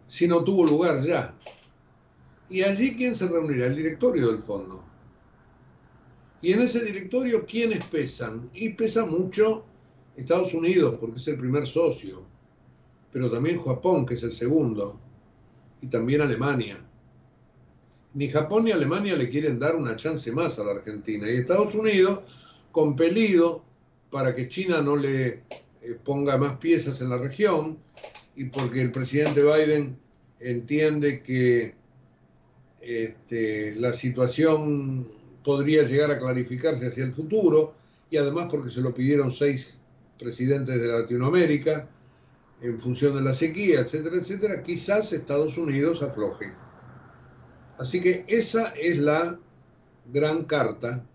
Si 0.07 0.27
no 0.27 0.43
tuvo 0.43 0.65
lugar 0.65 1.03
ya. 1.03 1.35
Y 2.49 2.63
allí, 2.63 2.95
¿quién 2.95 3.15
se 3.15 3.27
reunirá? 3.27 3.67
El 3.67 3.75
directorio 3.75 4.27
del 4.27 4.41
fondo. 4.41 4.83
Y 6.41 6.53
en 6.53 6.61
ese 6.61 6.83
directorio, 6.83 7.45
¿quiénes 7.45 7.83
pesan? 7.85 8.49
Y 8.53 8.69
pesa 8.69 9.05
mucho 9.05 9.65
Estados 10.15 10.53
Unidos, 10.53 10.97
porque 10.99 11.17
es 11.17 11.27
el 11.27 11.37
primer 11.37 11.67
socio, 11.67 12.23
pero 13.11 13.29
también 13.29 13.61
Japón, 13.63 14.05
que 14.05 14.13
es 14.13 14.23
el 14.23 14.33
segundo, 14.33 14.99
y 15.81 15.87
también 15.87 16.21
Alemania 16.21 16.86
ni 18.17 18.29
Japón 18.29 18.63
ni 18.63 18.71
Alemania 18.71 19.15
le 19.15 19.29
quieren 19.29 19.59
dar 19.59 19.75
una 19.75 19.95
chance 19.95 20.31
más 20.31 20.57
a 20.57 20.63
la 20.63 20.71
Argentina. 20.71 21.29
Y 21.29 21.35
Estados 21.35 21.75
Unidos, 21.75 22.21
compelido 22.71 23.63
para 24.09 24.33
que 24.33 24.47
China 24.47 24.81
no 24.81 24.95
le 24.95 25.27
eh, 25.27 25.43
ponga 26.03 26.35
más 26.35 26.57
piezas 26.57 26.99
en 27.01 27.11
la 27.11 27.19
región 27.19 27.77
y 28.35 28.45
porque 28.45 28.81
el 28.81 28.91
presidente 28.91 29.43
Biden 29.43 29.99
entiende 30.39 31.21
que 31.21 31.75
este, 32.81 33.75
la 33.75 33.93
situación 33.93 35.07
podría 35.43 35.83
llegar 35.83 36.09
a 36.09 36.17
clarificarse 36.17 36.87
hacia 36.87 37.03
el 37.03 37.13
futuro 37.13 37.75
y 38.09 38.17
además 38.17 38.47
porque 38.49 38.71
se 38.71 38.81
lo 38.81 38.95
pidieron 38.95 39.31
seis 39.31 39.75
presidentes 40.17 40.81
de 40.81 40.87
Latinoamérica 40.87 41.87
en 42.63 42.79
función 42.79 43.15
de 43.15 43.21
la 43.21 43.35
sequía, 43.35 43.81
etcétera, 43.81 44.15
etcétera, 44.15 44.63
quizás 44.63 45.13
Estados 45.13 45.55
Unidos 45.55 46.01
afloje. 46.01 46.47
Así 47.77 48.01
que 48.01 48.25
esa 48.27 48.69
es 48.69 48.97
la 48.97 49.39
gran 50.11 50.45
carta 50.45 51.05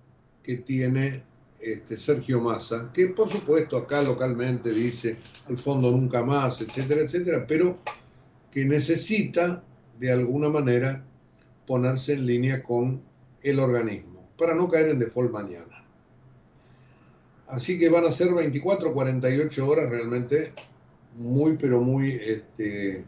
que 0.43 0.57
tiene 0.59 1.23
este 1.61 1.97
Sergio 1.97 2.41
Massa, 2.41 2.91
que 2.93 3.09
por 3.09 3.29
supuesto 3.29 3.77
acá 3.77 4.03
localmente 4.03 4.71
dice 4.71 5.17
al 5.49 5.59
fondo 5.59 5.91
nunca 5.91 6.23
más, 6.23 6.61
etcétera, 6.61 7.03
etcétera, 7.03 7.47
pero 7.47 7.79
que 8.51 8.65
necesita 8.65 9.63
de 9.99 10.13
alguna 10.13 10.49
manera 10.49 11.05
ponerse 11.67 12.15
en 12.15 12.27
línea 12.27 12.63
con 12.63 13.01
el 13.43 13.59
organismo 13.61 14.29
para 14.37 14.55
no 14.55 14.69
caer 14.69 14.89
en 14.89 14.99
default 14.99 15.31
mañana. 15.31 15.85
Así 17.49 17.79
que 17.79 17.89
van 17.89 18.07
a 18.07 18.13
ser 18.13 18.33
24, 18.35 18.93
48 18.93 19.69
horas 19.69 19.91
realmente 19.91 20.53
muy, 21.17 21.57
pero 21.57 21.81
muy 21.81 22.13
este, 22.13 23.05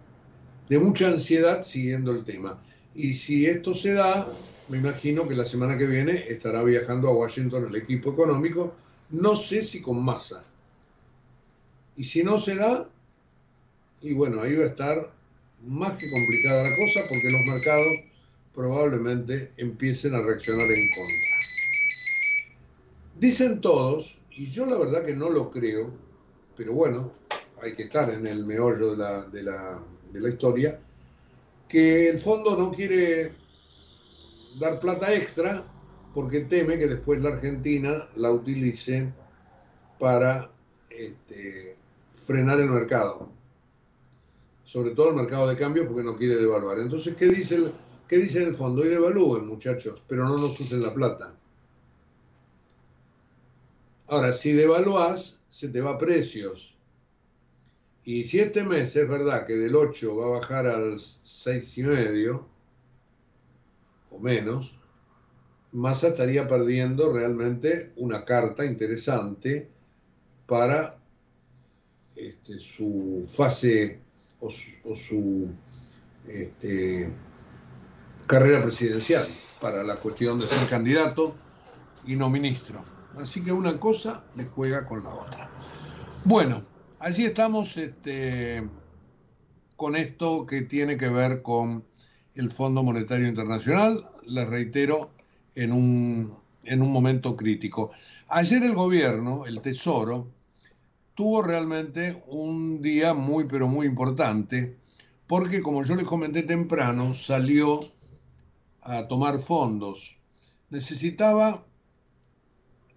de 0.68 0.78
mucha 0.78 1.08
ansiedad 1.08 1.62
siguiendo 1.62 2.12
el 2.12 2.24
tema. 2.24 2.62
Y 2.94 3.14
si 3.14 3.46
esto 3.46 3.74
se 3.74 3.92
da, 3.92 4.30
me 4.68 4.78
imagino 4.78 5.26
que 5.26 5.34
la 5.34 5.44
semana 5.44 5.76
que 5.76 5.86
viene 5.86 6.24
estará 6.28 6.62
viajando 6.62 7.08
a 7.08 7.14
Washington 7.14 7.66
el 7.68 7.76
equipo 7.76 8.12
económico, 8.12 8.74
no 9.10 9.36
sé 9.36 9.64
si 9.64 9.82
con 9.82 10.02
masa. 10.04 10.42
Y 11.96 12.04
si 12.04 12.22
no 12.22 12.38
se 12.38 12.56
da, 12.56 12.88
y 14.00 14.12
bueno, 14.12 14.42
ahí 14.42 14.54
va 14.56 14.64
a 14.64 14.68
estar 14.68 15.12
más 15.66 15.92
que 15.96 16.10
complicada 16.10 16.62
la 16.62 16.76
cosa 16.76 17.00
porque 17.08 17.30
los 17.30 17.40
mercados 17.46 17.92
probablemente 18.54 19.50
empiecen 19.56 20.14
a 20.14 20.22
reaccionar 20.22 20.66
en 20.70 20.90
contra. 20.94 21.34
Dicen 23.18 23.60
todos, 23.60 24.18
y 24.30 24.46
yo 24.46 24.66
la 24.66 24.76
verdad 24.76 25.04
que 25.04 25.14
no 25.14 25.30
lo 25.30 25.50
creo, 25.50 25.92
pero 26.56 26.72
bueno, 26.72 27.12
hay 27.62 27.74
que 27.74 27.84
estar 27.84 28.12
en 28.12 28.26
el 28.26 28.44
meollo 28.44 28.90
de 28.90 28.96
la, 28.96 29.22
de 29.24 30.20
la, 30.20 30.28
historia, 30.28 30.78
que 31.74 32.08
el 32.08 32.20
fondo 32.20 32.56
no 32.56 32.70
quiere 32.70 33.34
dar 34.60 34.78
plata 34.78 35.12
extra 35.12 35.66
porque 36.14 36.42
teme 36.42 36.78
que 36.78 36.86
después 36.86 37.20
la 37.20 37.30
Argentina 37.30 38.08
la 38.14 38.30
utilice 38.30 39.12
para 39.98 40.52
este, 40.88 41.76
frenar 42.12 42.60
el 42.60 42.70
mercado, 42.70 43.28
sobre 44.62 44.92
todo 44.92 45.08
el 45.08 45.16
mercado 45.16 45.48
de 45.48 45.56
cambio 45.56 45.84
porque 45.88 46.04
no 46.04 46.14
quiere 46.14 46.36
devaluar. 46.36 46.78
Entonces, 46.78 47.16
¿qué 47.16 47.26
dice 47.26 47.56
el, 47.56 47.72
qué 48.06 48.18
dice 48.18 48.44
el 48.44 48.54
fondo? 48.54 48.84
Y 48.84 48.88
devalúen, 48.90 49.44
muchachos, 49.44 50.00
pero 50.06 50.28
no 50.28 50.38
nos 50.38 50.60
usen 50.60 50.80
la 50.80 50.94
plata. 50.94 51.34
Ahora, 54.06 54.32
si 54.32 54.52
devaluás, 54.52 55.40
se 55.50 55.70
te 55.70 55.80
va 55.80 55.94
a 55.94 55.98
precios. 55.98 56.73
Y 58.04 58.24
si 58.24 58.40
este 58.40 58.64
mes 58.64 58.94
es 58.96 59.08
verdad 59.08 59.46
que 59.46 59.54
del 59.54 59.74
8 59.74 60.16
va 60.16 60.26
a 60.26 60.38
bajar 60.38 60.66
al 60.66 60.98
6,5 60.98 62.44
o 64.10 64.18
menos, 64.18 64.78
Massa 65.72 66.08
estaría 66.08 66.46
perdiendo 66.46 67.12
realmente 67.12 67.92
una 67.96 68.24
carta 68.24 68.64
interesante 68.64 69.68
para 70.46 70.98
este, 72.14 72.58
su 72.58 73.26
fase 73.26 74.00
o 74.38 74.50
su, 74.50 75.48
este, 76.26 77.10
carrera 78.26 78.62
presidencial, 78.62 79.26
para 79.60 79.82
la 79.82 79.96
cuestión 79.96 80.38
de 80.38 80.46
ser 80.46 80.68
candidato 80.68 81.34
y 82.06 82.14
no 82.16 82.28
ministro. 82.28 82.84
Así 83.16 83.42
que 83.42 83.52
una 83.52 83.80
cosa 83.80 84.24
le 84.36 84.44
juega 84.44 84.86
con 84.86 85.02
la 85.02 85.14
otra. 85.14 85.50
Bueno, 86.24 86.73
allí 87.04 87.26
estamos 87.26 87.76
este, 87.76 88.66
con 89.76 89.94
esto 89.94 90.46
que 90.46 90.62
tiene 90.62 90.96
que 90.96 91.10
ver 91.10 91.42
con 91.42 91.84
el 92.34 92.50
Fondo 92.50 92.82
Monetario 92.82 93.28
Internacional, 93.28 94.08
les 94.26 94.48
reitero, 94.48 95.10
en 95.54 95.72
un, 95.72 96.34
en 96.64 96.80
un 96.80 96.90
momento 96.90 97.36
crítico. 97.36 97.90
Ayer 98.28 98.62
el 98.62 98.74
gobierno, 98.74 99.44
el 99.44 99.60
Tesoro, 99.60 100.32
tuvo 101.14 101.42
realmente 101.42 102.24
un 102.26 102.80
día 102.80 103.12
muy, 103.12 103.44
pero 103.44 103.68
muy 103.68 103.86
importante, 103.86 104.78
porque 105.26 105.60
como 105.60 105.84
yo 105.84 105.96
les 105.96 106.06
comenté 106.06 106.42
temprano, 106.42 107.12
salió 107.12 107.80
a 108.80 109.06
tomar 109.08 109.38
fondos. 109.38 110.16
Necesitaba 110.70 111.66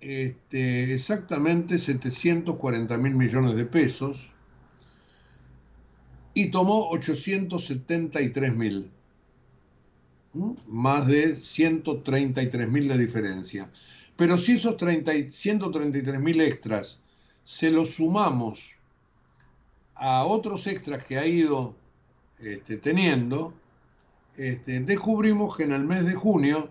este, 0.02 0.94
exactamente 0.94 1.78
740 1.78 2.98
mil 2.98 3.16
millones 3.16 3.56
de 3.56 3.66
pesos 3.66 4.32
y 6.34 6.52
tomó 6.52 6.90
873 6.90 8.56
mil, 8.56 8.92
más 10.68 11.08
de 11.08 11.36
133 11.36 12.70
mil 12.70 12.88
de 12.88 12.98
diferencia. 12.98 13.72
Pero 14.16 14.38
si 14.38 14.54
esos 14.54 14.78
30, 14.78 15.12
133 15.32 16.20
mil 16.20 16.42
extras 16.42 17.00
se 17.44 17.72
los 17.72 17.96
sumamos 17.96 18.72
a 19.96 20.26
otros 20.26 20.68
extras 20.68 21.04
que 21.04 21.18
ha 21.18 21.26
ido 21.26 21.76
este, 22.40 22.78
teniendo, 22.78 23.54
este, 24.36 24.80
descubrimos 24.82 25.58
que 25.58 25.64
en 25.64 25.72
el 25.72 25.86
mes 25.86 26.06
de 26.06 26.14
junio 26.14 26.70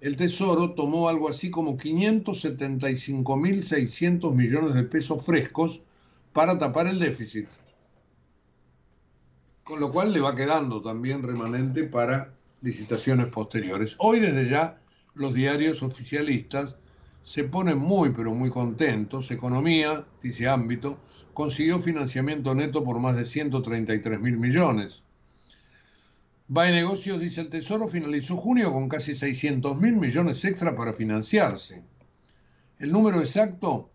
el 0.00 0.16
Tesoro 0.16 0.74
tomó 0.74 1.08
algo 1.08 1.28
así 1.28 1.50
como 1.50 1.76
575.600 1.76 4.34
millones 4.34 4.74
de 4.74 4.82
pesos 4.84 5.24
frescos 5.24 5.82
para 6.32 6.58
tapar 6.58 6.86
el 6.86 6.98
déficit. 6.98 7.48
Con 9.64 9.78
lo 9.78 9.92
cual 9.92 10.10
le 10.12 10.20
va 10.20 10.34
quedando 10.34 10.80
también 10.80 11.22
remanente 11.22 11.84
para 11.84 12.32
licitaciones 12.62 13.26
posteriores. 13.26 13.96
Hoy 13.98 14.20
desde 14.20 14.48
ya 14.48 14.80
los 15.14 15.34
diarios 15.34 15.82
oficialistas 15.82 16.76
se 17.22 17.44
ponen 17.44 17.78
muy 17.78 18.10
pero 18.10 18.34
muy 18.34 18.48
contentos. 18.48 19.30
Economía, 19.30 20.06
dice 20.22 20.48
ámbito, 20.48 20.98
consiguió 21.34 21.78
financiamiento 21.78 22.54
neto 22.54 22.82
por 22.84 23.00
más 23.00 23.16
de 23.16 23.26
133 23.26 24.18
mil 24.18 24.38
millones. 24.38 25.02
Va 26.56 26.68
Negocios, 26.68 27.20
dice 27.20 27.42
el 27.42 27.48
Tesoro, 27.48 27.86
finalizó 27.86 28.36
junio 28.36 28.72
con 28.72 28.88
casi 28.88 29.14
600 29.14 29.78
mil 29.78 29.94
millones 29.94 30.44
extra 30.44 30.74
para 30.74 30.92
financiarse. 30.92 31.84
El 32.78 32.90
número 32.90 33.20
exacto 33.20 33.90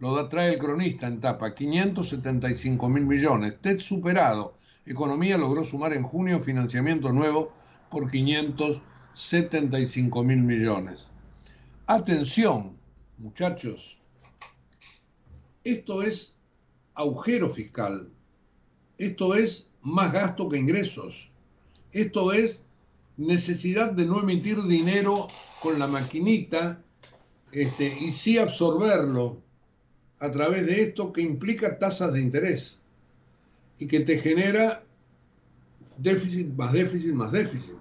lo 0.00 0.16
da, 0.16 0.28
trae 0.28 0.54
el 0.54 0.58
cronista 0.58 1.06
en 1.06 1.20
tapa, 1.20 1.54
575 1.54 2.88
mil 2.88 3.06
millones. 3.06 3.60
TED 3.60 3.78
superado. 3.78 4.58
Economía 4.86 5.38
logró 5.38 5.62
sumar 5.62 5.92
en 5.92 6.02
junio 6.02 6.40
financiamiento 6.40 7.12
nuevo 7.12 7.52
por 7.92 8.10
575 8.10 10.24
mil 10.24 10.38
millones. 10.38 11.06
Atención, 11.86 12.76
muchachos. 13.18 14.00
Esto 15.62 16.02
es 16.02 16.34
agujero 16.94 17.48
fiscal. 17.50 18.10
Esto 18.98 19.34
es 19.34 19.68
más 19.82 20.12
gasto 20.12 20.48
que 20.48 20.58
ingresos. 20.58 21.29
Esto 21.92 22.32
es 22.32 22.60
necesidad 23.16 23.92
de 23.92 24.06
no 24.06 24.20
emitir 24.20 24.62
dinero 24.62 25.28
con 25.60 25.78
la 25.78 25.86
maquinita 25.86 26.82
este, 27.52 27.96
y 28.00 28.12
sí 28.12 28.38
absorberlo 28.38 29.42
a 30.20 30.30
través 30.30 30.66
de 30.66 30.82
esto 30.82 31.12
que 31.12 31.20
implica 31.20 31.78
tasas 31.78 32.12
de 32.12 32.20
interés 32.20 32.78
y 33.78 33.86
que 33.86 34.00
te 34.00 34.18
genera 34.18 34.84
déficit 35.98 36.54
más 36.54 36.72
déficit 36.72 37.12
más 37.12 37.32
déficit. 37.32 37.76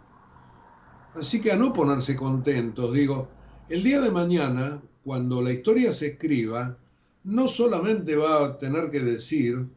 Así 1.13 1.41
que 1.41 1.51
a 1.51 1.57
no 1.57 1.73
ponerse 1.73 2.15
contentos, 2.15 2.93
digo, 2.93 3.29
el 3.67 3.83
día 3.83 3.99
de 4.01 4.11
mañana, 4.11 4.81
cuando 5.03 5.41
la 5.41 5.51
historia 5.51 5.91
se 5.93 6.07
escriba, 6.07 6.77
no 7.23 7.47
solamente 7.47 8.15
va 8.15 8.45
a 8.45 8.57
tener 8.57 8.89
que 8.89 8.99
decir 8.99 9.67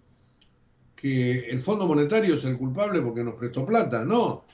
que 1.03 1.51
el 1.51 1.61
Fondo 1.61 1.89
Monetario 1.89 2.37
es 2.37 2.45
el 2.45 2.57
culpable 2.57 3.01
porque 3.01 3.25
nos 3.25 3.35
prestó 3.35 3.67
plata. 3.67 4.05
No, 4.05 4.45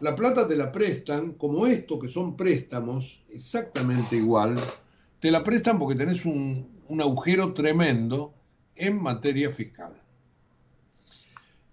la 0.00 0.16
plata 0.16 0.48
te 0.48 0.56
la 0.56 0.72
prestan, 0.72 1.34
como 1.34 1.68
esto 1.68 1.96
que 2.00 2.08
son 2.08 2.36
préstamos, 2.36 3.22
exactamente 3.30 4.16
igual, 4.16 4.58
te 5.20 5.30
la 5.30 5.44
prestan 5.44 5.78
porque 5.78 5.94
tenés 5.94 6.24
un, 6.24 6.66
un 6.88 7.00
agujero 7.00 7.52
tremendo 7.54 8.34
en 8.74 9.00
materia 9.00 9.52
fiscal. 9.52 9.94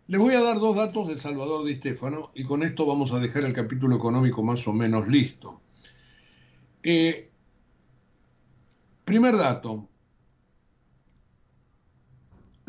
Les 0.06 0.22
voy 0.22 0.36
a 0.36 0.42
dar 0.42 0.60
dos 0.60 0.76
datos 0.76 1.08
de 1.08 1.18
Salvador 1.18 1.66
Di 1.66 1.74
Stefano 1.74 2.30
y 2.36 2.44
con 2.44 2.62
esto 2.62 2.86
vamos 2.86 3.12
a 3.12 3.20
dejar 3.20 3.46
el 3.46 3.54
capítulo 3.56 3.96
económico 3.96 4.44
más 4.44 4.68
o 4.68 4.74
menos 4.74 5.08
listo. 5.08 5.60
Eh, 6.84 7.32
primer 9.06 9.38
dato, 9.38 9.89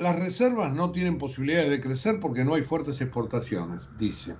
las 0.00 0.18
reservas 0.18 0.72
no 0.72 0.92
tienen 0.92 1.18
posibilidades 1.18 1.68
de 1.68 1.80
crecer 1.80 2.20
porque 2.20 2.42
no 2.42 2.54
hay 2.54 2.62
fuertes 2.62 3.00
exportaciones, 3.02 3.82
dice. 3.98 4.34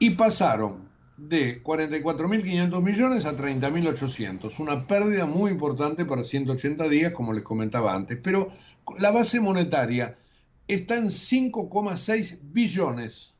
Y 0.00 0.10
pasaron 0.10 0.88
de 1.16 1.62
44.500 1.62 2.82
millones 2.82 3.24
a 3.24 3.36
30.800, 3.36 4.58
una 4.58 4.84
pérdida 4.88 5.26
muy 5.26 5.52
importante 5.52 6.04
para 6.04 6.24
180 6.24 6.88
días, 6.88 7.12
como 7.12 7.32
les 7.32 7.44
comentaba 7.44 7.94
antes. 7.94 8.18
Pero 8.20 8.50
la 8.98 9.12
base 9.12 9.38
monetaria 9.38 10.18
está 10.66 10.96
en 10.96 11.06
5,6 11.06 12.38
billones. 12.42 13.34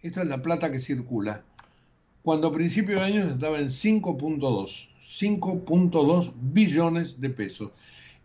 Esta 0.00 0.22
es 0.22 0.28
la 0.28 0.40
plata 0.40 0.70
que 0.70 0.80
circula. 0.80 1.44
Cuando 2.22 2.48
a 2.48 2.52
principios 2.54 3.00
de 3.00 3.06
año 3.06 3.24
estaba 3.24 3.58
en 3.58 3.68
5.2, 3.68 4.88
5.2 4.98 6.32
billones 6.40 7.20
de 7.20 7.30
pesos. 7.30 7.72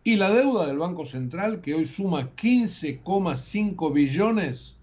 Y 0.04 0.16
la 0.16 0.32
deuda 0.32 0.66
del 0.66 0.80
Banco 0.80 1.06
Central, 1.06 1.62
que 1.62 1.76
hoy 1.76 1.86
suma 1.86 2.36
15,5 2.36 3.94
billones, 3.94 4.78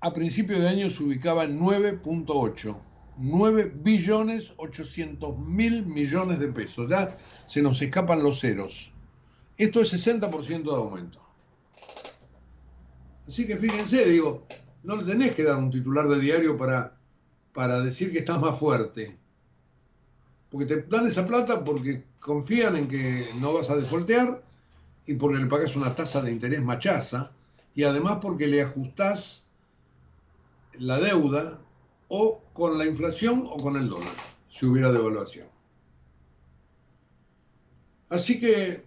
a 0.00 0.12
principio 0.12 0.58
de 0.58 0.68
año 0.68 0.90
se 0.90 1.04
ubicaba 1.04 1.44
en 1.44 1.60
9.8. 1.60 2.82
9 3.20 3.72
billones 3.74 4.54
800 4.56 5.38
mil 5.38 5.84
millones 5.86 6.38
de 6.38 6.48
pesos. 6.48 6.88
Ya 6.88 7.16
se 7.46 7.62
nos 7.62 7.80
escapan 7.82 8.22
los 8.22 8.40
ceros. 8.40 8.92
Esto 9.56 9.80
es 9.80 9.92
60% 9.92 10.62
de 10.62 10.76
aumento. 10.76 11.20
Así 13.26 13.46
que 13.46 13.56
fíjense, 13.56 14.08
digo, 14.08 14.46
no 14.84 14.96
le 14.96 15.04
tenés 15.04 15.34
que 15.34 15.42
dar 15.42 15.58
un 15.58 15.70
titular 15.70 16.08
de 16.08 16.20
diario 16.20 16.56
para, 16.56 16.96
para 17.52 17.80
decir 17.80 18.12
que 18.12 18.20
estás 18.20 18.40
más 18.40 18.58
fuerte. 18.58 19.18
Porque 20.50 20.66
te 20.66 20.82
dan 20.82 21.06
esa 21.06 21.26
plata 21.26 21.62
porque 21.62 22.04
confían 22.20 22.76
en 22.76 22.88
que 22.88 23.28
no 23.40 23.52
vas 23.52 23.70
a 23.70 23.76
defoltear 23.76 24.42
y 25.06 25.14
porque 25.14 25.38
le 25.38 25.46
pagas 25.46 25.76
una 25.76 25.94
tasa 25.94 26.20
de 26.20 26.32
interés 26.32 26.62
machaza 26.62 27.32
y 27.74 27.84
además 27.84 28.18
porque 28.20 28.46
le 28.46 28.62
ajustás 28.62 29.46
la 30.78 30.98
deuda 30.98 31.60
o 32.08 32.40
con 32.52 32.78
la 32.78 32.86
inflación 32.86 33.44
o 33.48 33.56
con 33.56 33.76
el 33.76 33.88
dólar, 33.88 34.12
si 34.50 34.66
hubiera 34.66 34.92
devaluación. 34.92 35.48
Así 38.10 38.40
que 38.40 38.84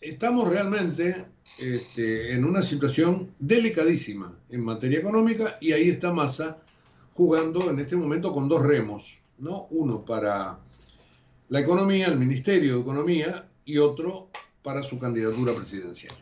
estamos 0.00 0.48
realmente 0.48 1.26
este, 1.58 2.34
en 2.34 2.44
una 2.44 2.62
situación 2.62 3.34
delicadísima 3.38 4.36
en 4.48 4.64
materia 4.64 4.98
económica 4.98 5.56
y 5.60 5.72
ahí 5.72 5.88
está 5.88 6.12
Massa 6.12 6.58
jugando 7.14 7.70
en 7.70 7.78
este 7.78 7.96
momento 7.96 8.32
con 8.32 8.48
dos 8.48 8.62
remos, 8.62 9.18
¿no? 9.38 9.66
Uno 9.70 10.04
para 10.04 10.58
la 11.48 11.60
economía, 11.60 12.06
el 12.06 12.18
Ministerio 12.18 12.76
de 12.76 12.80
Economía 12.80 13.48
y 13.64 13.78
otro 13.78 14.28
para 14.62 14.82
su 14.82 14.98
candidatura 14.98 15.52
presidencial. 15.54 16.14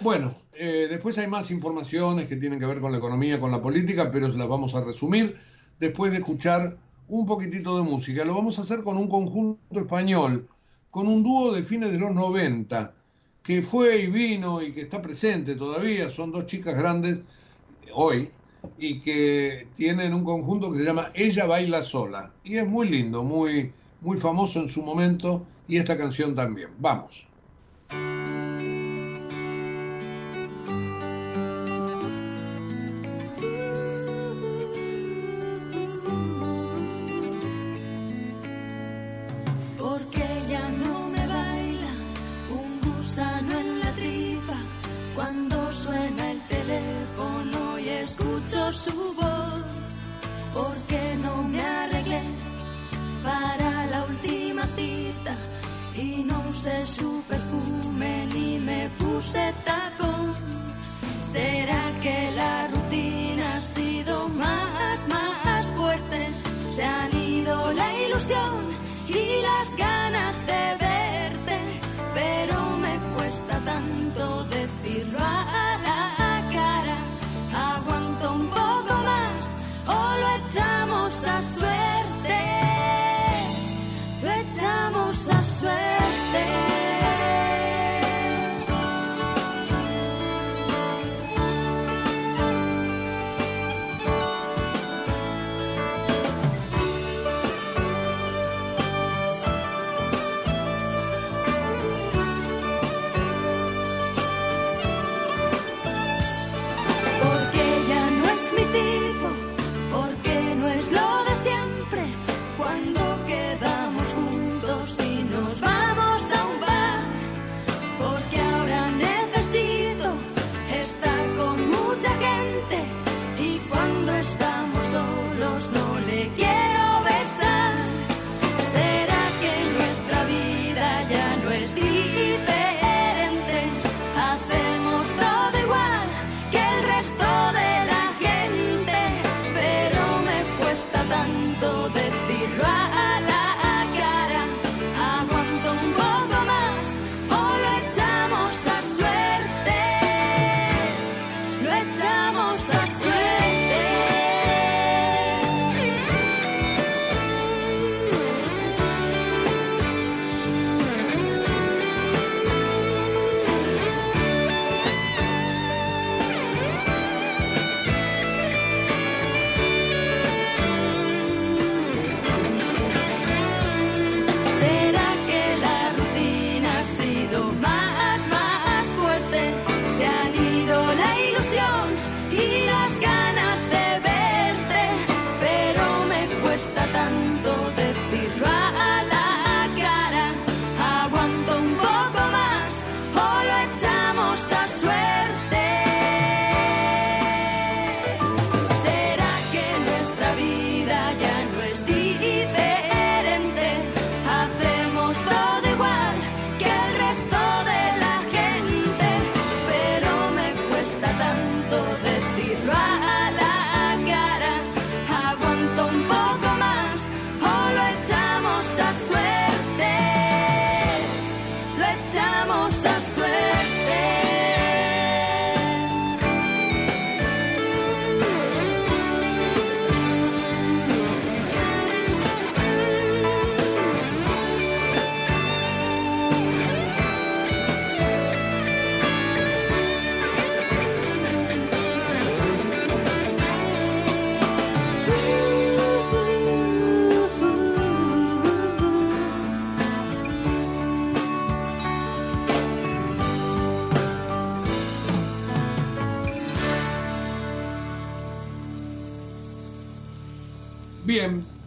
Bueno, 0.00 0.32
eh, 0.54 0.86
después 0.88 1.18
hay 1.18 1.26
más 1.26 1.50
informaciones 1.50 2.28
que 2.28 2.36
tienen 2.36 2.60
que 2.60 2.66
ver 2.66 2.80
con 2.80 2.92
la 2.92 2.98
economía, 2.98 3.40
con 3.40 3.50
la 3.50 3.60
política, 3.60 4.12
pero 4.12 4.28
las 4.28 4.48
vamos 4.48 4.74
a 4.74 4.84
resumir 4.84 5.36
después 5.80 6.12
de 6.12 6.18
escuchar 6.18 6.76
un 7.08 7.26
poquitito 7.26 7.76
de 7.76 7.82
música. 7.82 8.24
Lo 8.24 8.34
vamos 8.34 8.58
a 8.58 8.62
hacer 8.62 8.82
con 8.82 8.96
un 8.96 9.08
conjunto 9.08 9.80
español, 9.80 10.48
con 10.90 11.08
un 11.08 11.22
dúo 11.22 11.52
de 11.54 11.62
fines 11.62 11.90
de 11.90 11.98
los 11.98 12.12
90, 12.12 12.94
que 13.42 13.62
fue 13.62 14.02
y 14.02 14.06
vino 14.08 14.62
y 14.62 14.72
que 14.72 14.82
está 14.82 15.02
presente 15.02 15.56
todavía. 15.56 16.10
Son 16.10 16.30
dos 16.30 16.46
chicas 16.46 16.76
grandes 16.76 17.20
hoy 17.92 18.30
y 18.78 19.00
que 19.00 19.66
tienen 19.74 20.14
un 20.14 20.22
conjunto 20.22 20.70
que 20.70 20.78
se 20.78 20.84
llama 20.84 21.10
Ella 21.14 21.46
baila 21.46 21.82
sola. 21.82 22.32
Y 22.44 22.58
es 22.58 22.68
muy 22.68 22.88
lindo, 22.88 23.24
muy, 23.24 23.72
muy 24.00 24.16
famoso 24.16 24.60
en 24.60 24.68
su 24.68 24.82
momento 24.82 25.44
y 25.66 25.76
esta 25.76 25.96
canción 25.96 26.34
también. 26.34 26.70
Vamos. 26.78 27.26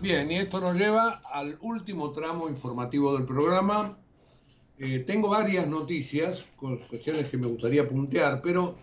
Y 0.03 0.09
esto 0.09 0.59
nos 0.59 0.75
lleva 0.75 1.21
al 1.31 1.59
último 1.61 2.11
tramo 2.11 2.49
informativo 2.49 3.15
del 3.15 3.25
programa. 3.25 3.99
Eh, 4.79 4.99
tengo 4.99 5.29
varias 5.29 5.67
noticias, 5.67 6.47
cuestiones 6.57 7.29
que 7.29 7.37
me 7.37 7.45
gustaría 7.45 7.87
puntear, 7.87 8.41
pero 8.41 8.77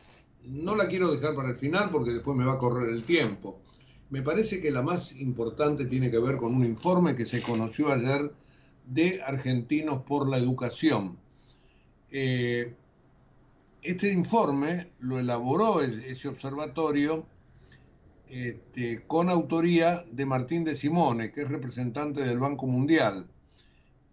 no 0.45 0.77
la 0.77 0.87
quiero 0.87 1.11
dejar 1.11 1.35
para 1.35 1.49
el 1.49 1.57
final 1.57 1.91
porque 1.91 2.13
después 2.13 2.37
me 2.37 2.45
va 2.45 2.53
a 2.53 2.59
correr 2.59 2.91
el 2.91 3.03
tiempo. 3.03 3.61
Me 4.11 4.23
parece 4.23 4.61
que 4.61 4.71
la 4.71 4.83
más 4.83 5.17
importante 5.17 5.87
tiene 5.87 6.09
que 6.09 6.21
ver 6.21 6.37
con 6.37 6.55
un 6.55 6.65
informe 6.65 7.17
que 7.17 7.27
se 7.27 7.43
conoció 7.43 7.93
ayer 7.93 8.33
de 8.87 9.21
Argentinos 9.27 10.03
por 10.03 10.29
la 10.29 10.39
Educación. 10.39 11.19
Eh, 12.13 12.77
este 13.83 14.13
informe 14.13 14.93
lo 15.01 15.19
elaboró 15.19 15.83
ese 15.83 16.29
observatorio 16.29 17.27
este, 18.31 19.03
con 19.07 19.31
autoría 19.31 20.05
de 20.11 20.27
Martín 20.27 20.65
de 20.65 20.77
Simone, 20.77 21.31
que 21.31 21.43
es 21.43 21.49
representante 21.49 22.23
del 22.23 22.39
Banco 22.39 22.67
Mundial, 22.67 23.27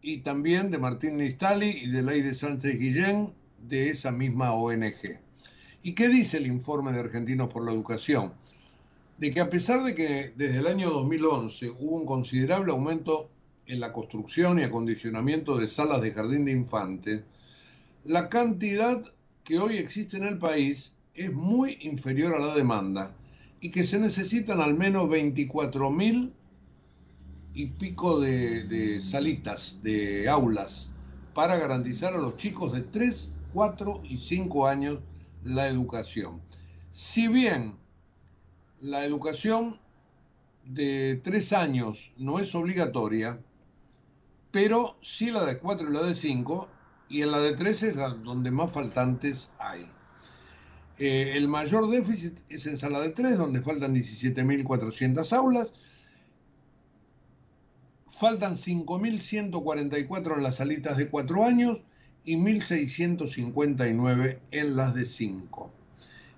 y 0.01 0.19
también 0.19 0.71
de 0.71 0.77
Martín 0.77 1.17
Nistali 1.17 1.69
y 1.69 1.89
de 1.89 2.03
Leire 2.03 2.33
Sánchez 2.33 2.79
Guillén, 2.79 3.33
de 3.67 3.89
esa 3.89 4.11
misma 4.11 4.53
ONG. 4.53 5.19
¿Y 5.81 5.93
qué 5.93 6.07
dice 6.07 6.37
el 6.37 6.47
informe 6.47 6.91
de 6.91 6.99
Argentinos 6.99 7.47
por 7.47 7.65
la 7.65 7.71
Educación? 7.71 8.33
De 9.17 9.31
que 9.31 9.41
a 9.41 9.49
pesar 9.49 9.83
de 9.83 9.93
que 9.93 10.33
desde 10.35 10.59
el 10.59 10.67
año 10.67 10.89
2011 10.91 11.71
hubo 11.79 11.97
un 11.97 12.05
considerable 12.05 12.71
aumento 12.71 13.29
en 13.65 13.79
la 13.79 13.93
construcción 13.93 14.59
y 14.59 14.63
acondicionamiento 14.63 15.57
de 15.57 15.67
salas 15.67 16.01
de 16.01 16.11
jardín 16.11 16.45
de 16.45 16.51
infantes, 16.51 17.21
la 18.03 18.29
cantidad 18.29 19.01
que 19.43 19.59
hoy 19.59 19.77
existe 19.77 20.17
en 20.17 20.25
el 20.25 20.37
país 20.37 20.93
es 21.15 21.33
muy 21.33 21.77
inferior 21.81 22.35
a 22.35 22.39
la 22.39 22.55
demanda 22.55 23.15
y 23.59 23.71
que 23.71 23.83
se 23.83 23.99
necesitan 23.99 24.61
al 24.61 24.75
menos 24.75 25.09
24 25.09 25.89
mil 25.91 26.33
y 27.53 27.67
pico 27.67 28.19
de, 28.19 28.63
de, 28.63 29.01
salitas, 29.01 29.79
de 29.81 30.27
aulas, 30.27 30.91
para 31.33 31.57
garantizar 31.57 32.13
a 32.13 32.17
los 32.17 32.35
chicos 32.37 32.73
de 32.73 32.81
3, 32.81 33.31
4 33.53 34.01
y 34.03 34.17
5 34.17 34.67
años 34.67 34.99
la 35.43 35.67
educación. 35.67 36.41
Si 36.91 37.27
bien 37.27 37.75
la 38.81 39.05
educación 39.05 39.79
de 40.65 41.19
3 41.23 41.53
años 41.53 42.11
no 42.17 42.39
es 42.39 42.53
obligatoria, 42.55 43.39
pero 44.51 44.97
sí 45.01 45.31
la 45.31 45.45
de 45.45 45.57
4 45.57 45.89
y 45.89 45.93
la 45.93 46.03
de 46.03 46.15
5, 46.15 46.69
y 47.09 47.21
en 47.21 47.31
la 47.31 47.39
de 47.39 47.53
3 47.53 47.83
es 47.83 47.95
donde 47.95 48.51
más 48.51 48.71
faltantes 48.71 49.49
hay. 49.59 49.89
Eh, 50.97 51.33
el 51.35 51.49
mayor 51.49 51.89
déficit 51.89 52.39
es 52.49 52.65
en 52.65 52.77
sala 52.77 53.01
de 53.01 53.09
3, 53.09 53.37
donde 53.37 53.61
faltan 53.61 53.93
17.400 53.93 55.33
aulas. 55.33 55.73
Faltan 58.07 58.55
5.144 58.55 60.37
en 60.37 60.43
las 60.43 60.55
salitas 60.55 60.95
de 60.97 61.09
4 61.09 61.43
años 61.43 61.83
y 62.23 62.37
1.659 62.37 64.39
en 64.51 64.77
las 64.77 64.95
de 64.95 65.05
5. 65.05 65.69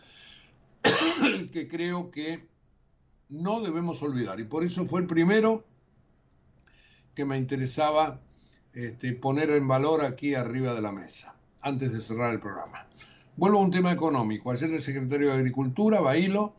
que 1.53 1.69
creo 1.69 2.11
que 2.11 2.49
no 3.29 3.61
debemos 3.61 4.03
olvidar. 4.03 4.41
Y 4.41 4.45
por 4.45 4.65
eso 4.65 4.87
fue 4.87 5.01
el 5.01 5.07
primero 5.07 5.65
que 7.15 7.25
me 7.25 7.37
interesaba 7.37 8.21
este, 8.73 9.13
poner 9.15 9.51
en 9.51 9.69
valor 9.69 10.05
aquí 10.05 10.35
arriba 10.35 10.75
de 10.75 10.83
la 10.83 10.93
mesa, 10.93 11.37
antes 11.61 11.93
de 11.93 12.01
cerrar 12.01 12.33
el 12.33 12.41
programa. 12.41 12.87
Vuelvo 13.37 13.59
a 13.59 13.63
un 13.63 13.71
tema 13.71 13.93
económico. 13.93 14.51
Ayer 14.51 14.71
el 14.71 14.83
secretario 14.83 15.29
de 15.29 15.35
Agricultura, 15.35 16.01
Bailo, 16.01 16.55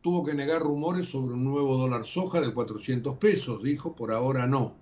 tuvo 0.00 0.24
que 0.24 0.34
negar 0.34 0.62
rumores 0.62 1.08
sobre 1.08 1.34
un 1.34 1.44
nuevo 1.44 1.76
dólar 1.76 2.04
soja 2.04 2.40
de 2.40 2.52
400 2.52 3.18
pesos. 3.18 3.62
Dijo, 3.62 3.96
por 3.96 4.12
ahora 4.12 4.46
no. 4.46 4.76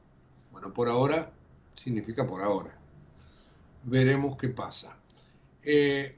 Bueno, 0.51 0.73
por 0.73 0.89
ahora 0.89 1.33
significa 1.75 2.27
por 2.27 2.43
ahora. 2.43 2.79
Veremos 3.85 4.37
qué 4.37 4.49
pasa. 4.49 4.99
Eh, 5.65 6.17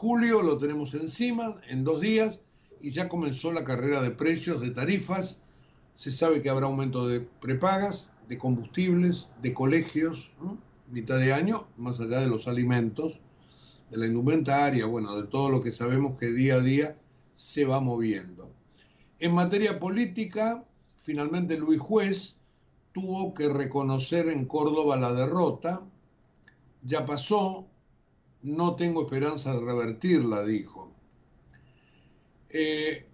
Julio 0.00 0.40
lo 0.40 0.56
tenemos 0.56 0.94
encima 0.94 1.60
en 1.68 1.84
dos 1.84 2.00
días 2.00 2.40
y 2.80 2.90
ya 2.90 3.10
comenzó 3.10 3.52
la 3.52 3.64
carrera 3.64 4.00
de 4.00 4.10
precios, 4.10 4.62
de 4.62 4.70
tarifas. 4.70 5.40
Se 5.92 6.10
sabe 6.10 6.40
que 6.40 6.48
habrá 6.48 6.64
aumento 6.64 7.06
de 7.06 7.20
prepagas, 7.20 8.10
de 8.26 8.38
combustibles, 8.38 9.28
de 9.42 9.52
colegios, 9.52 10.30
mitad 10.88 11.18
de 11.18 11.34
año, 11.34 11.68
más 11.76 12.00
allá 12.00 12.20
de 12.20 12.28
los 12.28 12.48
alimentos, 12.48 13.20
de 13.90 13.98
la 13.98 14.06
indumentaria, 14.06 14.86
bueno, 14.86 15.20
de 15.20 15.28
todo 15.28 15.50
lo 15.50 15.62
que 15.62 15.70
sabemos 15.70 16.18
que 16.18 16.32
día 16.32 16.54
a 16.54 16.60
día 16.60 16.96
se 17.34 17.66
va 17.66 17.80
moviendo. 17.80 18.50
En 19.18 19.34
materia 19.34 19.78
política, 19.78 20.64
finalmente 20.96 21.58
Luis 21.58 21.78
Juez 21.78 22.36
tuvo 22.92 23.34
que 23.34 23.50
reconocer 23.50 24.30
en 24.30 24.46
Córdoba 24.46 24.96
la 24.96 25.12
derrota, 25.12 25.82
ya 26.84 27.04
pasó, 27.04 27.66
no 28.42 28.76
tengo 28.76 29.02
esperanza 29.02 29.52
de 29.54 29.60
revertirla, 29.60 30.44
dijo. 30.44 30.92
Eh, 32.50 33.06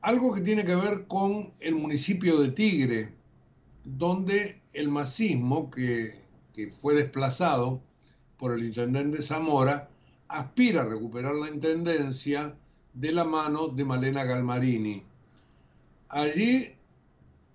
algo 0.00 0.32
que 0.32 0.40
tiene 0.40 0.64
que 0.64 0.74
ver 0.74 1.06
con 1.06 1.52
el 1.60 1.74
municipio 1.74 2.40
de 2.40 2.50
Tigre, 2.50 3.14
donde 3.84 4.62
el 4.72 4.88
masismo 4.88 5.70
que, 5.70 6.20
que 6.52 6.70
fue 6.70 6.94
desplazado 6.94 7.82
por 8.36 8.52
el 8.52 8.64
intendente 8.64 9.22
Zamora 9.22 9.90
aspira 10.28 10.82
a 10.82 10.86
recuperar 10.86 11.34
la 11.34 11.48
intendencia 11.48 12.56
de 12.94 13.12
la 13.12 13.24
mano 13.24 13.68
de 13.68 13.84
Malena 13.84 14.24
Galmarini. 14.24 15.02
Allí 16.08 16.74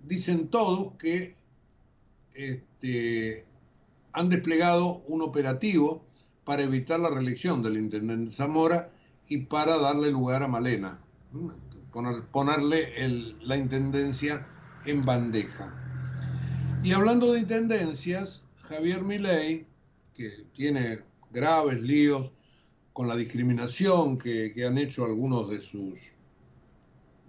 dicen 0.04 0.50
todos 0.50 0.94
que 0.98 1.36
este, 2.34 3.46
han 4.14 4.30
desplegado 4.30 5.04
un 5.08 5.22
operativo 5.22 6.06
para 6.44 6.64
evitar 6.64 7.00
la 7.00 7.10
reelección 7.10 7.62
del 7.62 7.78
intendente 7.78 8.32
Zamora 8.32 8.92
y 9.30 9.38
para 9.38 9.78
darle 9.78 10.12
lugar 10.12 10.44
a 10.44 10.48
Malena, 10.48 11.00
ponerle 12.32 13.38
la 13.42 13.56
intendencia 13.56 14.48
en 14.86 15.06
bandeja. 15.06 15.74
Y 16.84 16.94
hablando 16.94 17.32
de 17.32 17.40
intendencias, 17.40 18.44
Javier 18.64 19.04
Milei, 19.04 19.68
que 20.14 20.30
tiene 20.56 21.04
graves 21.32 21.82
líos 21.82 22.32
con 22.94 23.08
la 23.08 23.16
discriminación 23.16 24.18
que, 24.18 24.54
han 24.66 24.78
hecho 24.78 25.06
algunos 25.06 25.50
de 25.50 25.62
sus, 25.62 26.12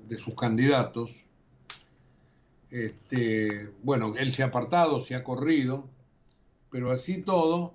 de 0.09 0.19
sus 0.19 0.35
candidatos, 0.35 1.25
este, 2.71 3.71
bueno, 3.83 4.15
él 4.17 4.33
se 4.33 4.43
ha 4.43 4.47
apartado, 4.47 5.01
se 5.01 5.15
ha 5.15 5.23
corrido, 5.23 5.89
pero 6.71 6.91
así 6.91 7.19
todo, 7.19 7.75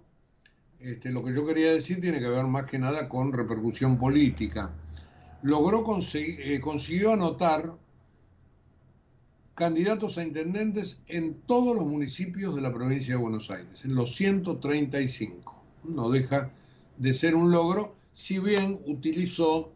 este, 0.79 1.11
lo 1.11 1.23
que 1.23 1.33
yo 1.33 1.45
quería 1.45 1.73
decir 1.73 1.99
tiene 1.99 2.19
que 2.19 2.29
ver 2.29 2.45
más 2.45 2.69
que 2.69 2.79
nada 2.79 3.09
con 3.09 3.33
repercusión 3.33 3.97
política. 3.97 4.73
Logró 5.41 5.83
eh, 6.13 6.59
consiguió 6.59 7.13
anotar 7.13 7.77
candidatos 9.55 10.17
a 10.17 10.23
intendentes 10.23 10.99
en 11.07 11.33
todos 11.47 11.75
los 11.75 11.87
municipios 11.87 12.55
de 12.55 12.61
la 12.61 12.73
provincia 12.73 13.15
de 13.15 13.21
Buenos 13.21 13.49
Aires, 13.49 13.85
en 13.85 13.95
los 13.95 14.15
135. 14.15 15.63
No 15.83 16.09
deja 16.09 16.51
de 16.97 17.13
ser 17.13 17.35
un 17.35 17.51
logro, 17.51 17.95
si 18.13 18.39
bien 18.39 18.79
utilizó 18.85 19.71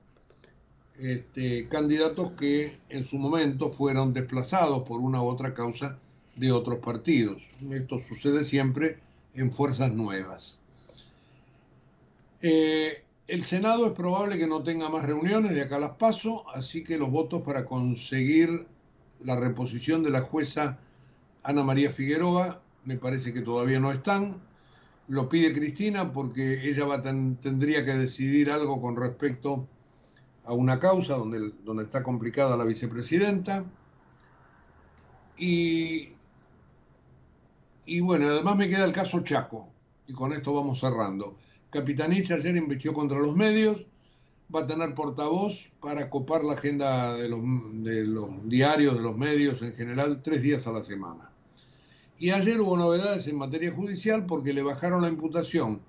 este, 1.00 1.68
candidatos 1.68 2.34
que 2.34 2.78
en 2.90 3.04
su 3.04 3.18
momento 3.18 3.72
fueron 3.72 4.14
desplazados 4.14 4.84
por 4.84 5.00
una 5.00 5.22
u 5.22 5.26
otra 5.26 5.56
causa 5.56 5.98
de 6.36 6.52
otros 6.52 6.78
partidos. 6.78 7.50
Esto 7.72 7.98
sucede 7.98 8.44
siempre 8.44 9.00
en 9.34 9.52
fuerzas 9.52 9.94
nuevas. 9.94 10.61
Eh, 12.42 13.04
el 13.28 13.44
Senado 13.44 13.86
es 13.86 13.94
probable 13.94 14.38
que 14.38 14.48
no 14.48 14.64
tenga 14.64 14.90
más 14.90 15.06
reuniones 15.06 15.54
de 15.54 15.62
acá 15.62 15.80
las 15.80 15.92
paso, 15.92 16.44
así 16.50 16.84
que 16.84 16.98
los 16.98 17.12
votos 17.12 17.44
para 17.44 17.66
conseguir 17.66 18.68
la 19.20 19.36
reposición 19.36 20.04
de 20.04 20.10
la 20.10 20.22
jueza 20.22 20.80
Ana 21.44 21.64
María 21.64 21.92
Figueroa 21.92 22.62
me 22.84 22.98
parece 22.98 23.34
que 23.34 23.42
todavía 23.42 23.80
no 23.80 23.92
están. 23.92 24.42
Lo 25.08 25.30
pide 25.30 25.54
Cristina 25.54 26.14
porque 26.14 26.70
ella 26.70 26.86
va 26.86 27.02
tendría 27.02 27.86
que 27.86 27.94
decidir 27.94 28.50
algo 28.52 28.82
con 28.82 28.96
respecto 28.96 29.68
a 30.46 30.54
una 30.54 30.80
causa 30.80 31.16
donde, 31.16 31.54
está 31.84 32.04
complicada 32.04 32.58
la 32.58 32.66
vicepresidenta. 32.66 33.66
Y 35.38 36.12
bueno, 38.02 38.28
además 38.28 38.56
me 38.56 38.70
queda 38.70 38.86
el 38.86 38.94
caso 38.94 39.22
Chaco, 39.22 39.70
y 40.08 40.14
con 40.14 40.34
esto 40.34 40.54
vamos 40.54 40.80
cerrando. 40.80 41.36
Capitanich 41.72 42.30
ayer 42.32 42.56
investió 42.58 42.94
contra 42.94 43.18
los 43.20 43.36
medios, 43.36 43.88
va 44.54 44.62
a 44.62 44.66
tener 44.68 44.94
portavoz 44.94 45.72
para 45.82 46.10
copar 46.10 46.44
la 46.44 46.54
agenda 46.54 47.16
de 47.16 47.30
los, 47.30 47.42
de 47.84 48.04
los 48.04 48.48
diarios, 48.50 48.96
de 48.96 49.02
los 49.02 49.18
medios 49.18 49.62
en 49.62 49.74
general, 49.74 50.22
tres 50.22 50.42
días 50.42 50.68
a 50.68 50.74
la 50.74 50.84
semana. 50.84 51.32
Y 52.20 52.32
ayer 52.32 52.60
hubo 52.60 52.78
novedades 52.78 53.28
en 53.28 53.38
materia 53.38 53.72
judicial 53.72 54.26
porque 54.26 54.54
le 54.54 54.62
bajaron 54.62 55.02
la 55.02 55.08
imputación 55.08 55.82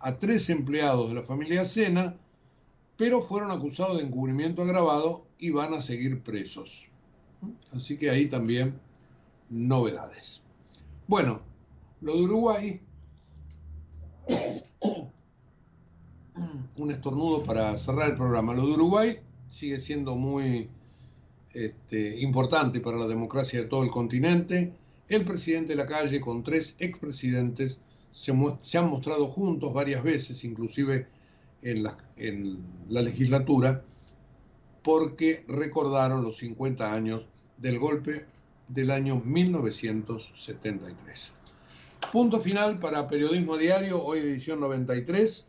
a 0.00 0.18
tres 0.18 0.48
empleados 0.48 1.10
de 1.10 1.14
la 1.14 1.22
familia 1.22 1.66
Sena, 1.66 2.14
pero 2.96 3.20
fueron 3.20 3.50
acusados 3.50 3.98
de 3.98 4.04
encubrimiento 4.04 4.62
agravado 4.62 5.26
y 5.38 5.50
van 5.50 5.74
a 5.74 5.82
seguir 5.82 6.22
presos. 6.22 6.88
Así 7.72 7.98
que 7.98 8.08
ahí 8.08 8.26
también 8.26 8.80
novedades. 9.50 10.40
Bueno, 11.06 11.42
lo 12.00 12.16
de 12.16 12.22
Uruguay 12.22 12.80
un 16.78 16.90
estornudo 16.90 17.42
para 17.42 17.76
cerrar 17.78 18.10
el 18.10 18.16
programa. 18.16 18.52
Lo 18.54 18.66
de 18.66 18.72
Uruguay 18.72 19.18
sigue 19.50 19.78
siendo 19.80 20.16
muy 20.16 20.68
este, 21.52 22.20
importante 22.20 22.80
para 22.80 22.96
la 22.98 23.06
democracia 23.06 23.60
de 23.60 23.66
todo 23.66 23.82
el 23.82 23.90
continente. 23.90 24.72
El 25.08 25.24
presidente 25.24 25.74
de 25.74 25.76
la 25.76 25.86
calle 25.86 26.20
con 26.20 26.42
tres 26.42 26.74
expresidentes 26.78 27.78
se, 28.10 28.32
han 28.32 28.90
mostrado 28.90 29.26
juntos 29.26 29.72
varias 29.72 30.02
veces, 30.02 30.42
inclusive 30.44 31.06
en 31.62 31.82
la 31.82 31.96
legislatura, 33.02 33.82
porque 34.82 35.44
recordaron 35.48 36.22
los 36.22 36.36
50 36.38 36.92
años 36.92 37.26
del 37.56 37.78
golpe 37.78 38.26
del 38.68 38.90
año 38.90 39.22
1973. 39.24 41.32
Punto 42.12 42.40
final 42.40 42.78
para 42.78 43.06
Periodismo 43.06 43.56
Diario, 43.56 44.04
hoy 44.04 44.18
edición 44.20 44.60
93 44.60 45.46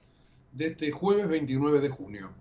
de 0.58 0.68
este 0.68 0.92
jueves 0.92 1.28
29 1.30 1.80
de 1.80 1.90
junio. 1.90 2.32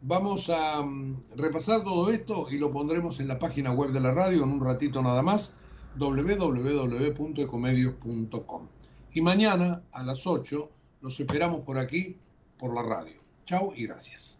Vamos 0.00 0.48
a 0.48 0.82
mm, 0.82 1.24
repasar 1.36 1.84
todo 1.84 2.10
esto 2.10 2.46
y 2.50 2.56
lo 2.56 2.72
pondremos 2.72 3.20
en 3.20 3.28
la 3.28 3.38
página 3.38 3.70
web 3.70 3.90
de 3.90 4.00
la 4.00 4.12
radio 4.12 4.44
en 4.44 4.50
un 4.50 4.64
ratito 4.64 5.02
nada 5.02 5.22
más, 5.22 5.52
www.ecomedios.com. 5.98 8.68
Y 9.12 9.20
mañana 9.20 9.82
a 9.92 10.02
las 10.02 10.26
8 10.26 10.70
los 11.02 11.20
esperamos 11.20 11.60
por 11.60 11.76
aquí, 11.78 12.16
por 12.58 12.74
la 12.74 12.82
radio. 12.82 13.20
Chao 13.44 13.74
y 13.76 13.86
gracias. 13.86 14.39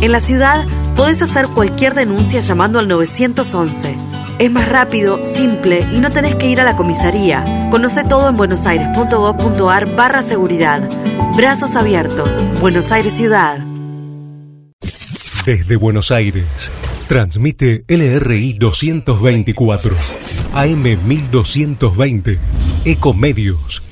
En 0.00 0.12
la 0.12 0.20
ciudad, 0.20 0.66
podés 0.96 1.20
hacer 1.20 1.46
cualquier 1.48 1.94
denuncia 1.94 2.40
llamando 2.40 2.78
al 2.78 2.88
911. 2.88 3.94
Es 4.38 4.50
más 4.50 4.66
rápido, 4.66 5.26
simple 5.26 5.86
y 5.92 6.00
no 6.00 6.10
tenés 6.10 6.36
que 6.36 6.48
ir 6.48 6.58
a 6.62 6.64
la 6.64 6.74
comisaría. 6.74 7.68
Conoce 7.70 8.04
todo 8.04 8.30
en 8.30 8.38
buenosaires.gov.ar 8.38 9.94
barra 9.96 10.22
seguridad. 10.22 10.88
Brazos 11.36 11.76
abiertos. 11.76 12.40
Buenos 12.62 12.92
Aires 12.92 13.12
Ciudad. 13.12 13.58
Desde 15.44 15.76
Buenos 15.76 16.10
Aires, 16.10 16.70
transmite 17.06 17.84
LRI 17.86 18.54
224, 18.54 19.94
AM 20.54 20.82
1220, 20.82 22.38
Ecomedios 22.86 23.82